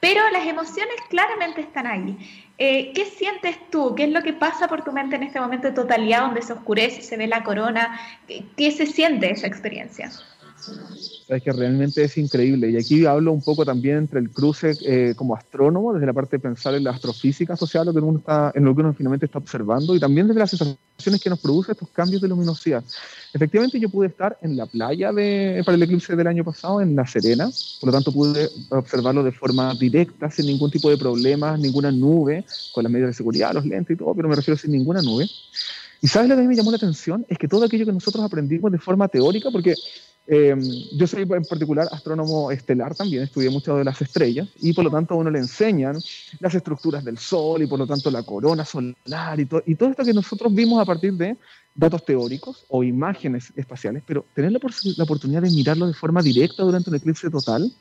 pero 0.00 0.20
las 0.30 0.46
emociones 0.46 0.96
claramente 1.08 1.60
están 1.60 1.86
ahí. 1.86 2.16
Eh, 2.58 2.92
¿Qué 2.92 3.04
sientes 3.04 3.56
tú? 3.70 3.94
¿Qué 3.94 4.04
es 4.04 4.10
lo 4.10 4.22
que 4.22 4.32
pasa 4.32 4.68
por 4.68 4.82
tu 4.82 4.92
mente 4.92 5.16
en 5.16 5.22
este 5.22 5.40
momento 5.40 5.68
de 5.68 5.74
totalidad 5.74 6.22
donde 6.22 6.42
se 6.42 6.52
oscurece, 6.52 7.02
se 7.02 7.16
ve 7.16 7.26
la 7.26 7.44
corona? 7.44 8.00
¿Qué, 8.26 8.70
se 8.70 8.86
siente 8.86 9.30
esa 9.30 9.46
experiencia? 9.46 10.10
Es 11.32 11.42
que 11.42 11.52
realmente 11.52 12.04
es 12.04 12.18
increíble. 12.18 12.70
Y 12.70 12.76
aquí 12.76 13.06
hablo 13.06 13.32
un 13.32 13.40
poco 13.40 13.64
también 13.64 13.96
entre 13.96 14.20
el 14.20 14.30
cruce 14.30 14.74
eh, 14.84 15.14
como 15.16 15.34
astrónomo, 15.34 15.94
desde 15.94 16.04
la 16.04 16.12
parte 16.12 16.36
de 16.36 16.40
pensar 16.40 16.74
en 16.74 16.84
la 16.84 16.90
astrofísica 16.90 17.56
social, 17.56 17.86
lo 17.86 17.94
que 17.94 18.00
uno 18.00 18.18
está, 18.18 18.52
en 18.54 18.64
lo 18.64 18.74
que 18.74 18.82
uno 18.82 18.92
finalmente 18.92 19.24
está 19.24 19.38
observando, 19.38 19.96
y 19.96 20.00
también 20.00 20.28
desde 20.28 20.40
las 20.40 20.50
sensaciones 20.50 21.22
que 21.22 21.30
nos 21.30 21.40
producen 21.40 21.72
estos 21.72 21.88
cambios 21.88 22.20
de 22.20 22.28
luminosidad. 22.28 22.84
Efectivamente, 23.32 23.80
yo 23.80 23.88
pude 23.88 24.08
estar 24.08 24.36
en 24.42 24.58
la 24.58 24.66
playa 24.66 25.10
de, 25.10 25.62
para 25.64 25.76
el 25.76 25.82
eclipse 25.82 26.14
del 26.14 26.26
año 26.26 26.44
pasado, 26.44 26.82
en 26.82 26.94
La 26.94 27.06
Serena, 27.06 27.48
por 27.80 27.86
lo 27.88 27.92
tanto 27.92 28.12
pude 28.12 28.50
observarlo 28.68 29.24
de 29.24 29.32
forma 29.32 29.74
directa, 29.74 30.30
sin 30.30 30.46
ningún 30.46 30.70
tipo 30.70 30.90
de 30.90 30.98
problemas, 30.98 31.58
ninguna 31.58 31.90
nube, 31.90 32.44
con 32.74 32.84
las 32.84 32.92
medidas 32.92 33.08
de 33.08 33.14
seguridad, 33.14 33.54
los 33.54 33.64
lentes 33.64 33.94
y 33.94 33.98
todo, 33.98 34.14
pero 34.14 34.28
me 34.28 34.36
refiero 34.36 34.58
sin 34.58 34.72
ninguna 34.72 35.00
nube. 35.00 35.26
Y 36.02 36.08
sabes 36.08 36.28
lo 36.28 36.34
que 36.34 36.40
a 36.40 36.42
mí 36.42 36.48
me 36.48 36.56
llamó 36.56 36.72
la 36.72 36.76
atención 36.76 37.24
es 37.28 37.38
que 37.38 37.46
todo 37.48 37.64
aquello 37.64 37.86
que 37.86 37.92
nosotros 37.92 38.24
aprendimos 38.24 38.72
de 38.72 38.78
forma 38.78 39.06
teórica, 39.06 39.50
porque 39.52 39.74
eh, 40.26 40.54
yo 40.92 41.06
soy 41.06 41.22
en 41.22 41.44
particular 41.44 41.88
astrónomo 41.92 42.50
estelar 42.50 42.94
también, 42.94 43.22
estudié 43.22 43.50
mucho 43.50 43.76
de 43.76 43.84
las 43.84 44.02
estrellas 44.02 44.48
y 44.60 44.72
por 44.72 44.84
lo 44.84 44.90
tanto 44.90 45.14
a 45.14 45.16
uno 45.16 45.30
le 45.30 45.38
enseñan 45.38 45.98
las 46.40 46.54
estructuras 46.54 47.04
del 47.04 47.18
Sol 47.18 47.62
y 47.62 47.66
por 47.66 47.78
lo 47.78 47.86
tanto 47.86 48.10
la 48.10 48.24
corona 48.24 48.64
solar 48.64 49.38
y, 49.38 49.48
y 49.66 49.74
todo 49.76 49.90
esto 49.90 50.04
que 50.04 50.12
nosotros 50.12 50.52
vimos 50.52 50.80
a 50.82 50.84
partir 50.84 51.14
de 51.14 51.36
datos 51.74 52.04
teóricos 52.04 52.64
o 52.68 52.82
imágenes 52.82 53.52
espaciales, 53.56 54.02
pero 54.04 54.24
tener 54.34 54.52
la, 54.52 54.58
la 54.96 55.04
oportunidad 55.04 55.42
de 55.42 55.50
mirarlo 55.50 55.86
de 55.86 55.94
forma 55.94 56.20
directa 56.20 56.64
durante 56.64 56.90
un 56.90 56.96
eclipse 56.96 57.30
total, 57.30 57.72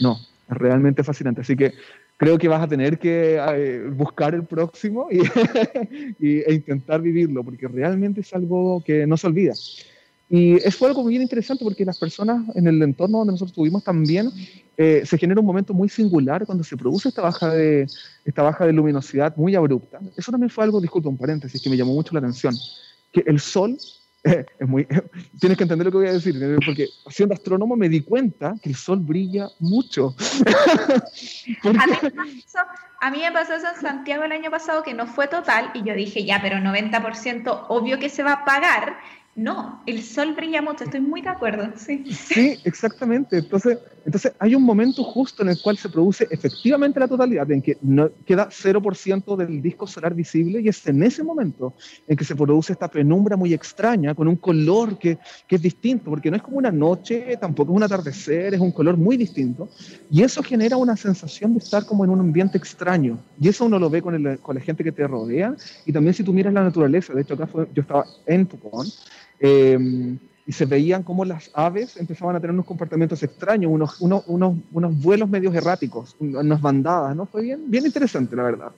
no, 0.00 0.20
es 0.50 0.56
realmente 0.56 1.02
fascinante. 1.02 1.40
Así 1.40 1.56
que 1.56 1.74
creo 2.20 2.36
que 2.36 2.48
vas 2.48 2.62
a 2.62 2.68
tener 2.68 2.98
que 2.98 3.40
eh, 3.40 3.90
buscar 3.94 4.34
el 4.34 4.44
próximo 4.44 5.08
y, 5.10 6.40
e 6.40 6.52
intentar 6.52 7.00
vivirlo, 7.00 7.42
porque 7.42 7.66
realmente 7.66 8.20
es 8.20 8.34
algo 8.34 8.82
que 8.84 9.06
no 9.06 9.16
se 9.16 9.26
olvida. 9.26 9.54
Y 10.28 10.58
fue 10.70 10.88
algo 10.88 11.02
bien 11.06 11.22
interesante 11.22 11.64
porque 11.64 11.82
las 11.82 11.98
personas 11.98 12.44
en 12.54 12.66
el 12.66 12.82
entorno 12.82 13.18
donde 13.18 13.32
nosotros 13.32 13.52
estuvimos 13.52 13.82
también 13.82 14.30
eh, 14.76 15.00
se 15.06 15.16
genera 15.16 15.40
un 15.40 15.46
momento 15.46 15.72
muy 15.72 15.88
singular 15.88 16.44
cuando 16.44 16.62
se 16.62 16.76
produce 16.76 17.08
esta 17.08 17.22
baja, 17.22 17.54
de, 17.54 17.86
esta 18.26 18.42
baja 18.42 18.66
de 18.66 18.74
luminosidad 18.74 19.34
muy 19.36 19.54
abrupta. 19.54 19.98
Eso 20.14 20.30
también 20.30 20.50
fue 20.50 20.64
algo, 20.64 20.78
disculpa 20.78 21.08
un 21.08 21.16
paréntesis, 21.16 21.62
que 21.62 21.70
me 21.70 21.76
llamó 21.78 21.94
mucho 21.94 22.12
la 22.12 22.18
atención, 22.18 22.54
que 23.12 23.24
el 23.26 23.40
sol 23.40 23.78
es 24.58 24.68
muy, 24.68 24.86
tienes 25.40 25.56
que 25.56 25.64
entender 25.64 25.86
lo 25.86 25.92
que 25.92 25.98
voy 25.98 26.08
a 26.08 26.12
decir, 26.12 26.34
porque 26.64 26.88
siendo 27.08 27.34
astrónomo 27.34 27.76
me 27.76 27.88
di 27.88 28.02
cuenta 28.02 28.54
que 28.62 28.68
el 28.70 28.76
sol 28.76 28.98
brilla 29.00 29.48
mucho. 29.58 30.14
a, 33.00 33.10
mí 33.10 33.18
me 33.20 33.32
pasó 33.32 33.54
eso 33.54 33.68
en 33.74 33.80
Santiago 33.80 34.24
el 34.24 34.32
año 34.32 34.50
pasado, 34.50 34.82
que 34.82 34.94
no 34.94 35.06
fue 35.06 35.28
total, 35.28 35.70
y 35.74 35.82
yo 35.84 35.94
dije, 35.94 36.24
ya, 36.24 36.40
pero 36.42 36.56
90% 36.58 37.66
obvio 37.68 37.98
que 37.98 38.10
se 38.10 38.22
va 38.22 38.32
a 38.32 38.44
pagar, 38.44 38.98
no, 39.40 39.82
el 39.86 40.02
sol 40.02 40.34
brilla 40.34 40.60
mucho, 40.60 40.84
estoy 40.84 41.00
muy 41.00 41.22
de 41.22 41.30
acuerdo, 41.30 41.72
sí. 41.74 42.04
Sí, 42.12 42.58
exactamente. 42.64 43.38
Entonces, 43.38 43.78
entonces 44.04 44.34
hay 44.38 44.54
un 44.54 44.62
momento 44.62 45.02
justo 45.02 45.42
en 45.42 45.48
el 45.48 45.62
cual 45.62 45.78
se 45.78 45.88
produce 45.88 46.28
efectivamente 46.30 47.00
la 47.00 47.08
totalidad, 47.08 47.50
en 47.50 47.62
que 47.62 47.78
no 47.80 48.10
queda 48.26 48.50
0% 48.50 49.36
del 49.36 49.62
disco 49.62 49.86
solar 49.86 50.14
visible 50.14 50.60
y 50.60 50.68
es 50.68 50.86
en 50.86 51.02
ese 51.02 51.24
momento 51.24 51.74
en 52.06 52.18
que 52.18 52.24
se 52.24 52.36
produce 52.36 52.74
esta 52.74 52.88
penumbra 52.88 53.34
muy 53.34 53.54
extraña, 53.54 54.14
con 54.14 54.28
un 54.28 54.36
color 54.36 54.98
que, 54.98 55.16
que 55.48 55.56
es 55.56 55.62
distinto, 55.62 56.10
porque 56.10 56.30
no 56.30 56.36
es 56.36 56.42
como 56.42 56.58
una 56.58 56.70
noche, 56.70 57.38
tampoco 57.40 57.72
es 57.72 57.76
un 57.76 57.82
atardecer, 57.82 58.52
es 58.52 58.60
un 58.60 58.72
color 58.72 58.98
muy 58.98 59.16
distinto. 59.16 59.70
Y 60.10 60.22
eso 60.22 60.42
genera 60.42 60.76
una 60.76 60.98
sensación 60.98 61.54
de 61.54 61.60
estar 61.60 61.86
como 61.86 62.04
en 62.04 62.10
un 62.10 62.20
ambiente 62.20 62.58
extraño. 62.58 63.18
Y 63.40 63.48
eso 63.48 63.64
uno 63.64 63.78
lo 63.78 63.88
ve 63.88 64.02
con, 64.02 64.14
el, 64.14 64.38
con 64.40 64.54
la 64.56 64.60
gente 64.60 64.84
que 64.84 64.92
te 64.92 65.06
rodea 65.06 65.54
y 65.86 65.92
también 65.92 66.12
si 66.12 66.22
tú 66.22 66.34
miras 66.34 66.52
la 66.52 66.62
naturaleza. 66.62 67.14
De 67.14 67.22
hecho, 67.22 67.32
acá 67.32 67.48
yo 67.72 67.80
estaba 67.80 68.04
en 68.26 68.44
Pucón 68.44 68.86
Em, 69.40 70.18
y 70.46 70.52
se 70.52 70.66
veían 70.66 71.02
cómo 71.02 71.24
las 71.24 71.50
aves 71.54 71.96
empezaban 71.96 72.36
a 72.36 72.40
tener 72.40 72.52
unos 72.52 72.66
comportamientos 72.66 73.22
extraños, 73.22 73.70
unos, 73.72 74.00
unos, 74.00 74.24
unos, 74.26 74.56
unos 74.72 75.00
vuelos 75.00 75.28
medios 75.28 75.54
erráticos, 75.54 76.16
unas 76.18 76.60
bandadas, 76.60 77.14
¿no? 77.14 77.26
Fue 77.26 77.42
bien, 77.42 77.70
bien 77.70 77.86
interesante, 77.86 78.34
la 78.34 78.42
verdad. 78.42 78.72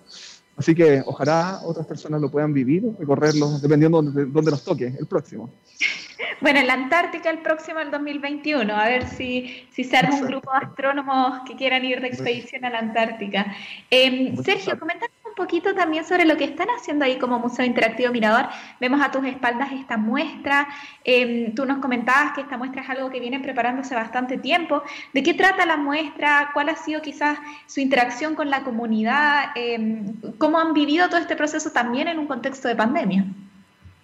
Así 0.56 0.74
que 0.74 1.02
ojalá 1.06 1.60
otras 1.64 1.86
personas 1.86 2.20
lo 2.20 2.30
puedan 2.30 2.52
vivir, 2.52 2.84
recorrerlo, 2.98 3.58
dependiendo 3.58 4.02
de 4.02 4.26
dónde 4.26 4.50
nos 4.50 4.64
toque 4.64 4.92
el 4.98 5.06
próximo. 5.06 5.50
Bueno, 6.40 6.58
en 6.58 6.66
la 6.66 6.74
Antártica 6.74 7.30
el 7.30 7.38
próximo, 7.38 7.78
el 7.78 7.92
2021, 7.92 8.74
a 8.74 8.84
ver 8.86 9.06
si, 9.06 9.64
si 9.70 9.84
se 9.84 9.96
arma 9.96 10.16
un 10.16 10.26
grupo 10.26 10.50
de 10.50 10.66
astrónomos 10.66 11.40
que 11.46 11.54
quieran 11.54 11.84
ir 11.84 12.00
de 12.00 12.08
expedición 12.08 12.64
a 12.64 12.70
la 12.70 12.80
Antártica. 12.80 13.54
Eh, 13.88 14.34
Sergio, 14.44 14.76
coméntanos 14.76 15.14
un 15.32 15.36
poquito 15.36 15.74
también 15.74 16.04
sobre 16.04 16.26
lo 16.26 16.36
que 16.36 16.44
están 16.44 16.68
haciendo 16.78 17.06
ahí 17.06 17.18
como 17.18 17.38
Museo 17.38 17.64
Interactivo 17.64 18.12
Mirador. 18.12 18.46
Vemos 18.80 19.00
a 19.00 19.10
tus 19.10 19.24
espaldas 19.24 19.72
esta 19.72 19.96
muestra. 19.96 20.68
Em, 21.04 21.54
tú 21.54 21.64
nos 21.64 21.78
comentabas 21.78 22.32
que 22.34 22.42
esta 22.42 22.58
muestra 22.58 22.82
es 22.82 22.90
algo 22.90 23.10
que 23.10 23.18
vienen 23.18 23.40
preparándose 23.40 23.94
bastante 23.94 24.36
tiempo. 24.36 24.82
¿De 25.14 25.22
qué 25.22 25.32
trata 25.32 25.64
la 25.64 25.78
muestra? 25.78 26.50
¿Cuál 26.52 26.68
ha 26.68 26.76
sido 26.76 27.00
quizás 27.00 27.38
su 27.66 27.80
interacción 27.80 28.34
con 28.34 28.50
la 28.50 28.62
comunidad? 28.62 29.52
Em, 29.54 30.20
¿Cómo 30.36 30.58
han 30.58 30.74
vivido 30.74 31.08
todo 31.08 31.18
este 31.18 31.34
proceso 31.34 31.70
también 31.70 32.08
en 32.08 32.18
un 32.18 32.26
contexto 32.26 32.68
de 32.68 32.76
pandemia? 32.76 33.24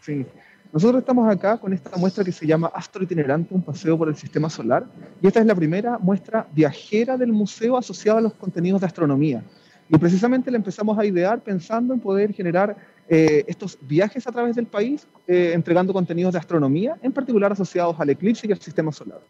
Sí. 0.01 0.24
Nosotros 0.72 1.01
estamos 1.01 1.29
acá 1.31 1.59
con 1.59 1.72
esta 1.72 1.97
muestra 1.97 2.24
que 2.24 2.33
se 2.33 2.47
llama 2.47 2.70
Astro 2.74 3.03
Itinerante, 3.03 3.55
un 3.55 3.62
paseo 3.62 3.97
por 3.97 4.09
el 4.09 4.16
sistema 4.16 4.51
solar, 4.51 4.85
y 5.20 5.26
esta 5.26 5.41
es 5.41 5.47
la 5.47 5.55
primera 5.55 5.99
muestra 5.99 6.47
viajera 6.53 7.16
del 7.16 7.33
museo 7.33 7.76
asociada 7.76 8.18
a 8.18 8.22
los 8.22 8.35
contenidos 8.35 8.81
de 8.81 8.87
astronomía. 8.87 9.43
Y 9.89 9.97
precisamente 9.97 10.51
la 10.51 10.59
empezamos 10.59 10.99
a 10.99 11.05
idear 11.05 11.41
pensando 11.41 11.95
en 11.95 12.01
poder 12.01 12.32
generar 12.32 12.76
eh, 13.09 13.45
estos 13.47 13.78
viajes 13.80 14.26
a 14.26 14.32
través 14.32 14.55
del 14.55 14.66
país, 14.66 15.07
eh, 15.26 15.53
entregando 15.55 15.95
contenidos 15.95 16.34
de 16.34 16.39
astronomía, 16.39 16.99
en 17.03 17.12
particular 17.12 17.53
asociados 17.53 17.99
al 17.99 18.11
eclipse 18.11 18.47
y 18.47 18.53
al 18.53 18.61
sistema 18.61 18.93
solar. 18.93 19.20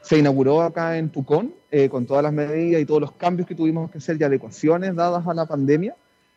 Se 0.00 0.16
inauguró 0.16 0.62
acá 0.62 0.96
en 0.96 1.08
Pucón, 1.08 1.52
eh, 1.70 1.88
con 1.88 2.06
todas 2.06 2.22
las 2.22 2.32
medidas 2.32 2.80
y 2.80 2.86
todos 2.86 3.00
los 3.00 3.12
cambios 3.12 3.48
que 3.48 3.56
tuvimos 3.56 3.90
que 3.90 3.98
hacer 3.98 4.16
y 4.20 4.24
adecuaciones 4.24 4.94
dadas 4.94 5.26
a 5.26 5.34
la 5.34 5.46
pandemia, 5.46 5.96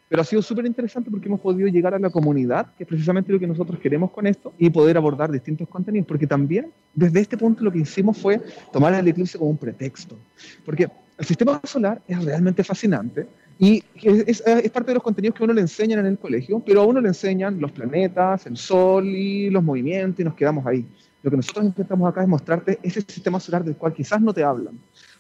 pero 0.09 0.23
ha 0.23 0.25
sido 0.25 0.41
súper 0.41 0.65
interesante 0.65 1.09
porque 1.11 1.27
hemos 1.27 1.39
podido 1.39 1.69
llegar 1.69 1.93
a 1.93 1.99
la 1.99 2.09
comunidad, 2.09 2.73
que 2.75 2.83
es 2.83 2.87
precisamente 2.87 3.31
lo 3.31 3.39
que 3.39 3.47
nosotros 3.47 3.79
queremos 3.79 4.09
con 4.09 4.25
esto, 4.25 4.51
y 4.57 4.69
poder 4.71 4.97
abordar 4.97 5.31
distintos 5.31 5.69
contenidos, 5.69 6.07
porque 6.07 6.27
también 6.27 6.71
desde 6.95 7.21
este 7.21 7.37
punto 7.37 7.63
lo 7.63 7.71
que 7.71 7.79
hicimos 7.79 8.17
fue 8.17 8.41
tomar 8.73 8.93
el 8.95 9.07
eclipse 9.07 9.37
como 9.37 9.51
un 9.51 9.57
pretexto, 9.57 10.17
porque 10.65 10.89
el 11.17 11.25
sistema 11.25 11.61
solar 11.63 12.01
es 12.07 12.25
realmente 12.25 12.63
fascinante 12.63 13.27
y 13.63 13.83
es, 14.01 14.41
es, 14.43 14.71
parte 14.71 14.87
de 14.89 14.95
los 14.95 15.03
contenidos 15.03 15.37
que 15.37 15.43
uno 15.43 15.53
le 15.53 15.61
enseñan 15.61 15.99
en 15.99 16.07
el 16.07 16.17
colegio, 16.17 16.63
pero 16.65 16.81
a 16.81 16.85
uno 16.85 16.99
le 16.99 17.09
enseñan 17.09 17.61
los 17.61 17.71
planetas, 17.71 18.47
el 18.47 18.57
sol 18.57 19.05
y 19.05 19.51
los 19.51 19.63
movimientos 19.63 20.19
y 20.19 20.23
nos 20.23 20.33
quedamos 20.33 20.65
ahí. 20.65 20.83
Lo 21.21 21.29
que 21.29 21.37
nosotros 21.37 21.65
intentamos 21.65 22.09
acá 22.09 22.23
es 22.23 22.27
mostrarte 22.27 22.79
ese 22.81 23.01
sistema 23.01 23.39
solar 23.39 23.63
del 23.63 23.75
cual 23.75 23.93
quizás 23.93 24.19
no 24.19 24.33
te 24.33 24.43
hablan, 24.43 24.79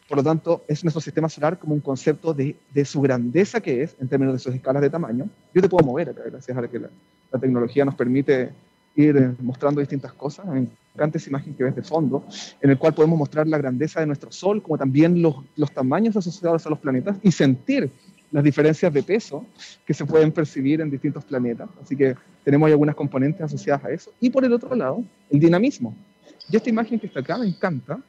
por 0.09 0.17
lo 0.17 0.23
tanto, 0.23 0.65
es 0.67 0.83
nuestro 0.83 0.99
sistema 1.01 1.29
solar 1.29 1.59
como 1.59 1.75
un 1.75 1.81
concepto 1.81 2.33
de, 2.33 2.55
de, 2.73 2.83
su 2.83 2.99
grandeza 2.99 3.61
que 3.61 3.83
es 3.83 3.95
en 4.01 4.07
términos 4.07 4.33
de 4.33 4.39
sus 4.39 4.55
escalas 4.55 4.81
de 4.81 4.89
tamaño. 4.89 5.29
Yo 5.53 5.61
te 5.61 5.69
puedo 5.69 5.85
mover 5.85 6.09
acá, 6.09 6.23
gracias 6.25 6.57
a 6.57 6.67
que 6.67 6.79
la, 6.79 6.89
la 7.31 7.39
tecnología 7.39 7.85
nos 7.85 7.93
permite 7.93 8.51
ir 8.95 9.35
mostrando 9.39 9.79
distintas 9.79 10.13
cosas. 10.13 10.47
Me 10.47 10.67
encanta 10.95 11.17
esa 11.17 11.29
imagen 11.29 11.53
que 11.53 11.63
ves 11.63 11.75
de 11.75 11.83
fondo, 11.83 12.25
en 12.59 12.71
el 12.71 12.77
cual 12.77 12.93
podemos 12.93 13.17
mostrar 13.17 13.47
la 13.47 13.57
grandeza 13.57 13.99
de 13.99 14.07
nuestro 14.07 14.31
Sol, 14.31 14.61
como 14.61 14.77
también 14.77 15.21
los, 15.21 15.35
los 15.55 15.71
tamaños 15.71 16.17
asociados 16.17 16.65
a 16.65 16.69
los 16.69 16.79
planetas 16.79 17.17
y 17.21 17.31
sentir 17.31 17.91
las 18.31 18.43
diferencias 18.43 18.93
de 18.93 19.03
peso 19.03 19.45
que 19.85 19.93
se 19.93 20.05
pueden 20.05 20.31
percibir 20.31 20.81
en 20.81 20.89
distintos 20.89 21.25
planetas. 21.25 21.69
Así 21.81 21.95
que 21.95 22.15
tenemos 22.43 22.69
algunas 22.69 22.95
componentes 22.95 23.41
asociadas 23.41 23.85
a 23.85 23.91
eso. 23.91 24.13
Y 24.19 24.29
por 24.29 24.45
el 24.45 24.53
otro 24.53 24.73
lado, 24.75 25.03
el 25.29 25.39
dinamismo. 25.39 25.95
Y 26.49 26.55
esta 26.55 26.69
imagen 26.69 26.99
que 26.99 27.07
está 27.07 27.19
acá 27.19 27.37
me 27.37 27.47
encanta, 27.47 27.99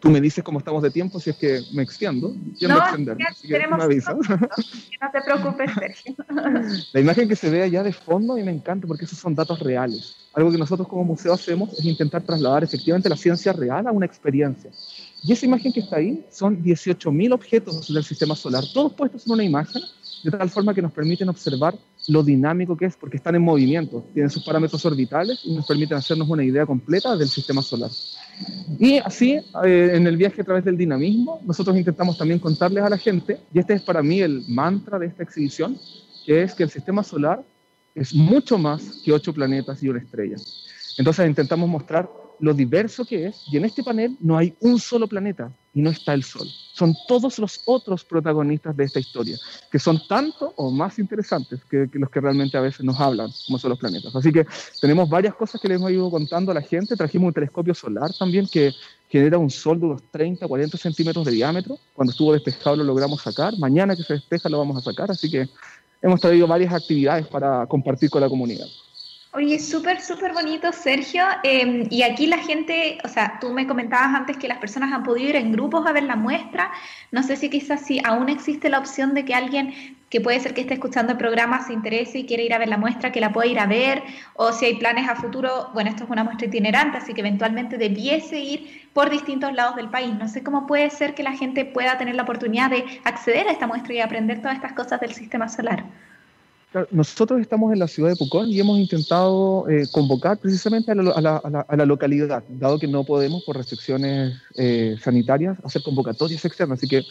Tú 0.00 0.10
me 0.10 0.20
dices 0.20 0.44
cómo 0.44 0.58
estamos 0.58 0.82
de 0.82 0.90
tiempo, 0.90 1.18
si 1.20 1.30
es 1.30 1.36
que 1.36 1.60
me 1.72 1.82
extiendo. 1.82 2.34
Yo 2.58 2.68
no, 2.68 2.78
extender, 2.78 3.16
tenemos 3.42 3.88
me 3.88 3.96
no 3.96 5.10
te 5.12 5.20
preocupes, 5.24 5.70
Sergio. 5.74 6.14
La 6.92 7.00
imagen 7.00 7.28
que 7.28 7.36
se 7.36 7.50
ve 7.50 7.62
allá 7.62 7.82
de 7.82 7.92
fondo 7.92 8.34
a 8.34 8.36
mí 8.36 8.42
me 8.42 8.52
encanta 8.52 8.86
porque 8.86 9.04
esos 9.04 9.18
son 9.18 9.34
datos 9.34 9.58
reales. 9.60 10.28
Algo 10.34 10.50
que 10.50 10.58
nosotros 10.58 10.86
como 10.86 11.04
museo 11.04 11.32
hacemos 11.32 11.72
es 11.78 11.84
intentar 11.84 12.22
trasladar 12.22 12.62
efectivamente 12.62 13.08
la 13.08 13.16
ciencia 13.16 13.52
real 13.52 13.86
a 13.86 13.92
una 13.92 14.06
experiencia. 14.06 14.70
Y 15.26 15.32
esa 15.32 15.44
imagen 15.44 15.72
que 15.72 15.80
está 15.80 15.96
ahí 15.96 16.24
son 16.30 16.62
18.000 16.62 17.32
objetos 17.32 17.92
del 17.92 18.04
sistema 18.04 18.36
solar, 18.36 18.62
todos 18.72 18.92
puestos 18.92 19.26
en 19.26 19.32
una 19.32 19.42
imagen, 19.42 19.82
de 20.22 20.30
tal 20.30 20.48
forma 20.48 20.72
que 20.72 20.80
nos 20.80 20.92
permiten 20.92 21.28
observar 21.28 21.74
lo 22.06 22.22
dinámico 22.22 22.76
que 22.76 22.84
es, 22.84 22.96
porque 22.96 23.16
están 23.16 23.34
en 23.34 23.42
movimiento, 23.42 24.04
tienen 24.14 24.30
sus 24.30 24.44
parámetros 24.44 24.84
orbitales 24.86 25.40
y 25.42 25.56
nos 25.56 25.66
permiten 25.66 25.96
hacernos 25.96 26.28
una 26.28 26.44
idea 26.44 26.64
completa 26.64 27.16
del 27.16 27.28
sistema 27.28 27.60
solar. 27.60 27.90
Y 28.78 28.98
así, 28.98 29.32
eh, 29.64 29.90
en 29.94 30.06
el 30.06 30.16
viaje 30.16 30.42
a 30.42 30.44
través 30.44 30.64
del 30.64 30.76
dinamismo, 30.76 31.40
nosotros 31.44 31.76
intentamos 31.76 32.16
también 32.16 32.38
contarles 32.38 32.84
a 32.84 32.88
la 32.88 32.98
gente, 32.98 33.40
y 33.52 33.58
este 33.58 33.74
es 33.74 33.82
para 33.82 34.04
mí 34.04 34.20
el 34.20 34.44
mantra 34.46 34.96
de 34.96 35.06
esta 35.06 35.24
exhibición, 35.24 35.76
que 36.24 36.44
es 36.44 36.54
que 36.54 36.62
el 36.62 36.70
sistema 36.70 37.02
solar 37.02 37.42
es 37.96 38.14
mucho 38.14 38.58
más 38.58 39.00
que 39.04 39.12
ocho 39.12 39.34
planetas 39.34 39.82
y 39.82 39.88
una 39.88 39.98
estrella. 39.98 40.36
Entonces 40.98 41.26
intentamos 41.26 41.68
mostrar 41.68 42.08
lo 42.40 42.54
diverso 42.54 43.04
que 43.04 43.26
es, 43.26 43.44
y 43.50 43.56
en 43.56 43.64
este 43.64 43.82
panel 43.82 44.16
no 44.20 44.36
hay 44.36 44.54
un 44.60 44.78
solo 44.78 45.06
planeta 45.06 45.52
y 45.76 45.82
no 45.82 45.90
está 45.90 46.14
el 46.14 46.22
Sol. 46.22 46.48
Son 46.72 46.94
todos 47.06 47.38
los 47.38 47.60
otros 47.66 48.02
protagonistas 48.02 48.74
de 48.76 48.84
esta 48.84 48.98
historia, 48.98 49.36
que 49.70 49.78
son 49.78 50.00
tanto 50.08 50.54
o 50.56 50.70
más 50.70 50.98
interesantes 50.98 51.60
que, 51.64 51.88
los 51.92 52.10
que 52.10 52.20
realmente 52.20 52.56
a 52.56 52.62
veces 52.62 52.84
nos 52.84 52.98
hablan, 52.98 53.30
como 53.46 53.58
son 53.58 53.70
los 53.70 53.78
planetas. 53.78 54.14
Así 54.16 54.32
que 54.32 54.46
tenemos 54.80 55.08
varias 55.08 55.34
cosas 55.34 55.60
que 55.60 55.68
les 55.68 55.76
hemos 55.76 55.90
ido 55.90 56.10
contando 56.10 56.50
a 56.50 56.54
la 56.54 56.62
gente. 56.62 56.96
Trajimos 56.96 57.28
un 57.28 57.34
telescopio 57.34 57.74
solar 57.74 58.10
también 58.18 58.46
que 58.46 58.72
genera 59.08 59.36
un 59.36 59.50
sol 59.50 59.78
de 59.78 59.86
unos 59.86 60.02
30, 60.10 60.48
40 60.48 60.78
centímetros 60.78 61.26
de 61.26 61.32
diámetro. 61.32 61.78
Cuando 61.92 62.10
estuvo 62.10 62.32
despejado 62.32 62.76
lo 62.76 62.84
logramos 62.84 63.20
sacar. 63.20 63.52
Mañana 63.58 63.94
que 63.94 64.02
se 64.02 64.14
despeja 64.14 64.48
lo 64.48 64.58
vamos 64.58 64.78
a 64.78 64.80
sacar. 64.80 65.10
Así 65.10 65.30
que 65.30 65.46
hemos 66.00 66.20
traído 66.20 66.46
varias 66.46 66.72
actividades 66.72 67.26
para 67.26 67.66
compartir 67.66 68.08
con 68.08 68.22
la 68.22 68.28
comunidad. 68.30 68.66
Oye, 69.36 69.58
súper, 69.58 70.00
súper 70.00 70.32
bonito, 70.32 70.72
Sergio. 70.72 71.22
Eh, 71.42 71.86
y 71.90 72.02
aquí 72.04 72.26
la 72.26 72.38
gente, 72.38 72.96
o 73.04 73.08
sea, 73.08 73.36
tú 73.38 73.52
me 73.52 73.66
comentabas 73.66 74.14
antes 74.14 74.38
que 74.38 74.48
las 74.48 74.56
personas 74.56 74.90
han 74.94 75.02
podido 75.02 75.28
ir 75.28 75.36
en 75.36 75.52
grupos 75.52 75.86
a 75.86 75.92
ver 75.92 76.04
la 76.04 76.16
muestra. 76.16 76.72
No 77.12 77.22
sé 77.22 77.36
si 77.36 77.50
quizás 77.50 77.82
si 77.84 78.00
aún 78.02 78.30
existe 78.30 78.70
la 78.70 78.78
opción 78.78 79.12
de 79.12 79.26
que 79.26 79.34
alguien 79.34 79.74
que 80.08 80.22
puede 80.22 80.40
ser 80.40 80.54
que 80.54 80.62
esté 80.62 80.72
escuchando 80.72 81.12
el 81.12 81.18
programa 81.18 81.62
se 81.66 81.74
interese 81.74 82.20
y 82.20 82.24
quiere 82.24 82.44
ir 82.44 82.54
a 82.54 82.58
ver 82.58 82.68
la 82.68 82.78
muestra, 82.78 83.12
que 83.12 83.20
la 83.20 83.30
pueda 83.30 83.46
ir 83.46 83.58
a 83.58 83.66
ver, 83.66 84.02
o 84.36 84.52
si 84.52 84.64
hay 84.64 84.76
planes 84.76 85.06
a 85.06 85.16
futuro, 85.16 85.68
bueno, 85.74 85.90
esto 85.90 86.04
es 86.04 86.10
una 86.10 86.24
muestra 86.24 86.46
itinerante, 86.46 86.96
así 86.96 87.12
que 87.12 87.20
eventualmente 87.20 87.76
debiese 87.76 88.40
ir 88.40 88.88
por 88.94 89.10
distintos 89.10 89.52
lados 89.52 89.76
del 89.76 89.90
país. 89.90 90.14
No 90.14 90.28
sé 90.28 90.42
cómo 90.42 90.66
puede 90.66 90.88
ser 90.88 91.14
que 91.14 91.22
la 91.22 91.32
gente 91.32 91.66
pueda 91.66 91.98
tener 91.98 92.14
la 92.14 92.22
oportunidad 92.22 92.70
de 92.70 92.86
acceder 93.04 93.48
a 93.48 93.52
esta 93.52 93.66
muestra 93.66 93.92
y 93.92 94.00
aprender 94.00 94.38
todas 94.38 94.54
estas 94.54 94.72
cosas 94.72 94.98
del 94.98 95.12
sistema 95.12 95.46
solar. 95.50 95.84
Nosotros 96.90 97.40
estamos 97.40 97.72
en 97.72 97.78
la 97.78 97.88
ciudad 97.88 98.10
de 98.10 98.16
Pucón 98.16 98.50
y 98.50 98.60
hemos 98.60 98.78
intentado 98.78 99.68
eh, 99.68 99.86
convocar 99.90 100.36
precisamente 100.38 100.92
a 100.92 100.94
la, 100.94 101.10
a, 101.12 101.20
la, 101.20 101.36
a 101.66 101.76
la, 101.76 101.86
localidad, 101.86 102.44
dado 102.48 102.78
que 102.78 102.86
no 102.86 103.04
podemos 103.04 103.44
por 103.44 103.56
restricciones 103.56 104.34
eh, 104.56 104.96
sanitarias 105.00 105.56
hacer 105.64 105.82
convocatorias 105.82 106.44
externas. 106.44 106.78
Así 106.78 106.88
que 106.88 107.02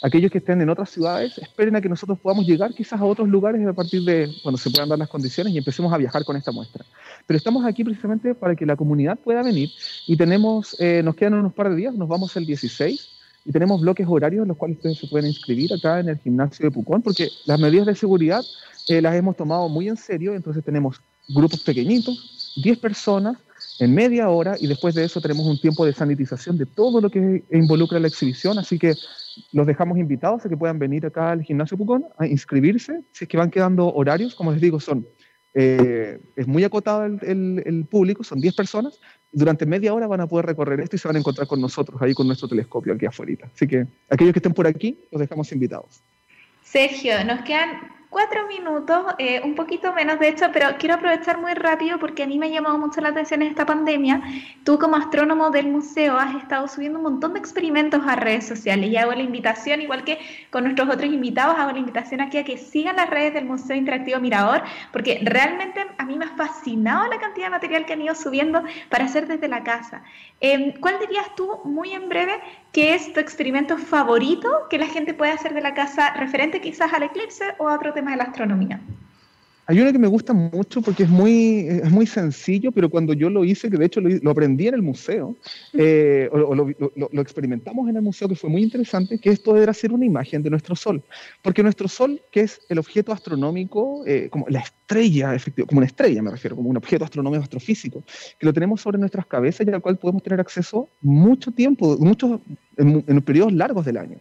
aquellos 0.00 0.30
que 0.30 0.38
estén 0.38 0.62
en 0.62 0.70
otras 0.70 0.90
ciudades 0.90 1.36
esperen 1.36 1.76
a 1.76 1.82
que 1.82 1.88
nosotros 1.88 2.18
podamos 2.18 2.46
llegar 2.46 2.72
quizás 2.72 2.98
a 2.98 3.04
otros 3.04 3.28
lugares 3.28 3.66
a 3.66 3.74
partir 3.74 4.02
de 4.04 4.32
cuando 4.42 4.56
se 4.56 4.70
puedan 4.70 4.88
dar 4.88 4.98
las 4.98 5.08
condiciones 5.08 5.52
y 5.52 5.58
empecemos 5.58 5.92
a 5.92 5.98
viajar 5.98 6.24
con 6.24 6.36
esta 6.36 6.50
muestra. 6.50 6.84
Pero 7.26 7.36
estamos 7.36 7.66
aquí 7.66 7.84
precisamente 7.84 8.34
para 8.34 8.56
que 8.56 8.64
la 8.64 8.76
comunidad 8.76 9.18
pueda 9.18 9.42
venir 9.42 9.70
y 10.06 10.16
tenemos, 10.16 10.76
eh, 10.78 11.02
nos 11.04 11.14
quedan 11.14 11.34
unos 11.34 11.52
par 11.52 11.68
de 11.68 11.76
días, 11.76 11.94
nos 11.94 12.08
vamos 12.08 12.34
el 12.36 12.46
16 12.46 13.08
y 13.44 13.52
tenemos 13.52 13.80
bloques 13.80 14.06
horarios 14.08 14.42
en 14.42 14.48
los 14.48 14.56
cuales 14.56 14.78
ustedes 14.78 14.98
se 14.98 15.08
pueden 15.08 15.28
inscribir 15.28 15.72
acá 15.74 16.00
en 16.00 16.08
el 16.08 16.18
gimnasio 16.18 16.64
de 16.64 16.70
Pucón 16.70 17.02
porque 17.02 17.28
las 17.44 17.58
medidas 17.60 17.86
de 17.86 17.94
seguridad 17.94 18.42
eh, 18.90 19.00
las 19.00 19.14
hemos 19.14 19.36
tomado 19.36 19.68
muy 19.68 19.88
en 19.88 19.96
serio, 19.96 20.34
entonces 20.34 20.64
tenemos 20.64 21.00
grupos 21.28 21.60
pequeñitos, 21.60 22.52
10 22.60 22.78
personas 22.78 23.38
en 23.78 23.94
media 23.94 24.28
hora 24.28 24.56
y 24.58 24.66
después 24.66 24.96
de 24.96 25.04
eso 25.04 25.20
tenemos 25.20 25.46
un 25.46 25.60
tiempo 25.60 25.84
de 25.86 25.92
sanitización 25.92 26.58
de 26.58 26.66
todo 26.66 27.00
lo 27.00 27.08
que 27.08 27.44
involucra 27.52 28.00
la 28.00 28.08
exhibición, 28.08 28.58
así 28.58 28.80
que 28.80 28.94
los 29.52 29.64
dejamos 29.64 29.96
invitados 29.96 30.44
a 30.44 30.48
que 30.48 30.56
puedan 30.56 30.80
venir 30.80 31.06
acá 31.06 31.30
al 31.30 31.42
gimnasio 31.42 31.78
Pucón 31.78 32.04
a 32.18 32.26
inscribirse, 32.26 33.02
si 33.12 33.24
es 33.26 33.28
que 33.28 33.36
van 33.36 33.52
quedando 33.52 33.94
horarios, 33.94 34.34
como 34.34 34.50
les 34.50 34.60
digo, 34.60 34.80
son 34.80 35.06
eh, 35.54 36.18
es 36.34 36.46
muy 36.48 36.64
acotado 36.64 37.04
el, 37.04 37.18
el, 37.22 37.62
el, 37.64 37.84
público, 37.84 38.22
son 38.22 38.40
10 38.40 38.54
personas. 38.54 39.00
Durante 39.32 39.66
media 39.66 39.92
hora 39.92 40.06
van 40.06 40.20
a 40.20 40.26
poder 40.26 40.46
recorrer 40.46 40.80
esto 40.80 40.94
y 40.96 40.98
se 40.98 41.08
van 41.08 41.16
a 41.16 41.18
encontrar 41.18 41.48
con 41.48 41.60
nosotros 41.60 42.00
ahí 42.02 42.14
con 42.14 42.26
nuestro 42.26 42.48
telescopio 42.48 42.94
aquí 42.94 43.06
afuera. 43.06 43.48
Así 43.52 43.66
que 43.66 43.86
aquellos 44.08 44.32
que 44.32 44.38
estén 44.38 44.54
por 44.54 44.66
aquí, 44.66 44.98
los 45.10 45.20
dejamos 45.20 45.50
invitados. 45.52 46.02
Sergio, 46.62 47.24
nos 47.24 47.42
quedan 47.42 47.99
cuatro 48.10 48.48
minutos, 48.48 49.14
eh, 49.18 49.40
un 49.44 49.54
poquito 49.54 49.92
menos 49.92 50.18
de 50.18 50.28
hecho, 50.28 50.46
pero 50.52 50.66
quiero 50.78 50.96
aprovechar 50.96 51.40
muy 51.40 51.54
rápido 51.54 51.98
porque 51.98 52.24
a 52.24 52.26
mí 52.26 52.38
me 52.38 52.46
ha 52.46 52.50
llamado 52.50 52.76
mucho 52.76 53.00
la 53.00 53.10
atención 53.10 53.40
esta 53.40 53.64
pandemia. 53.64 54.20
Tú 54.64 54.78
como 54.80 54.96
astrónomo 54.96 55.50
del 55.50 55.68
museo 55.68 56.18
has 56.18 56.34
estado 56.34 56.66
subiendo 56.66 56.98
un 56.98 57.04
montón 57.04 57.34
de 57.34 57.38
experimentos 57.38 58.02
a 58.04 58.16
redes 58.16 58.46
sociales 58.46 58.90
y 58.90 58.96
hago 58.96 59.12
la 59.12 59.22
invitación, 59.22 59.80
igual 59.80 60.02
que 60.02 60.18
con 60.50 60.64
nuestros 60.64 60.88
otros 60.88 61.10
invitados, 61.10 61.56
hago 61.56 61.70
la 61.70 61.78
invitación 61.78 62.20
aquí 62.20 62.38
a 62.38 62.44
que 62.44 62.58
sigan 62.58 62.96
las 62.96 63.08
redes 63.08 63.32
del 63.32 63.44
Museo 63.44 63.76
Interactivo 63.76 64.18
Mirador, 64.18 64.62
porque 64.92 65.20
realmente 65.22 65.86
a 65.96 66.04
mí 66.04 66.16
me 66.16 66.24
ha 66.24 66.36
fascinado 66.36 67.08
la 67.08 67.18
cantidad 67.18 67.46
de 67.46 67.50
material 67.50 67.86
que 67.86 67.92
han 67.92 68.02
ido 68.02 68.16
subiendo 68.16 68.64
para 68.88 69.04
hacer 69.04 69.28
desde 69.28 69.46
la 69.46 69.62
casa. 69.62 70.02
Eh, 70.40 70.74
¿Cuál 70.80 70.98
dirías 70.98 71.32
tú, 71.36 71.60
muy 71.64 71.92
en 71.92 72.08
breve, 72.08 72.40
que 72.72 72.94
es 72.94 73.12
tu 73.12 73.20
experimento 73.20 73.78
favorito 73.78 74.66
que 74.68 74.78
la 74.78 74.86
gente 74.86 75.14
puede 75.14 75.30
hacer 75.30 75.54
de 75.54 75.60
la 75.60 75.74
casa 75.74 76.12
referente 76.14 76.60
quizás 76.60 76.92
al 76.92 77.04
eclipse 77.04 77.54
o 77.58 77.68
a 77.68 77.74
otro 77.74 77.92
tema? 77.92 77.99
De 78.08 78.16
la 78.16 78.24
astronomía? 78.24 78.80
Hay 79.70 79.80
uno 79.80 79.92
que 79.92 80.00
me 80.00 80.08
gusta 80.08 80.32
mucho 80.32 80.82
porque 80.82 81.04
es 81.04 81.08
muy, 81.08 81.60
es 81.60 81.92
muy 81.92 82.04
sencillo, 82.04 82.72
pero 82.72 82.90
cuando 82.90 83.12
yo 83.12 83.30
lo 83.30 83.44
hice, 83.44 83.70
que 83.70 83.76
de 83.76 83.86
hecho 83.86 84.00
lo, 84.00 84.08
lo 84.08 84.32
aprendí 84.32 84.66
en 84.66 84.74
el 84.74 84.82
museo, 84.82 85.36
eh, 85.74 86.28
o, 86.32 86.38
o 86.38 86.54
lo, 86.56 86.70
lo, 86.96 87.08
lo, 87.12 87.22
experimentamos 87.22 87.88
en 87.88 87.94
el 87.94 88.02
museo, 88.02 88.28
que 88.28 88.34
fue 88.34 88.50
muy 88.50 88.64
interesante, 88.64 89.20
que 89.20 89.30
es 89.30 89.38
poder 89.38 89.70
hacer 89.70 89.92
una 89.92 90.04
imagen 90.04 90.42
de 90.42 90.50
nuestro 90.50 90.74
Sol. 90.74 91.00
Porque 91.40 91.62
nuestro 91.62 91.86
Sol, 91.86 92.20
que 92.32 92.40
es 92.40 92.60
el 92.68 92.80
objeto 92.80 93.12
astronómico, 93.12 94.02
eh, 94.08 94.26
como 94.28 94.44
la 94.48 94.58
estrella, 94.58 95.36
efectivo, 95.36 95.68
como 95.68 95.78
una 95.78 95.86
estrella 95.86 96.20
me 96.20 96.32
refiero, 96.32 96.56
como 96.56 96.68
un 96.68 96.76
objeto 96.76 97.04
astronómico 97.04 97.44
astrofísico, 97.44 98.02
que 98.40 98.46
lo 98.46 98.52
tenemos 98.52 98.80
sobre 98.80 98.98
nuestras 98.98 99.26
cabezas 99.26 99.68
y 99.68 99.70
al 99.70 99.80
cual 99.80 99.98
podemos 99.98 100.24
tener 100.24 100.40
acceso 100.40 100.88
mucho 101.00 101.52
tiempo, 101.52 101.96
muchos, 101.96 102.40
en, 102.76 103.04
en 103.06 103.22
periodos 103.22 103.52
largos 103.52 103.84
del 103.84 103.98
año. 103.98 104.18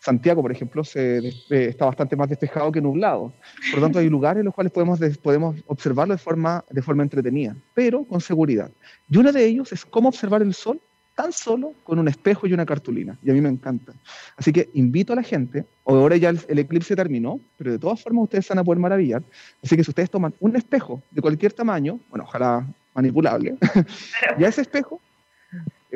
Santiago, 0.00 0.40
por 0.40 0.50
ejemplo, 0.50 0.82
está 0.82 1.84
bastante 1.84 2.16
más 2.16 2.28
despejado 2.28 2.72
que 2.72 2.80
nublado. 2.80 3.32
Por 3.70 3.80
lo 3.80 3.86
tanto, 3.86 3.98
hay 3.98 4.08
lugares 4.08 4.40
en 4.40 4.46
los 4.46 4.54
cuales 4.54 4.72
podemos, 4.72 4.98
podemos 5.18 5.56
observarlo 5.66 6.14
de 6.14 6.18
forma, 6.18 6.64
de 6.70 6.80
forma 6.80 7.02
entretenida, 7.02 7.54
pero 7.74 8.04
con 8.04 8.20
seguridad. 8.20 8.70
Y 9.10 9.18
uno 9.18 9.30
de 9.30 9.44
ellos 9.44 9.72
es 9.72 9.84
cómo 9.84 10.08
observar 10.08 10.40
el 10.40 10.54
sol 10.54 10.80
tan 11.14 11.32
solo 11.32 11.74
con 11.84 11.98
un 11.98 12.08
espejo 12.08 12.46
y 12.46 12.54
una 12.54 12.64
cartulina. 12.64 13.18
Y 13.22 13.30
a 13.30 13.34
mí 13.34 13.42
me 13.42 13.50
encanta. 13.50 13.92
Así 14.38 14.54
que 14.54 14.70
invito 14.72 15.12
a 15.12 15.16
la 15.16 15.22
gente, 15.22 15.66
ahora 15.84 16.16
ya 16.16 16.30
el, 16.30 16.58
eclipse 16.58 16.96
terminó, 16.96 17.38
pero 17.58 17.72
de 17.72 17.78
todas 17.78 18.02
formas 18.02 18.24
ustedes 18.24 18.48
van 18.48 18.60
a 18.60 18.64
poder 18.64 18.78
maravillar. 18.78 19.22
Así 19.62 19.76
que 19.76 19.84
si 19.84 19.90
ustedes 19.90 20.08
toman 20.08 20.32
un 20.40 20.56
espejo 20.56 21.02
de 21.10 21.20
cualquier 21.20 21.52
tamaño, 21.52 22.00
bueno, 22.08 22.24
ojalá 22.24 22.66
manipulable, 22.94 23.54
y 24.38 24.44
a 24.44 24.48
ese 24.48 24.62
espejo, 24.62 24.98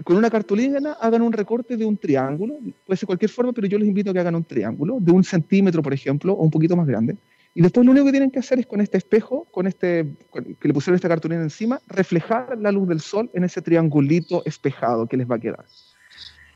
con 0.03 0.17
una 0.17 0.31
cartulina 0.31 0.93
hagan 1.01 1.23
un 1.23 1.33
recorte 1.33 1.77
de 1.77 1.85
un 1.85 1.97
triángulo, 1.97 2.59
puede 2.87 2.97
ser 2.97 3.07
cualquier 3.07 3.31
forma, 3.31 3.53
pero 3.53 3.67
yo 3.67 3.79
les 3.79 3.87
invito 3.87 4.11
a 4.11 4.13
que 4.13 4.21
hagan 4.21 4.35
un 4.35 4.45
triángulo 4.45 4.99
de 5.01 5.13
un 5.13 5.23
centímetro, 5.23 5.83
por 5.83 5.95
ejemplo, 5.95 6.33
o 6.33 6.43
un 6.43 6.51
poquito 6.51 6.77
más 6.77 6.87
grande, 6.87 7.17
y 7.55 7.63
después 7.63 7.87
lo 7.87 7.93
único 7.93 8.07
que 8.07 8.13
tienen 8.13 8.33
que 8.33 8.41
hacer 8.41 8.59
es 8.59 8.67
con 8.67 8.81
este 8.81 8.99
espejo, 8.99 9.47
con 9.53 9.69
este 9.69 10.17
que 10.61 10.69
le 10.69 10.75
pusieron 10.75 10.97
esta 10.97 11.09
cartulina 11.09 11.41
encima, 11.41 11.81
reflejar 11.87 12.59
la 12.59 12.73
luz 12.73 12.89
del 12.89 13.01
sol 13.01 13.31
en 13.33 13.45
ese 13.45 13.63
triangulito 13.63 14.43
espejado 14.45 15.07
que 15.07 15.17
les 15.17 15.31
va 15.31 15.37
a 15.37 15.39
quedar. 15.39 15.65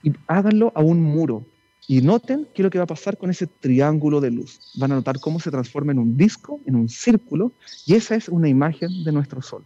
Y 0.03 0.13
háganlo 0.27 0.73
a 0.75 0.83
un 0.83 1.01
muro. 1.01 1.45
Y 1.87 2.03
noten 2.03 2.49
qué 2.53 2.63
es 2.63 2.65
lo 2.65 2.71
que 2.71 2.79
va 2.79 2.85
a 2.85 2.89
pasar 2.89 3.17
con 3.17 3.31
ese 3.31 3.47
triángulo 3.47 4.21
de 4.21 4.31
luz. 4.31 4.61
Van 4.75 4.93
a 4.93 4.97
notar 4.97 5.21
cómo 5.21 5.41
se 5.41 5.51
transforma 5.51 5.93
en 5.93 6.01
un 6.01 6.17
disco, 6.17 6.61
en 6.67 6.75
un 6.75 6.89
círculo, 6.89 7.53
y 7.87 7.95
esa 7.95 8.17
es 8.17 8.29
una 8.29 8.49
imagen 8.49 9.05
de 9.05 9.13
nuestro 9.13 9.41
sol. 9.41 9.65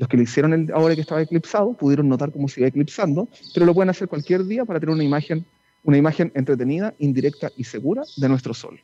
Los 0.00 0.08
que 0.08 0.16
lo 0.16 0.22
hicieron 0.22 0.54
el, 0.54 0.72
ahora 0.72 0.94
que 0.94 1.02
estaba 1.02 1.20
eclipsado 1.20 1.74
pudieron 1.74 2.08
notar 2.08 2.32
cómo 2.32 2.48
se 2.48 2.60
iba 2.60 2.68
eclipsando, 2.68 3.28
pero 3.52 3.66
lo 3.66 3.74
pueden 3.74 3.90
hacer 3.90 4.08
cualquier 4.08 4.46
día 4.46 4.64
para 4.64 4.80
tener 4.80 4.94
una 4.94 5.04
imagen, 5.04 5.44
una 5.84 5.98
imagen 5.98 6.32
entretenida, 6.34 6.94
indirecta 6.98 7.50
y 7.54 7.64
segura 7.64 8.02
de 8.16 8.28
nuestro 8.30 8.54
sol. 8.54 8.80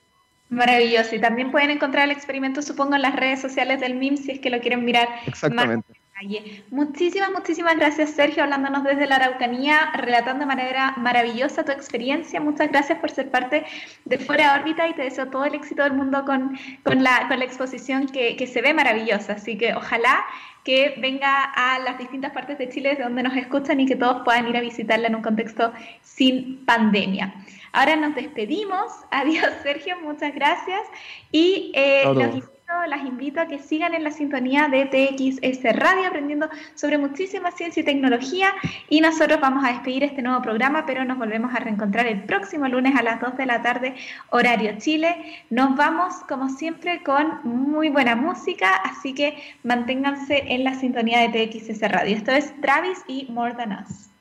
Maravilloso. 0.51 1.17
Y 1.17 1.19
también 1.19 1.51
pueden 1.51 1.71
encontrar 1.71 2.05
el 2.05 2.11
experimento, 2.11 2.61
supongo, 2.61 2.97
en 2.97 3.03
las 3.03 3.17
redes 3.17 3.41
sociales 3.41 3.81
del 3.81 3.95
MIM 3.95 4.19
si 4.19 4.33
es 4.33 4.41
que 4.41 4.51
lo 4.51 4.61
quieren 4.61 4.85
mirar 4.85 5.09
Exactamente. 5.27 5.89
más 5.89 5.97
Muchísimas, 6.71 7.31
muchísimas 7.31 7.77
gracias, 7.77 8.11
Sergio, 8.11 8.43
hablándonos 8.43 8.85
desde 8.85 9.07
la 9.07 9.17
Araucanía, 9.17 9.91
relatando 9.97 10.41
de 10.41 10.47
manera 10.47 10.95
maravillosa 10.99 11.64
tu 11.64 11.73
experiencia. 11.73 12.41
Muchas 12.41 12.71
gracias 12.71 12.99
por 12.99 13.11
ser 13.11 13.31
parte 13.31 13.64
de 14.05 14.19
Fuera 14.19 14.53
de 14.53 14.61
órbita 14.61 14.89
y 14.89 14.95
te 14.95 15.03
deseo 15.03 15.29
todo 15.29 15.45
el 15.45 15.55
éxito 15.55 15.83
del 15.83 15.93
mundo 15.93 16.25
con, 16.25 16.59
con, 16.85 17.03
la, 17.03 17.27
con 17.29 17.39
la 17.39 17.45
exposición 17.45 18.07
que, 18.07 18.37
que 18.37 18.47
se 18.47 18.62
ve 18.62 18.73
maravillosa. 18.73 19.35
Así 19.35 19.59
que 19.59 19.75
ojalá 19.75 20.25
que 20.67 20.97
venga 20.99 21.45
a 21.45 21.79
las 21.79 21.97
distintas 21.97 22.33
partes 22.33 22.59
de 22.59 22.69
Chile 22.69 22.97
de 22.97 23.05
donde 23.05 23.23
nos 23.23 23.37
escuchan 23.37 23.79
y 23.79 23.87
que 23.87 23.95
todos 23.95 24.23
puedan 24.25 24.49
ir 24.49 24.57
a 24.57 24.61
visitarla 24.61 25.07
en 25.07 25.14
un 25.14 25.23
contexto 25.23 25.73
sin 26.03 26.67
pandemia. 26.67 27.33
Ahora 27.73 27.95
nos 27.95 28.17
despedimos. 28.17 28.91
Adiós, 29.12 29.47
Sergio, 29.62 29.95
muchas 30.03 30.35
gracias. 30.35 30.81
Y 31.31 31.71
eh, 31.73 32.03
las 32.89 33.05
invito 33.05 33.41
a 33.41 33.47
que 33.47 33.59
sigan 33.59 33.95
en 33.95 34.05
la 34.05 34.11
sintonía 34.11 34.69
de 34.69 34.87
TXS 34.87 35.77
Radio, 35.77 36.09
aprendiendo 36.09 36.49
sobre 36.75 36.99
muchísima 36.99 37.51
ciencia 37.53 37.81
y 37.81 37.85
tecnología. 37.85 38.53
Y 38.89 39.01
nosotros 39.01 39.41
vamos 39.41 39.64
a 39.64 39.69
despedir 39.69 40.05
este 40.05 40.23
nuevo 40.23 40.43
programa, 40.43 40.85
pero 40.85 41.05
nos 41.05 41.19
volvemos 41.19 41.55
a 41.55 41.61
reencontrar 41.61 42.07
el 42.07 42.25
próximo 42.25 42.67
lunes 42.69 42.95
a 42.97 43.03
las 43.03 43.21
2 43.21 43.37
de 43.37 43.47
la 43.47 43.62
tarde, 43.62 43.95
horario 44.31 44.77
Chile. 44.79 45.45
Nos 45.51 45.77
vamos, 45.77 46.14
como 46.29 46.49
siempre, 46.49 47.03
con 47.03 47.41
muy 47.45 47.89
buena 47.89 48.17
música, 48.17 48.75
así 48.77 49.14
que 49.14 49.37
manténganse 49.62 50.53
en 50.53 50.64
la 50.64 50.75
sintonía 50.75 51.29
de 51.29 51.47
TXS 51.47 51.81
Radio. 51.91 52.17
Esto 52.17 52.33
es 52.33 52.53
Travis 52.61 52.99
y 53.07 53.27
More 53.31 53.55
Than 53.55 53.73
Us. 53.73 54.16